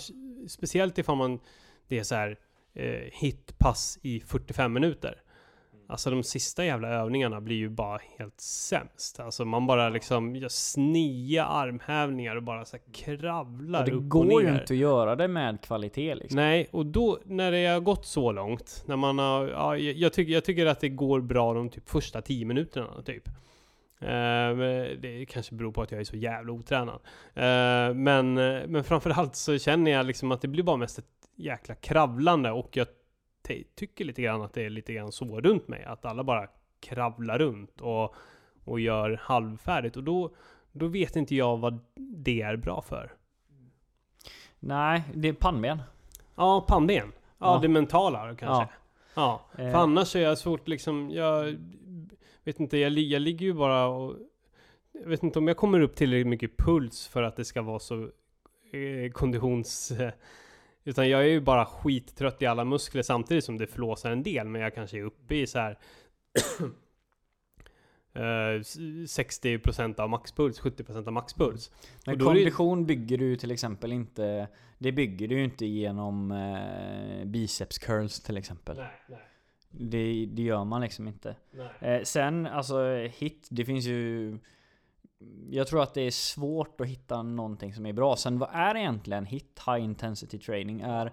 [0.49, 1.41] Speciellt ifall man...
[1.89, 2.39] Det är så här
[2.75, 5.22] eh, hitpass i 45 minuter.
[5.93, 9.21] Alltså de sista jävla övningarna blir ju bara helt sämst.
[9.21, 14.09] Alltså man bara liksom gör snia armhävningar och bara så kravlar Och det upp och
[14.09, 14.61] går ju ner.
[14.61, 16.37] inte att göra det med kvalitet liksom.
[16.37, 20.33] Nej, och då när det har gått så långt, när man har, ja, jag, tycker,
[20.33, 23.29] jag tycker att det går bra de typ första 10 minuterna typ.
[23.99, 24.59] Men
[25.01, 27.01] det kanske beror på att jag är så jävla otränad.
[27.35, 31.05] Eh, men, men framförallt så känner jag liksom att det blir bara mest ett
[31.37, 32.87] jäkla kravlande och jag
[33.75, 35.85] tycker lite grann att det är lite grann så runt mig.
[35.85, 36.49] Att alla bara
[36.81, 38.15] kravlar runt och,
[38.65, 39.97] och gör halvfärdigt.
[39.97, 40.31] Och då,
[40.73, 43.13] då vet inte jag vad det är bra för.
[44.61, 45.83] Nej, det är pannben.
[46.35, 47.13] Ja, pannben.
[47.39, 47.59] Ja, Ja.
[47.63, 48.75] det mentala kanske.
[49.15, 49.43] Ja.
[49.55, 49.75] För Eh.
[49.79, 51.57] annars är jag svårt liksom, jag
[52.45, 54.17] vet inte, jag, jag ligger ju bara och...
[54.93, 57.79] Jag vet inte om jag kommer upp tillräckligt mycket puls för att det ska vara
[57.79, 58.03] så
[58.73, 59.93] eh, konditions...
[60.85, 64.23] Eh, utan jag är ju bara skittrött i alla muskler samtidigt som det flåsar en
[64.23, 65.79] del, men jag kanske är uppe i så här
[68.15, 71.71] eh, s- 60% av maxpuls, 70% av maxpuls.
[72.07, 74.49] Men är det- kondition bygger du till exempel inte...
[74.79, 78.77] Det bygger du ju inte genom eh, biceps curls till exempel.
[78.77, 79.19] Nej, nej,
[79.71, 81.37] Det, det gör man liksom inte.
[81.81, 84.39] Eh, sen, alltså hit, det finns ju...
[85.51, 88.17] Jag tror att det är svårt att hitta någonting som är bra.
[88.17, 90.81] Sen vad är egentligen hit, high intensity training?
[90.81, 91.13] Är,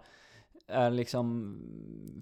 [0.68, 1.58] är liksom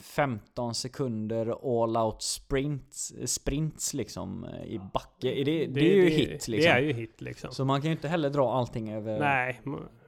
[0.02, 1.48] 15 sekunder
[1.84, 5.32] all out sprints, sprints liksom eh, i backe.
[5.32, 6.72] Är det, det, är ju hit liksom.
[6.72, 7.52] Det är ju hit liksom.
[7.52, 9.20] Så man kan ju inte heller dra allting över...
[9.20, 9.62] Nej,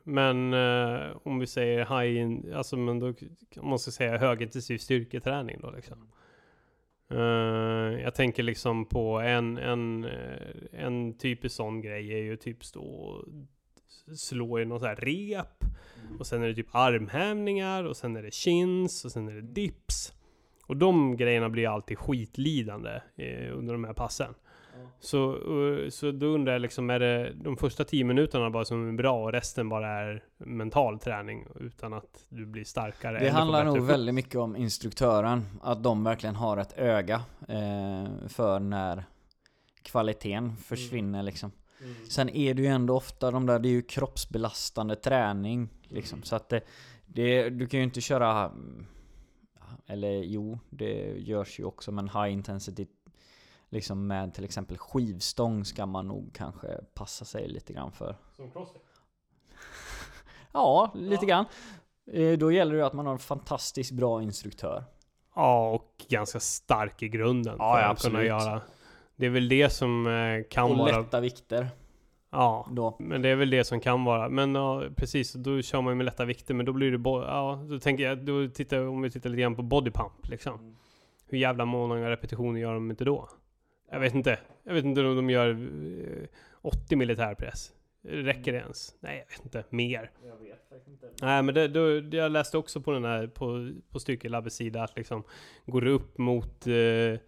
[0.04, 3.14] men eh, om vi säger high in, alltså men då
[3.58, 6.12] om man ska säga högintensiv styrketräning då liksom.
[7.12, 12.64] Eh, jag tänker liksom på en, en, eh, en typisk sån grej är ju typ
[12.64, 13.16] stå
[14.16, 15.64] slå i någon sån här rep.
[16.20, 19.42] Och sen är det typ armhävningar och sen är det chins och sen är det
[19.42, 20.14] dips.
[20.66, 24.34] Och de grejerna blir alltid skitlidande eh, under de här passen.
[25.02, 25.38] Så,
[25.90, 29.24] så då undrar jag liksom, är det de första 10 minuterna bara som är bra
[29.24, 33.20] och resten bara är mental träning utan att du blir starkare?
[33.20, 35.46] Det handlar nog väldigt mycket om instruktören.
[35.62, 39.04] Att de verkligen har ett öga eh, för när
[39.82, 41.52] kvaliteten försvinner liksom.
[41.82, 41.96] Mm.
[42.10, 46.18] Sen är det ju ändå ofta de där, det är ju kroppsbelastande träning liksom.
[46.18, 46.24] Mm.
[46.24, 46.62] Så att det,
[47.06, 48.46] det, du kan ju inte köra...
[48.46, 48.86] mm,
[49.88, 52.86] Eller jo, det görs ju också men high intensity
[53.70, 58.16] Liksom med till exempel skivstång ska man nog kanske passa sig lite grann för.
[58.36, 58.82] Som crossfit?
[60.54, 61.30] Ja, lite Ja.
[61.30, 61.46] grann.
[62.12, 64.84] Eh, Då gäller det att man har en fantastiskt bra instruktör.
[65.36, 68.28] Ja, och ganska stark i grunden Ja, för ja, att kunna absolut.
[68.28, 68.62] göra.
[69.16, 70.98] Det är väl det som eh, kan Och vara...
[71.00, 71.68] lätta vikter
[72.32, 72.96] Ja, då.
[73.00, 74.30] men det är väl det som kan vara.
[74.30, 76.54] Men ja, precis, då kör man ju med lätta vikter.
[76.54, 79.42] Men då blir det bo- Ja, då tänker jag, då tittar, om vi tittar lite
[79.42, 80.78] grann på body pump liksom.
[81.26, 83.30] Hur jävla många repetitioner gör de inte då?
[83.92, 84.40] Jag vet inte.
[84.64, 86.28] Jag vet inte om de gör eh,
[86.62, 87.72] 80 militärpress.
[88.02, 88.96] Räcker det ens?
[89.00, 89.64] Nej, jag vet inte.
[89.70, 90.12] Mer.
[90.26, 91.26] Jag vet faktiskt inte.
[91.26, 94.84] Nej, men det, då, det- jag läste också på den här, på, på Styrkelabbets sida
[94.84, 95.24] att liksom
[95.66, 97.20] går det upp mot eh,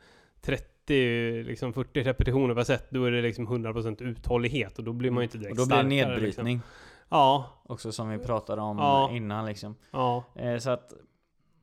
[0.42, 5.12] 30, liksom 40 repetitioner per set, då är det liksom 100% uthållighet och då blir
[5.12, 6.72] man ju inte direkt Och då blir det starkare, nedbrytning Liksom.
[7.10, 9.10] Ja, också som vi pratade om Ja.
[9.14, 9.76] innan liksom.
[9.92, 10.24] ja.
[10.36, 10.94] Eh, så att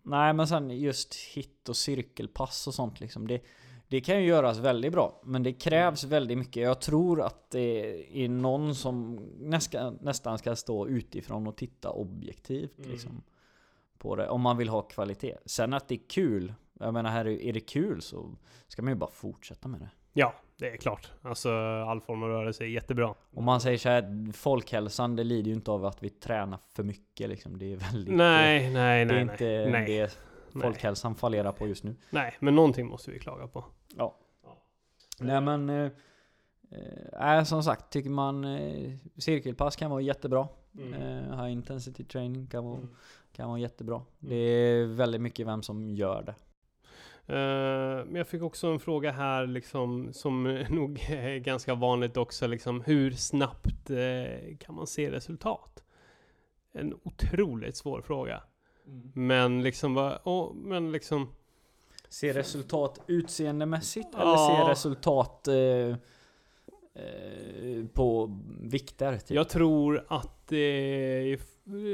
[0.02, 3.26] Nej men sen just hit och cirkelpass och sånt liksom.
[3.26, 3.40] Det,
[3.88, 5.20] det kan ju göras väldigt bra.
[5.24, 6.62] Men det krävs väldigt mycket.
[6.62, 12.78] Jag tror att det är någon som nästan, nästan ska stå utifrån och titta objektivt
[12.78, 12.90] Mm.
[12.90, 13.22] liksom.
[13.98, 14.28] På det.
[14.28, 15.36] Om man vill ha kvalitet.
[15.46, 16.54] Sen att det är kul.
[16.80, 18.30] Jag menar här är det kul så
[18.68, 19.90] ska man ju bara fortsätta med det.
[20.12, 21.12] Ja, det är klart.
[21.22, 21.50] Alltså
[21.88, 23.14] all form av rörelse är jättebra.
[23.34, 26.82] Om man säger så här, folkhälsan det lider ju inte av att vi tränar för
[26.82, 27.58] mycket liksom.
[27.58, 28.14] Det är väldigt...
[28.14, 30.08] Nej, nej, det är nej, inte nej.
[30.54, 31.96] Nej, folkhälsan fallerar på just nu.
[32.10, 33.64] nej, men någonting måste vi klaga på.
[35.20, 35.70] Nej men...
[35.70, 35.90] Eh,
[37.38, 40.48] eh, som sagt, tycker man eh, cirkelpass kan vara jättebra.
[40.78, 40.92] Mm.
[40.94, 42.88] Eh, high intensity training kan vara, Mm.
[43.32, 44.02] kan vara jättebra.
[44.18, 46.34] Det är väldigt mycket vem som gör det.
[47.34, 52.46] Eh, men jag fick också en fråga här liksom som nog är ganska vanligt också
[52.46, 55.84] liksom hur snabbt eh, kan man se resultat?
[56.72, 58.42] En otroligt svår fråga.
[59.14, 61.28] Men liksom vad, oh, men liksom
[62.08, 64.20] Se resultat utseendemässigt Ja.
[64.20, 65.96] eller se resultat eh,
[67.04, 69.30] eh, på vikter typ.
[69.30, 71.40] Jag tror att det är f-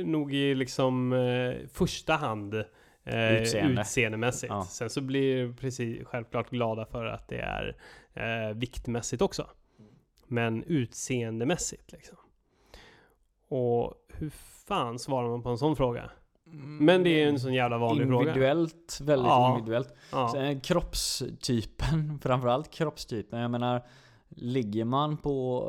[0.05, 3.81] nog i liksom eh, första hand eh, Utseende.
[3.83, 4.51] utseendemässigt.
[4.53, 4.65] Ja.
[4.65, 7.77] Sen så blir precis självklart glada för att det är
[8.15, 9.47] eh, viktmässigt också.
[10.27, 12.17] Men utseendemässigt liksom.
[13.49, 14.31] Och hur
[14.67, 16.11] fan svarar man på en sån fråga?
[16.81, 18.23] Men det är ju en sån jävla vanlig fråga.
[18.29, 19.51] Individuellt, väldigt Ja.
[19.55, 19.95] individuellt.
[20.13, 20.31] Ja.
[20.33, 23.39] Sen kroppstypen, framförallt kroppstypen.
[23.41, 23.83] Jag menar,
[24.29, 25.69] ligger man på,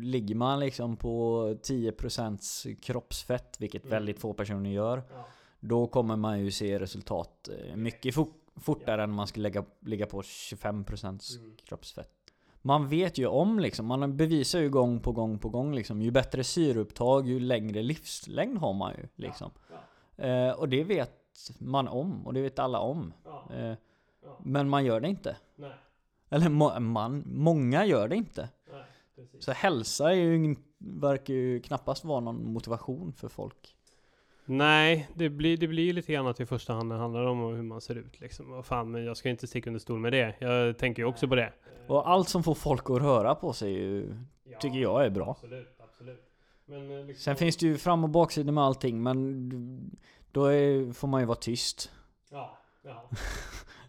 [0.00, 3.90] ligger man liksom på 10% kroppsfett, vilket Mm.
[3.90, 5.24] väldigt få personer gör, Ja.
[5.60, 9.64] då kommer man ju se resultat eh, mycket fort, fortare än om man skulle lägga,
[9.80, 11.56] ligga på 25% Mm.
[11.64, 12.10] kroppsfett.
[12.66, 16.10] Man vet ju om liksom, man bevisar ju gång på gång på gång liksom, ju
[16.10, 19.50] bättre syreupptag, ju längre livslängd har man ju liksom.
[20.16, 21.12] Eh, och det vet
[21.58, 23.12] man om, och det vet alla om.
[23.24, 23.48] Ja.
[23.56, 23.74] Eh,
[24.26, 24.38] Ja.
[24.44, 25.36] men man gör det inte.
[25.56, 25.72] Nej.
[26.30, 28.48] Eller må, man, många gör det inte.
[28.72, 28.84] Nej.
[29.38, 33.76] Så hälsa är ju verkar ju knappast vara någon motivation för folk.
[34.44, 37.62] Nej, det blir, det blir lite grann att i första hand det handlar om hur
[37.62, 38.50] man ser ut liksom.
[38.50, 40.34] Vad fan, men jag ska inte sticka under stol med det.
[40.38, 41.52] Jag tänker ju också på det.
[41.86, 44.16] Och allt som får folk att röra på sig ju,
[44.60, 45.30] tycker jag är bra.
[45.30, 45.73] Absolut.
[46.64, 49.50] Men eh, liksom, Sen finns det ju fram och baksidor med allting men
[50.32, 51.90] då är, får man ju vara tyst.
[52.30, 53.10] Ja, ja.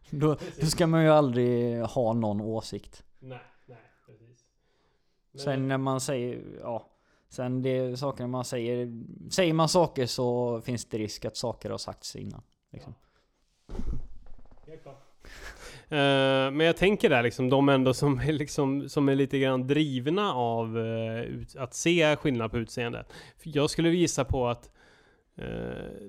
[0.09, 3.03] Då, då ska man ju aldrig ha någon åsikt.
[3.19, 4.45] Nej, nej, precis.
[5.31, 6.89] Men, Sen när man säger, ja.
[7.29, 11.77] Sen det saker man säger, säger man saker så finns det risk att saker har
[11.77, 12.41] sagts innan.
[12.71, 12.93] Liksom.
[14.67, 15.04] Helt klart.
[15.89, 19.67] Eh, men jag tänker där liksom, de ändå som är, liksom, som är lite grann
[19.67, 23.05] drivna av eh, ut, att se skillnad på utseende.
[23.43, 24.69] Jag skulle gissa på att
[25.37, 25.45] eh,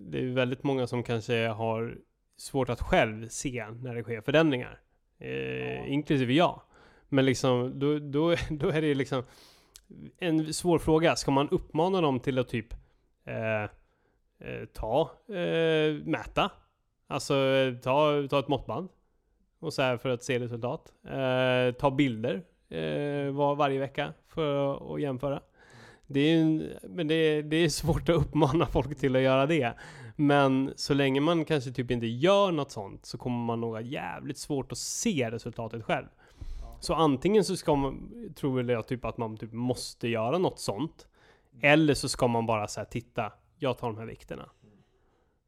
[0.00, 1.98] det är väldigt många som kanske har
[2.36, 4.80] svårt att själv se när det sker förändringar.
[5.18, 6.60] Eh, Inklusive jag.
[7.08, 9.24] Men liksom, då, då, då är det liksom
[10.18, 11.16] en svår fråga.
[11.16, 12.74] Ska man uppmana dem till att typ
[13.24, 13.62] eh,
[14.48, 15.10] eh, ta,
[16.04, 16.50] mäta?
[17.06, 17.34] Alltså
[17.82, 18.88] ta, ta ett måttband.
[19.61, 20.92] Och så här för att se resultat.
[21.04, 22.34] Eh, ta bilder
[22.68, 25.40] eh, var, varje vecka för att jämföra.
[26.07, 29.46] Det är, en, men det, är- det är svårt att uppmana folk till att göra
[29.46, 29.72] det.
[30.16, 33.80] Men så länge man kanske typ inte gör något sånt så kommer man nog ha
[33.80, 36.07] jävligt svårt att se resultatet själv.
[36.80, 40.59] Så antingen så ska man, tror väl jag typ att man typ måste göra något
[40.61, 41.07] sånt.
[41.61, 44.48] Eller så ska man bara säga titta, jag tar de här vikterna.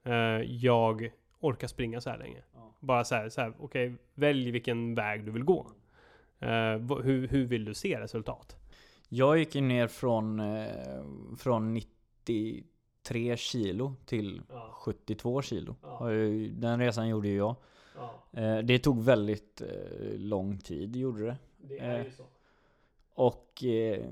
[0.06, 1.11] Eh, jag
[1.41, 2.43] orkar springa så här länge.
[2.80, 5.66] Bara så här, så här okej, välj vilken väg du vill gå.
[6.41, 8.57] Eh, vad- hur, hur vill du se resultat?
[9.09, 11.03] Jag gick ju ner från, eh,
[11.39, 14.70] från 93 kilo till Ja.
[14.72, 15.76] 72 kilo.
[15.82, 15.99] Ja.
[16.51, 17.55] Den resan gjorde ju jag.
[18.32, 21.36] Eh, Det tog väldigt eh, lång tid, gjorde det.
[21.59, 22.24] det är ju så.
[23.14, 24.05] Och eh,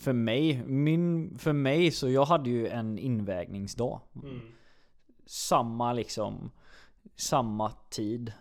[0.00, 4.00] för mig, min, för mig så jag hade ju en invägningsdag.
[4.22, 4.40] Mm.
[5.26, 6.50] Samma liksom,
[7.16, 8.32] samma tid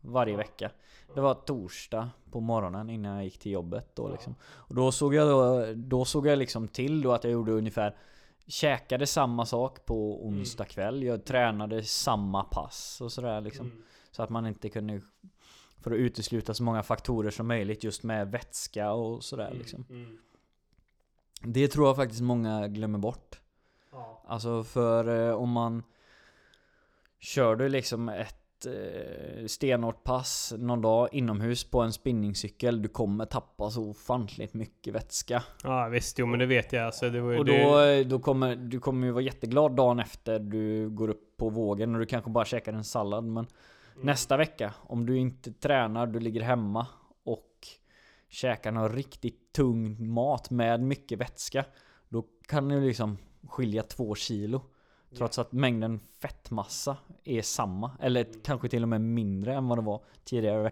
[0.00, 0.70] varje vecka.
[1.14, 4.34] Det var torsdag på morgonen innan jag gick till jobbet då liksom.
[4.42, 7.96] Och då såg jag då, då såg jag liksom till då att jag gjorde ungefär
[8.48, 11.02] Käkade samma sak på onsdag kväll.
[11.02, 13.66] Jag tränade samma pass och sådär liksom.
[13.66, 13.82] Mm.
[14.10, 15.00] Så att man inte kunde
[15.80, 19.58] För att utesluta så många faktorer som möjligt just med vätska och sådär Mm.
[19.58, 19.84] liksom.
[19.90, 20.18] Mm.
[21.42, 23.40] Det tror jag faktiskt många glömmer bort.
[23.92, 24.22] Ja.
[24.26, 25.82] Alltså för eh, om man
[27.34, 33.24] Kör du liksom ett eh, stenhårt pass någon dag inomhus på en spinningcykel Du kommer
[33.24, 36.86] tappa så ofantligt mycket vätska ja visst, jo men det vet jag.
[36.86, 40.00] Alltså, det var, ju- Och då, eh, då kommer du kommer ju vara jätteglad dagen
[40.00, 43.46] efter du går upp på vågen och du kanske bara käkar en sallad men
[43.94, 44.06] Mm.
[44.06, 46.86] Nästa vecka, om du inte tränar, du ligger hemma
[47.24, 47.52] och
[48.28, 51.64] käkar någon riktigt tung mat med mycket vätska
[52.08, 54.62] Då kan du liksom skilja två kilo
[55.16, 59.82] Trots att mängden fettmassa är samma, eller kanske till och med mindre än vad det
[59.82, 60.70] var tidigare.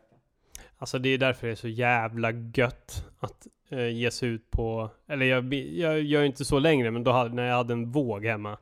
[0.79, 4.91] Alltså det är därför det är så jävla gött att eh, ge sig ut på...
[5.07, 8.25] Eller jag, jag gör inte så längre, men då hade, när jag hade en våg
[8.25, 8.59] hemma.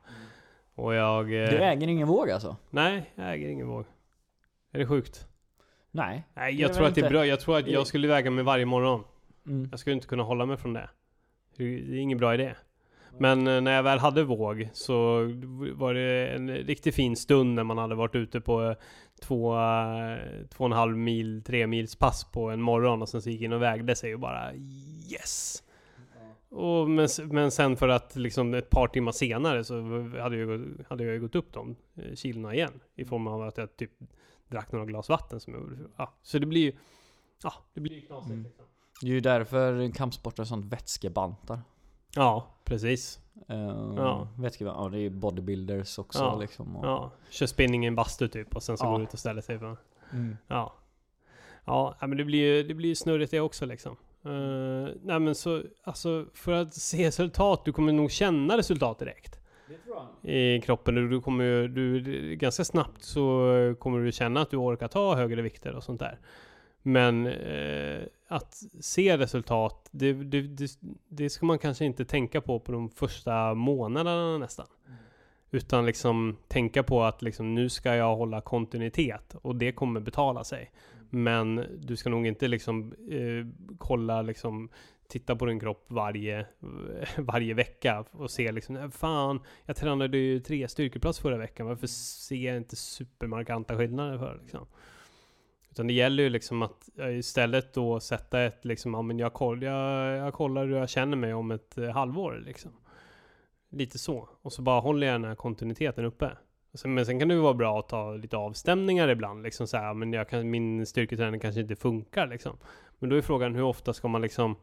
[0.75, 1.23] Och jag...
[1.23, 2.55] Eh, Du äger ingen våg alltså?
[2.69, 3.85] Nej, jag äger ingen våg.
[4.71, 5.27] Är det sjukt?
[5.91, 6.23] Nej.
[6.33, 7.25] Nej, jag tror att det är inte- bra.
[7.25, 9.03] Jag tror att jag skulle väga mig varje morgon.
[9.47, 9.67] Mm.
[9.71, 10.89] Jag skulle inte kunna hålla mig från det.
[11.57, 12.55] Det är ingen bra idé.
[13.17, 15.17] Men eh, när jag väl hade våg så
[15.73, 18.75] var det en riktigt fin stund när man hade varit ute på eh,
[19.21, 20.17] två, eh,
[20.49, 23.41] två och en halv mil, tre mils pass på en morgon och sen så gick
[23.41, 24.53] in och vägde sig och bara
[25.11, 25.63] yes!
[26.49, 29.73] Och men, men sen för att liksom ett par timmar senare så
[30.21, 31.75] hade jag, gått- hade jag gått upp de
[32.15, 32.79] kilona igen.
[32.95, 33.91] I form av att jag typ
[34.47, 35.77] drack några glas vatten som jag gjorde.
[35.97, 36.71] Ja, så det blir ju,
[37.43, 38.43] ja, det blir ju knasigt Mm.
[38.43, 38.65] liksom.
[39.01, 41.59] Det är ju därför kampsporter och sånt vätskebantar.
[42.15, 43.19] Ja, precis.
[43.51, 44.27] Uh, Ja.
[44.37, 46.37] Vätskeband, ja det är bodybuilders också Ja.
[46.39, 46.75] liksom.
[46.75, 48.91] Och, Ja, kör spinning i en bastu typ och sen så Ja.
[48.91, 49.77] går ut och ställer sig på.
[50.13, 50.37] Mm.
[50.47, 50.73] Ja.
[51.65, 53.95] Ja, men det blir ju det blir ju snurrigt det också liksom.
[54.25, 59.39] Uh, nej men så, alltså för att se resultat, du kommer nog känna resultat direkt
[60.21, 61.09] i kroppen.
[61.09, 65.41] Du kommer ju, du, ganska snabbt så kommer du känna att du orkar ta högre
[65.41, 66.19] vikter och sånt där.
[66.81, 68.01] Men eh,
[68.35, 70.71] att se resultat, det, det, det,
[71.09, 74.67] det ska man kanske inte tänka på på de första månaderna nästan.
[75.51, 80.43] Utan liksom tänka på att liksom, nu ska jag hålla kontinuitet och det kommer betala
[80.43, 80.71] sig.
[81.09, 84.69] Men du ska nog inte liksom eh, kolla liksom
[85.07, 86.45] titta på din kropp varje,
[87.17, 91.87] varje vecka och se liksom, "Nej, fan, jag tränade ju tre styrkepass förra veckan, varför
[91.87, 94.67] ser jag inte supermarkanta skillnader för liksom?
[95.73, 99.63] Utan det gäller ju liksom att istället då sätta ett liksom, ja men jag, koll,
[99.63, 102.71] jag, jag kollar hur jag känner mig om ett eh, halvår liksom.
[103.69, 104.29] Lite så.
[104.41, 106.37] Och så bara håller jag den här kontinuiteten uppe.
[106.85, 109.43] Men sen kan det ju vara bra att ta lite avstämningar ibland.
[109.43, 112.57] Liksom så här, men jag kan, min styrketräning kanske inte funkar liksom.
[112.99, 114.55] Men då är frågan hur ofta ska man liksom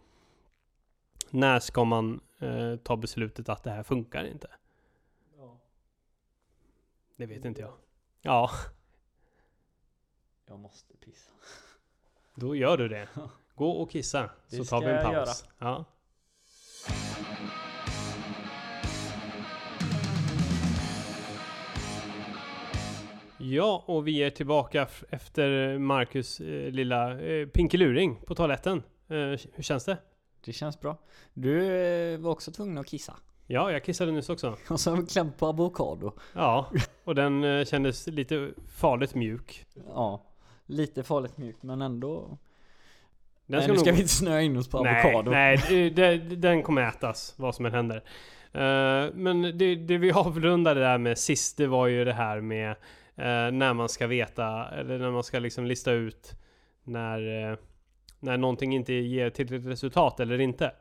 [1.31, 4.49] när ska man eh, ta beslutet att det här funkar inte?
[7.17, 7.73] Det vet inte jag.
[8.23, 8.51] Ja,
[10.51, 11.31] Jag måste pissa.
[12.35, 13.09] då gör du det.
[13.55, 15.45] Gå och kissa, Det så tar vi en paus.
[15.59, 15.85] Ja.
[23.39, 28.83] Ja, och vi är tillbaka efter Marcus eh, lilla eh, pinkeluring på toaletten.
[29.09, 29.17] Eh,
[29.53, 29.99] hur känns det?
[30.45, 30.97] Det känns bra.
[31.35, 33.17] Du eh, var också tvungen att kissa.
[33.47, 34.57] Ja, jag kissade nyss också.
[34.71, 36.13] Och så vi klämt på avokado.
[36.33, 36.71] Ja,
[37.05, 39.67] och den kändes lite farligt mjuk.
[39.87, 40.27] Ja.
[40.71, 42.39] Lite farligt mjukt men ändå.
[43.47, 45.31] Den Nej, nu ska nog- vi inte snöa in oss på nej, avokado.
[45.31, 47.97] Nej, det, den kommer ätas, vad som än händer.
[48.53, 52.71] Eh, men det, det vi avrundade där med sist, det var ju det här med
[53.17, 56.35] eh, när man ska veta, eller när man ska liksom lista ut
[56.85, 57.57] när, eh,
[58.21, 60.73] när någonting inte ger tillräckligt resultat eller inte.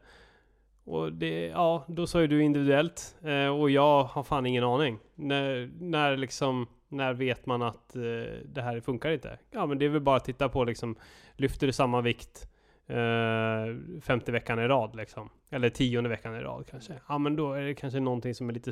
[0.84, 3.16] Och det, ja, då sa ju du individuellt,
[3.60, 5.00] och jag har fan ingen aning.
[5.16, 8.02] När, när liksom, när vet man att eh,
[8.46, 9.40] det här funkar inte?
[9.52, 10.96] Ja men det är väl bara att titta på liksom,
[11.36, 12.50] lyfter du samma vikt
[12.88, 15.30] eh, femte veckan i rad liksom.
[15.50, 16.94] Eller tionde veckan i rad kanske.
[17.08, 18.72] Ja men då är det kanske någonting som är lite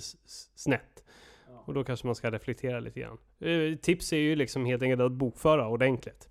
[0.56, 1.04] snett.
[1.66, 3.18] Och då kanske man ska reflektera lite grann.
[3.40, 6.30] Eh, tips är ju liksom helt enkelt att bokföra ordentligt.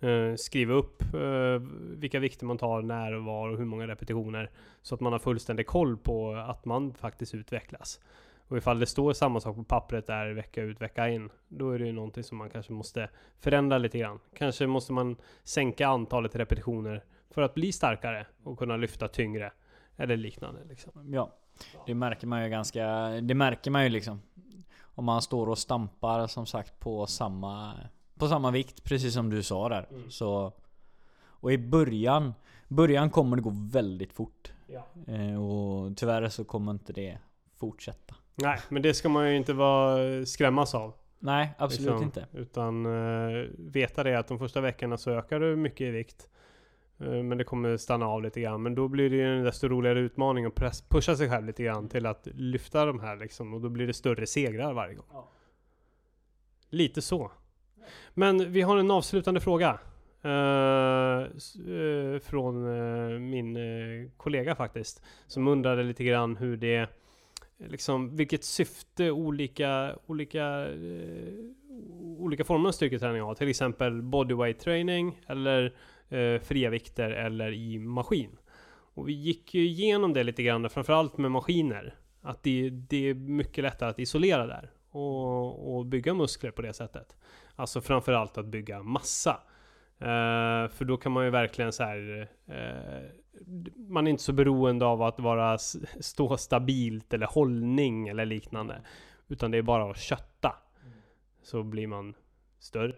[0.00, 1.62] Eh, skriva upp eh,
[1.96, 4.50] vilka vikter man tar, när och var och hur många repetitioner.
[4.82, 8.00] Så att man har fullständig koll på att man faktiskt utvecklas.
[8.48, 11.78] Och ifall det står samma sak på pappret där vecka ut vecka in, då är
[11.78, 13.08] det ju någonting som man kanske måste
[13.38, 14.20] förändra lite grann.
[14.34, 19.52] Kanske måste man sänka antalet repetitioner för att bli starkare och kunna lyfta tyngre.
[19.96, 21.12] Eller liknande liksom.
[21.14, 21.32] Ja,
[21.86, 24.22] det märker man ju ganska, det märker man ju liksom.
[24.80, 27.74] Om man står och stampar som sagt på samma,
[28.14, 29.88] på samma vikt, precis som du sa där.
[29.90, 30.10] Mm.
[30.10, 30.52] Så,
[31.20, 32.34] och i början,
[32.68, 34.52] början kommer det gå väldigt fort.
[34.66, 34.86] Ja.
[35.06, 37.18] Eh, och tyvärr så kommer inte det
[37.56, 38.14] fortsätta.
[38.42, 40.94] Nej, men det ska man ju inte vara skrämmas av.
[41.18, 42.02] Nej, absolut liksom.
[42.04, 42.26] inte.
[42.32, 46.28] Utan eh, veta det att de första veckorna så ökar du mycket i vikt.
[47.00, 48.62] Eh, men det kommer stanna av lite grann.
[48.62, 51.62] Men då blir det ju en desto roligare utmaning att press, pusha sig själv lite
[51.62, 53.54] grann till att lyfta de här liksom.
[53.54, 55.06] Och då blir det större segrar varje gång.
[55.12, 55.28] Ja.
[56.70, 57.30] Lite så.
[58.14, 59.78] Men vi har en avslutande fråga.
[60.22, 65.02] eh, eh, från eh, min eh, kollega faktiskt.
[65.26, 66.88] Som undrade lite grann hur det
[67.58, 71.32] liksom vilket syfte olika, olika, eh,
[72.18, 73.34] olika former av styrketräning har.
[73.34, 75.74] Till exempel bodyweight training eller
[76.08, 78.38] eh, fria vikter eller i maskin.
[78.94, 81.94] Och vi gick ju igenom det lite grann, framförallt med maskiner.
[82.22, 86.72] Att det, det är mycket lättare att isolera där och, och bygga muskler på det
[86.72, 87.16] sättet.
[87.56, 89.40] Alltså framförallt att bygga massa.
[90.00, 92.28] Eh, för då kan man ju verkligen så här.
[92.46, 93.10] Eh,
[93.76, 95.58] man är inte så beroende av att vara
[96.00, 98.80] stå stabilt eller hållning eller liknande.
[99.28, 100.56] Utan det är bara att kötta.
[101.42, 102.14] Så blir man
[102.58, 102.94] större.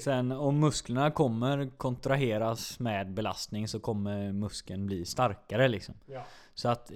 [0.00, 5.94] Sen om musklerna kommer kontraheras med belastning så kommer muskeln bli starkare liksom.
[6.06, 6.24] Ja.
[6.54, 6.90] Så att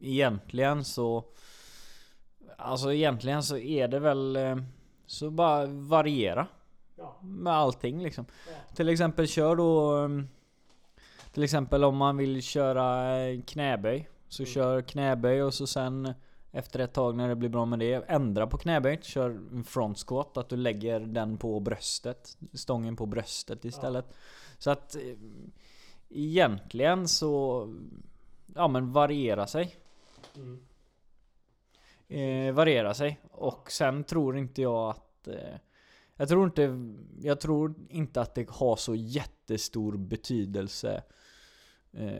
[0.00, 1.24] egentligen så...
[2.58, 4.36] Alltså egentligen så är det väl...
[4.36, 4.56] eh,
[5.06, 6.46] Så bara variera
[6.96, 7.16] Ja.
[7.22, 8.24] med allting liksom.
[8.74, 10.08] Till exempel kör då...
[11.36, 14.08] Till exempel om man vill köra knäböj.
[14.28, 14.52] Så Mm.
[14.52, 16.12] kör knäböj och så sen
[16.52, 18.98] efter ett tag när det blir bra med det, ändra på knäböj.
[19.02, 22.38] Kör en front squat, att du lägger den på bröstet.
[22.52, 24.04] Stången på bröstet istället.
[24.58, 24.96] Så att...
[24.96, 25.02] eh,
[26.08, 27.66] egentligen så...
[28.54, 29.76] Ja men variera sig.
[30.36, 30.60] Mm.
[32.08, 33.20] Eh, variera sig.
[33.30, 35.28] Och sen tror inte jag att...
[35.28, 35.58] Eh,
[36.16, 36.92] jag tror inte...
[37.20, 41.02] Jag tror inte att det har så jättestor betydelse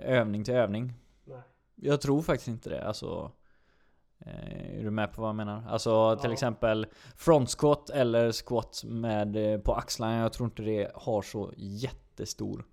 [0.02, 0.92] övning till övning.
[1.24, 1.38] Nej.
[1.74, 2.84] Jag tror faktiskt inte det.
[2.86, 3.32] Alltså...
[4.18, 5.62] Eh, är du med på vad jag menar?
[5.68, 6.32] Alltså till Ja.
[6.32, 6.86] exempel
[7.16, 10.18] front squat eller squat med eh, på axlarna.
[10.22, 12.64] Jag tror inte det har så jättestor.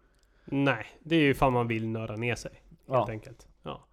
[0.46, 2.52] Nej, det är ju fan man vill nörda ner sig.
[2.52, 3.08] Helt Ja.
[3.10, 3.48] enkelt.
[3.64, 3.86] Ja.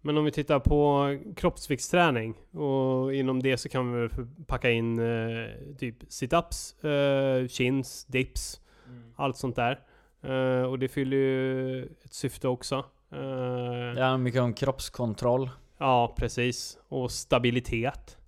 [0.00, 1.06] Men om vi tittar på
[1.36, 4.08] kroppsviktsträning och inom det så kan vi
[4.46, 5.46] packa in eh,
[5.78, 8.60] typ situps, eh, chins, dips,
[9.16, 9.80] allt sånt där.
[10.26, 12.84] Eh, och det fyller ju ett syfte också.
[13.08, 15.50] Det handlar mycket om kroppskontroll.
[15.78, 16.78] Ja, precis.
[16.88, 18.18] Och stabilitet.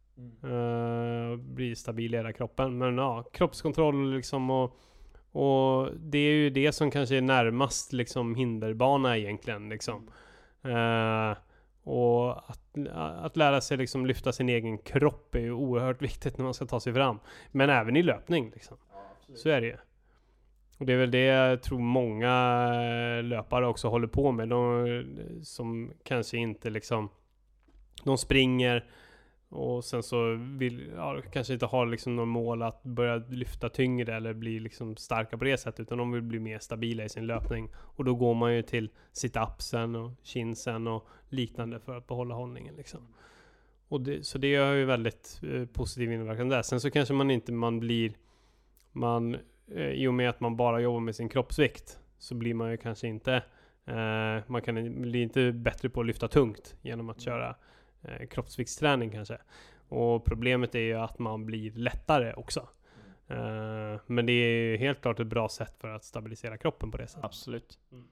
[0.44, 2.78] Uh, bli stabil i hela kroppen.
[2.78, 4.76] Men ja, kroppskontroll liksom och,
[5.32, 10.10] och det är ju det som kanske är närmast liksom hinderbana egentligen liksom.
[10.62, 11.36] Eh,
[11.82, 16.44] och att, att lära sig liksom lyfta sin egen kropp är ju oerhört viktigt när
[16.44, 17.18] man ska ta sig fram.
[17.50, 18.76] Men även i löpning liksom.
[19.34, 19.76] Så är det ju.
[20.78, 22.64] Och det är väl det jag tror många
[23.18, 24.48] eh, löpare också håller på med.
[24.48, 27.08] De eh, som kanske inte liksom...
[28.04, 28.84] De springer
[29.48, 34.16] och sen så vill, ja, kanske inte har liksom något mål att börja lyfta tyngre
[34.16, 35.80] eller bli liksom starka på det sättet.
[35.80, 37.70] Utan de vill bli mer stabila i sin löpning.
[37.76, 42.74] Och då går man ju till sit-upsen och chinsen och liknande för att behålla hållningen
[42.76, 43.00] liksom.
[43.88, 46.62] Och det, så det har ju väldigt eh, positiv inverkan där.
[46.62, 48.12] Sen så kanske man inte man blir...
[48.92, 49.36] Man,
[49.74, 52.76] eh, I och med att man bara jobbar med sin kroppsvikt så blir man ju
[52.76, 53.42] kanske inte...
[53.86, 57.56] Eh, man kan bli inte bättre på att lyfta tungt genom att köra
[58.02, 59.38] eh, kroppsviktsträning kanske.
[59.88, 62.68] Och problemet är ju att man blir lättare också.
[63.28, 66.96] Eh, men det är ju helt klart ett bra sätt för att stabilisera kroppen på
[66.96, 67.24] det sättet.
[67.24, 67.78] Absolut.
[67.92, 68.08] Mm.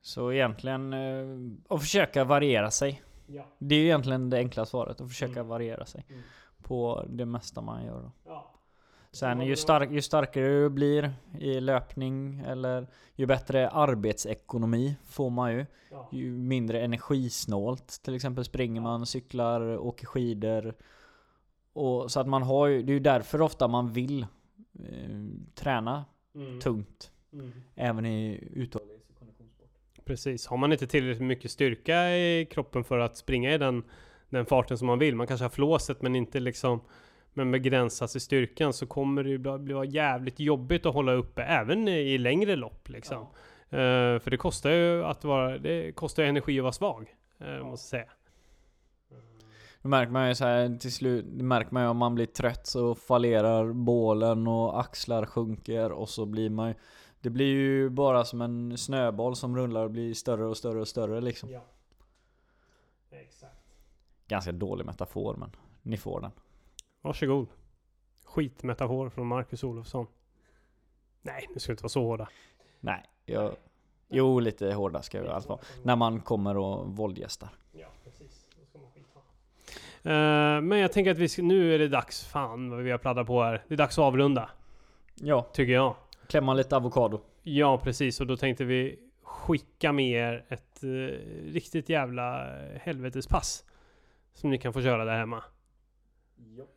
[0.00, 1.26] Så egentligen, eh,
[1.68, 3.02] att försöka variera sig.
[3.26, 3.46] Ja.
[3.58, 5.48] Det är ju egentligen det enkla svaret, att försöka Mm.
[5.48, 6.04] variera sig.
[6.08, 6.22] Mm.
[6.62, 8.10] På det mesta man gör.
[8.24, 8.52] Ja.
[9.16, 15.52] Sen ju, stark, ju starkare du blir i löpning, eller ju bättre arbetsekonomi får man
[15.52, 15.66] ju.
[16.12, 18.00] Ju mindre energisnålt.
[18.02, 20.74] Till exempel springer man, cyklar, åker skidor.
[21.72, 24.22] Och så att man har ju, det är ju därför ofta man vill
[24.78, 25.20] eh,
[25.54, 26.04] träna
[26.36, 26.60] Mm.
[26.60, 27.10] tungt.
[27.32, 27.52] Mm.
[27.74, 29.02] Även i uthållighet.
[30.04, 30.46] Precis.
[30.46, 33.84] Har man inte tillräckligt mycket styrka i kroppen för att springa i den,
[34.28, 36.80] den farten som man vill, man kanske har flåset men inte liksom
[37.36, 41.42] men begränsas i styrkan så kommer det ju bli, bli jävligt jobbigt att hålla uppe
[41.42, 43.26] även i längre lopp liksom.
[43.70, 47.14] Eh, för det kostar ju att vara, det kostar energi att vara svag.
[47.42, 48.12] Uh, måste jag säga.
[49.82, 52.26] Då märker man ju så här till slut, det märker man ju om man blir
[52.26, 56.74] trött så fallerar bålen och axlar sjunker och så blir man ju
[57.20, 60.88] Det blir ju bara som en snöboll som rullar och blir större och större och
[60.88, 61.50] större liksom.
[61.50, 61.64] Ja.
[63.10, 63.66] Exakt.
[64.28, 65.50] Ganska dålig metafor men
[65.82, 66.30] ni får den.
[67.06, 67.46] Varsågod.
[68.24, 70.06] Skitmetafor från Marcus Olofsson.
[71.22, 72.28] Nej, nu ska vi inte vara så hårda.
[72.80, 73.56] Nej, jag...
[74.08, 75.58] Jo, lite hårda ska vi allt vara.
[75.82, 77.48] När man kommer och våldgästar.
[77.72, 78.46] Ja, precis.
[78.60, 79.18] Då ska man skita.
[80.10, 82.98] Eh, men jag tänker att vi ska, nu är det dags, fan vad vi har
[82.98, 83.64] pladdrat på här.
[83.68, 84.50] Det är dags att avrunda,
[85.14, 85.94] Ja, tycker jag.
[86.26, 87.20] klämma lite avokado.
[87.42, 88.20] Ja, precis.
[88.20, 90.88] Och då tänkte vi skicka med er ett eh,
[91.52, 93.64] riktigt jävla helvetespass.
[94.34, 95.44] Som ni kan få köra där hemma.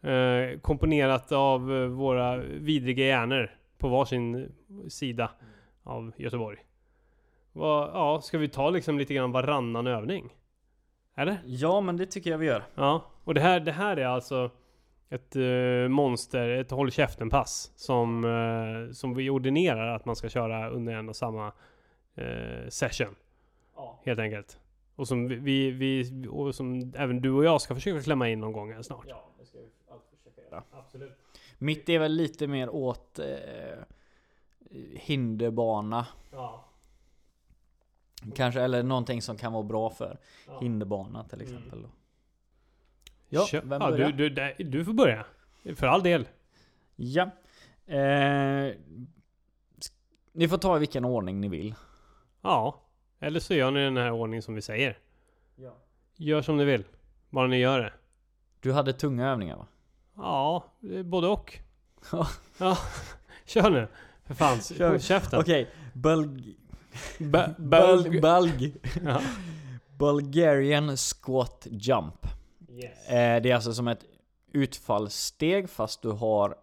[0.02, 4.52] Eh, komponerat av eh, våra vidriga hjärnor på varsin
[4.90, 5.32] sida
[5.84, 6.58] av Göteborg.
[7.52, 10.30] Vad- ja, ska vi ta liksom lite grann varannan övning?
[11.16, 11.38] Eller?
[11.46, 12.64] Ja, men det tycker jag vi gör.
[12.76, 14.52] Ja, och det här, det här är alltså
[15.10, 20.70] ett eh, monster, ett håll käften-pass som, eh, som vi ordinerar att man ska köra
[20.70, 21.52] under en och samma
[22.16, 23.16] eh, session.
[23.76, 24.00] Ja.
[24.06, 24.60] Helt enkelt.
[24.96, 28.40] Och som vi, vi, vi och som även du och jag ska försöka klämma in
[28.40, 29.06] någon gång här snart.
[29.08, 30.64] Ja, det ska vi alltid försöka göra.
[30.72, 31.18] Absolut.
[31.58, 33.80] Mitt är väl lite mer åt eh,
[34.94, 36.08] hinderbana.
[36.32, 36.66] Ja.
[38.36, 40.18] Kanske, eller någonting som kan vara bra för
[40.48, 40.60] ja.
[40.60, 41.54] hinderbana till Mm.
[41.56, 41.82] exempel.
[41.82, 41.90] Då.
[43.30, 44.12] Ja, vem ja, börjar?
[44.12, 45.26] du, du, du får börja.
[45.76, 46.28] För all del.
[46.96, 47.24] Ja.
[47.86, 48.74] Eh,
[50.32, 51.76] ni får ta i vilken ordning ni vill.
[52.42, 52.82] Ja.
[53.20, 54.98] Eller så gör ni den här ordningen som vi säger.
[55.56, 55.76] Ja.
[56.16, 56.84] Gör som ni vill.
[57.30, 57.94] Bara ni gör det.
[58.60, 59.68] Du hade tunga övningar va?
[60.20, 60.64] Ja,
[61.06, 61.60] både och.
[62.12, 62.28] Ja.
[62.58, 62.78] ja.
[63.46, 63.88] Kör nu.
[64.26, 65.00] För fan, Kör.
[65.00, 65.40] käften.
[65.40, 66.56] Okej, bulg...
[67.20, 68.20] Ba- Bulg...
[68.20, 68.74] bulg- Bulg...
[69.06, 69.22] Ja.
[69.98, 72.28] Bulgarian squat jump.
[72.70, 73.08] Yes.
[73.10, 74.06] Eh, det är alltså som ett
[74.52, 76.56] utfallssteg fast du har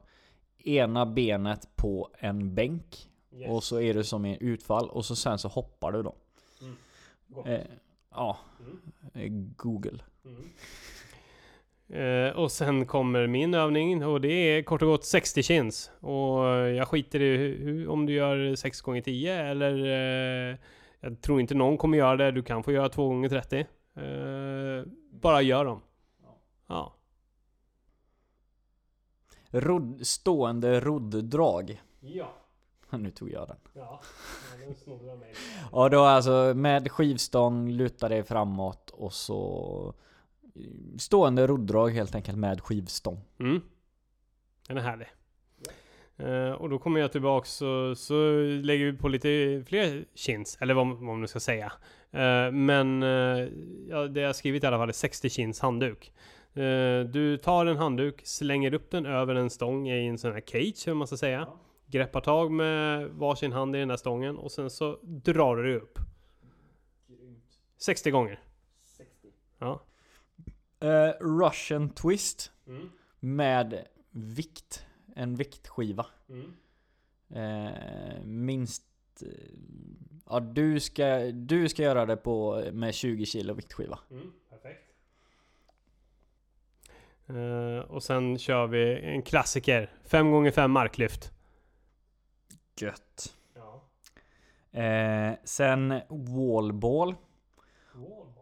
[0.64, 3.10] ena benet på en bänk
[3.48, 6.14] Och så är du som i utfall och så sen så hoppar du då.
[6.60, 7.46] Mm.
[7.46, 7.66] Eh,
[8.10, 8.80] ja, Mm.
[9.14, 9.98] eh, Google.
[11.88, 15.90] Eh, och sen kommer min övning och det är kort och gott 60 chins.
[16.00, 19.86] Och jag skiter i om du gör 6 gånger 10 eller...
[20.50, 20.56] Eh,
[21.00, 22.30] jag tror inte någon kommer göra det.
[22.30, 23.64] Du kan få göra 2 gånger 30 eh,
[25.10, 25.80] Bara gör dem.
[26.66, 26.96] Ja.
[29.50, 31.82] Rodd, stående rodddrag.
[32.00, 32.32] Ja.
[32.90, 33.56] Nu tog jag den.
[33.72, 34.00] Ja.
[34.58, 35.34] Den mig.
[35.72, 39.94] Ja då alltså med skivstång, luta dig framåt och så
[40.98, 43.20] Stående rodddrag helt enkelt med skivstång.
[43.38, 43.60] Mm.
[44.68, 45.08] Den är härlig.
[46.18, 48.14] Eh, och då kommer jag tillbaks så, så
[48.62, 51.72] lägger vi på lite fler chins, eller vad, vad man nu ska säga.
[52.10, 53.48] Eh, men uh,
[53.88, 56.12] ja, det jag har skrivit i alla fall är 60 chins handduk.
[57.12, 60.86] Du tar en handduk, slänger upp den över en stång i en sån här cage,
[60.86, 61.48] hur man ska säga.
[61.86, 65.98] Greppar tag med varsin hand i den där stången och sen så drar du upp.
[67.78, 68.40] 60 gånger.
[69.58, 69.82] Ja.
[70.80, 72.90] Eh, Russian twist Mm.
[73.20, 74.86] med vikt.
[75.14, 76.06] En viktskiva.
[76.28, 76.56] Mm.
[77.30, 78.82] Eh, minst...
[79.22, 79.28] eh,
[80.30, 83.98] Ja du ska, du ska göra det på med 20 kilo viktskiva.
[84.10, 84.82] Mm, perfekt.
[87.26, 89.90] Eh, och sen kör vi en klassiker.
[90.04, 91.30] 5 x 5 marklyft.
[92.80, 93.36] Gött.
[93.54, 93.82] Ja.
[95.44, 97.14] Sen wallball.
[97.92, 98.35] Det?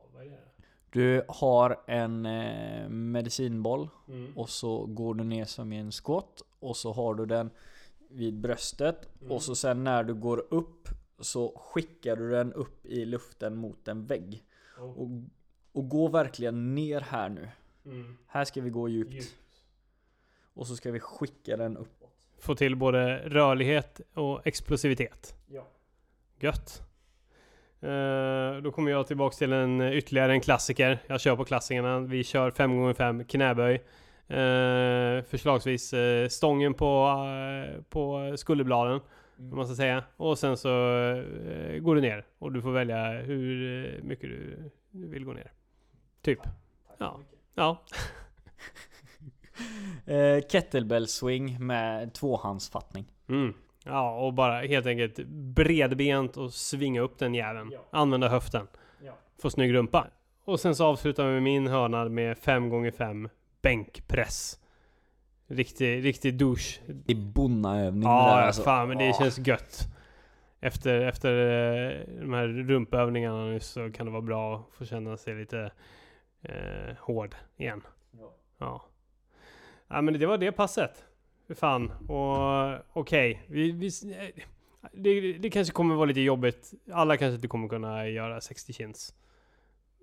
[0.94, 4.36] Du har en eh, medicinboll Mm.
[4.36, 7.50] och så går du ner som i en squat och så har du den
[8.08, 10.88] vid bröstet och så sen när du går upp
[11.18, 14.44] så skickar du den upp i luften mot en vägg.
[14.78, 14.84] Oh.
[14.84, 15.08] Och,
[15.72, 17.48] och gå verkligen ner här nu.
[17.84, 18.16] Mm.
[18.26, 19.14] Här ska vi gå djupt.
[19.14, 19.34] Djupt.
[20.54, 22.10] Och så ska vi skicka den uppåt.
[22.38, 25.34] Få till både rörlighet och explosivitet.
[25.46, 25.66] Ja.
[26.40, 26.82] Gött.
[27.84, 30.98] Eh, då kommer jag tillbaks till en ytterligare en klassiker.
[31.06, 32.00] Jag kör på klassikerna.
[32.00, 33.74] Vi kör 5 x 5 knäböj.
[34.28, 37.06] Eh, förslagsvis eh, stången på,
[37.68, 39.00] eh, på skulderbladen.
[39.38, 40.04] Om man ska säga.
[40.16, 42.26] Och sen så eh, går du ner.
[42.38, 45.52] Och du får välja hur eh, mycket du, vill gå ner.
[46.22, 46.40] Typ.
[46.98, 47.20] Ja.
[47.54, 47.84] Ja.
[50.06, 53.04] Eh, kettlebell swing med tvåhandsfattning.
[53.28, 53.54] Mm.
[53.84, 57.70] Ja, och bara helt enkelt bredbent och svinga upp den jäveln.
[57.72, 57.78] Ja.
[57.90, 58.66] Använda höften.
[59.04, 59.12] Ja.
[59.42, 60.06] Få snygg rumpa.
[60.44, 63.28] Och sen så avslutar vi med min hörna med 5 x 5
[63.62, 64.60] bänkpress.
[65.46, 66.80] Riktig, riktig douche.
[66.86, 68.62] Det är bonnaövning det Ja, där, ja alltså.
[68.62, 69.12] fan men det Ja.
[69.18, 69.86] känns gött.
[70.60, 75.16] Efter, efter eh, de här rumpövningarna nu så kan det vara bra att få känna
[75.16, 75.70] sig lite
[76.42, 77.82] eh, hård igen.
[78.10, 78.32] Ja.
[78.58, 78.82] Ja.
[79.88, 81.04] Ja men det var det passet.
[81.54, 81.92] Fan.
[82.08, 83.42] Och okej.
[83.48, 84.44] Vi, vi, eh,
[84.92, 86.72] det, det kanske kommer vara lite jobbigt.
[86.92, 89.14] Alla kanske inte kommer kunna göra 60 chins.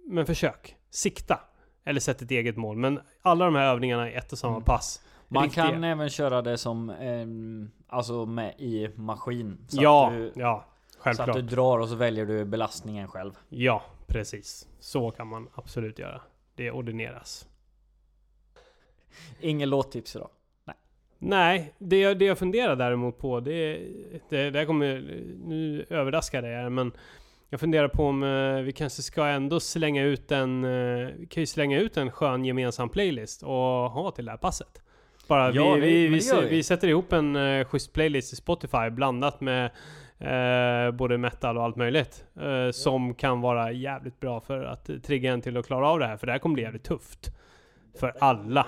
[0.07, 0.76] Men försök.
[0.89, 1.39] Sikta.
[1.84, 2.77] Eller sätt ett eget mål.
[2.77, 4.65] Men alla de här övningarna i ett och samma Mm.
[4.65, 5.01] pass.
[5.27, 5.69] Man Riktiga.
[5.69, 9.57] kan även köra det som ehm, Alltså med i maskin.
[9.68, 10.65] Så ja, att du, ja.
[10.89, 11.35] så att Självklart.
[11.35, 13.34] du drar och så väljer du belastningen själv.
[13.49, 14.68] Ja, precis.
[14.80, 16.22] Så kan man absolut göra.
[16.55, 17.47] Det ordineras.
[19.39, 20.30] Ingen låttips idag.
[21.23, 23.80] Nej, det jag, det jag funderar däremot på, det,
[24.30, 25.02] det, det här kommer...
[25.45, 26.91] Nu överraskar det jag men
[27.49, 30.64] jag funderar på om eh, vi kanske ska ändå slänga ut en...
[30.64, 33.52] eh, vi kan ju slänga ut en skön gemensam playlist och
[33.91, 34.81] ha till det här passet.
[35.27, 36.48] Bara Ja, vi, vi, vi, vi.
[36.49, 36.64] vi.
[36.64, 39.65] sätter ihop en uh, schysst playlist i Spotify blandat med
[40.19, 42.26] eh, både metal och allt möjligt.
[42.41, 46.07] eh, Som kan vara jävligt bra för att trigga en till att klara av det
[46.07, 46.18] här.
[46.18, 47.31] För det här kommer bli jävligt tufft.
[47.99, 48.68] För alla.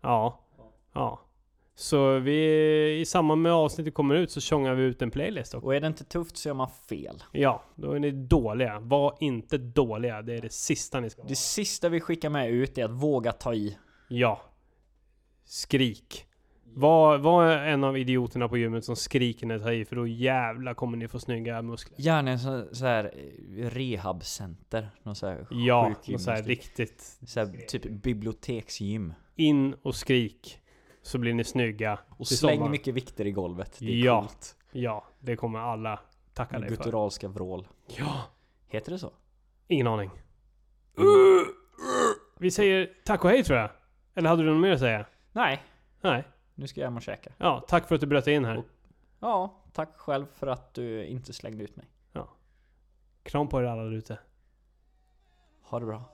[0.00, 0.40] Ja.
[0.92, 1.20] Ja.
[1.82, 5.66] Så vi, i samband med avsnittet kommer ut så tjongar vi ut en playlist också.
[5.66, 7.22] Och är det inte tufft så gör man fel.
[7.32, 8.80] Ja, då är ni dåliga.
[8.80, 10.22] Var inte dåliga.
[10.22, 11.28] Det är det sista ni ska vara.
[11.28, 13.78] Det sista vi skickar med ut är att våga ta i.
[14.08, 14.40] Ja.
[15.44, 16.26] Skrik.
[16.64, 20.06] Var, var en av idioterna på gymmet som skriker när ni tar i, för då
[20.06, 22.00] jävla kommer ni få snygga muskler.
[22.00, 24.90] Gärna en så, så här eh, rehabcenter.
[25.02, 27.18] Någon så här Ja, något så här riktigt.
[27.26, 29.14] Så här, typ biblioteksgym.
[29.36, 30.61] In och skrik.
[31.02, 31.98] Så blir ni snygga.
[32.08, 32.70] Och släng sommaren.
[32.70, 33.76] mycket vikter i golvet.
[33.78, 34.20] Det är Ja.
[34.20, 34.56] coolt.
[34.72, 36.00] Ja, det kommer alla
[36.34, 36.76] tacka dig för.
[36.76, 37.68] gutturalska vrål.
[37.86, 38.22] Ja,
[38.68, 39.12] Heter det så?
[39.68, 40.10] ingen aning.
[42.38, 43.70] Vi säger tack och hej tror jag.
[44.14, 45.06] Eller hade du något mer att säga?
[45.32, 45.62] Nej,
[46.00, 46.24] Nej.
[46.54, 47.32] nu ska jag hem och käka.
[47.38, 48.62] Ja, tack för att du bröt in här.
[49.20, 51.86] Ja, tack själv för att du inte slängde ut mig.
[53.22, 54.18] Kram på er alla där ute.
[55.62, 56.04] Ha det bra.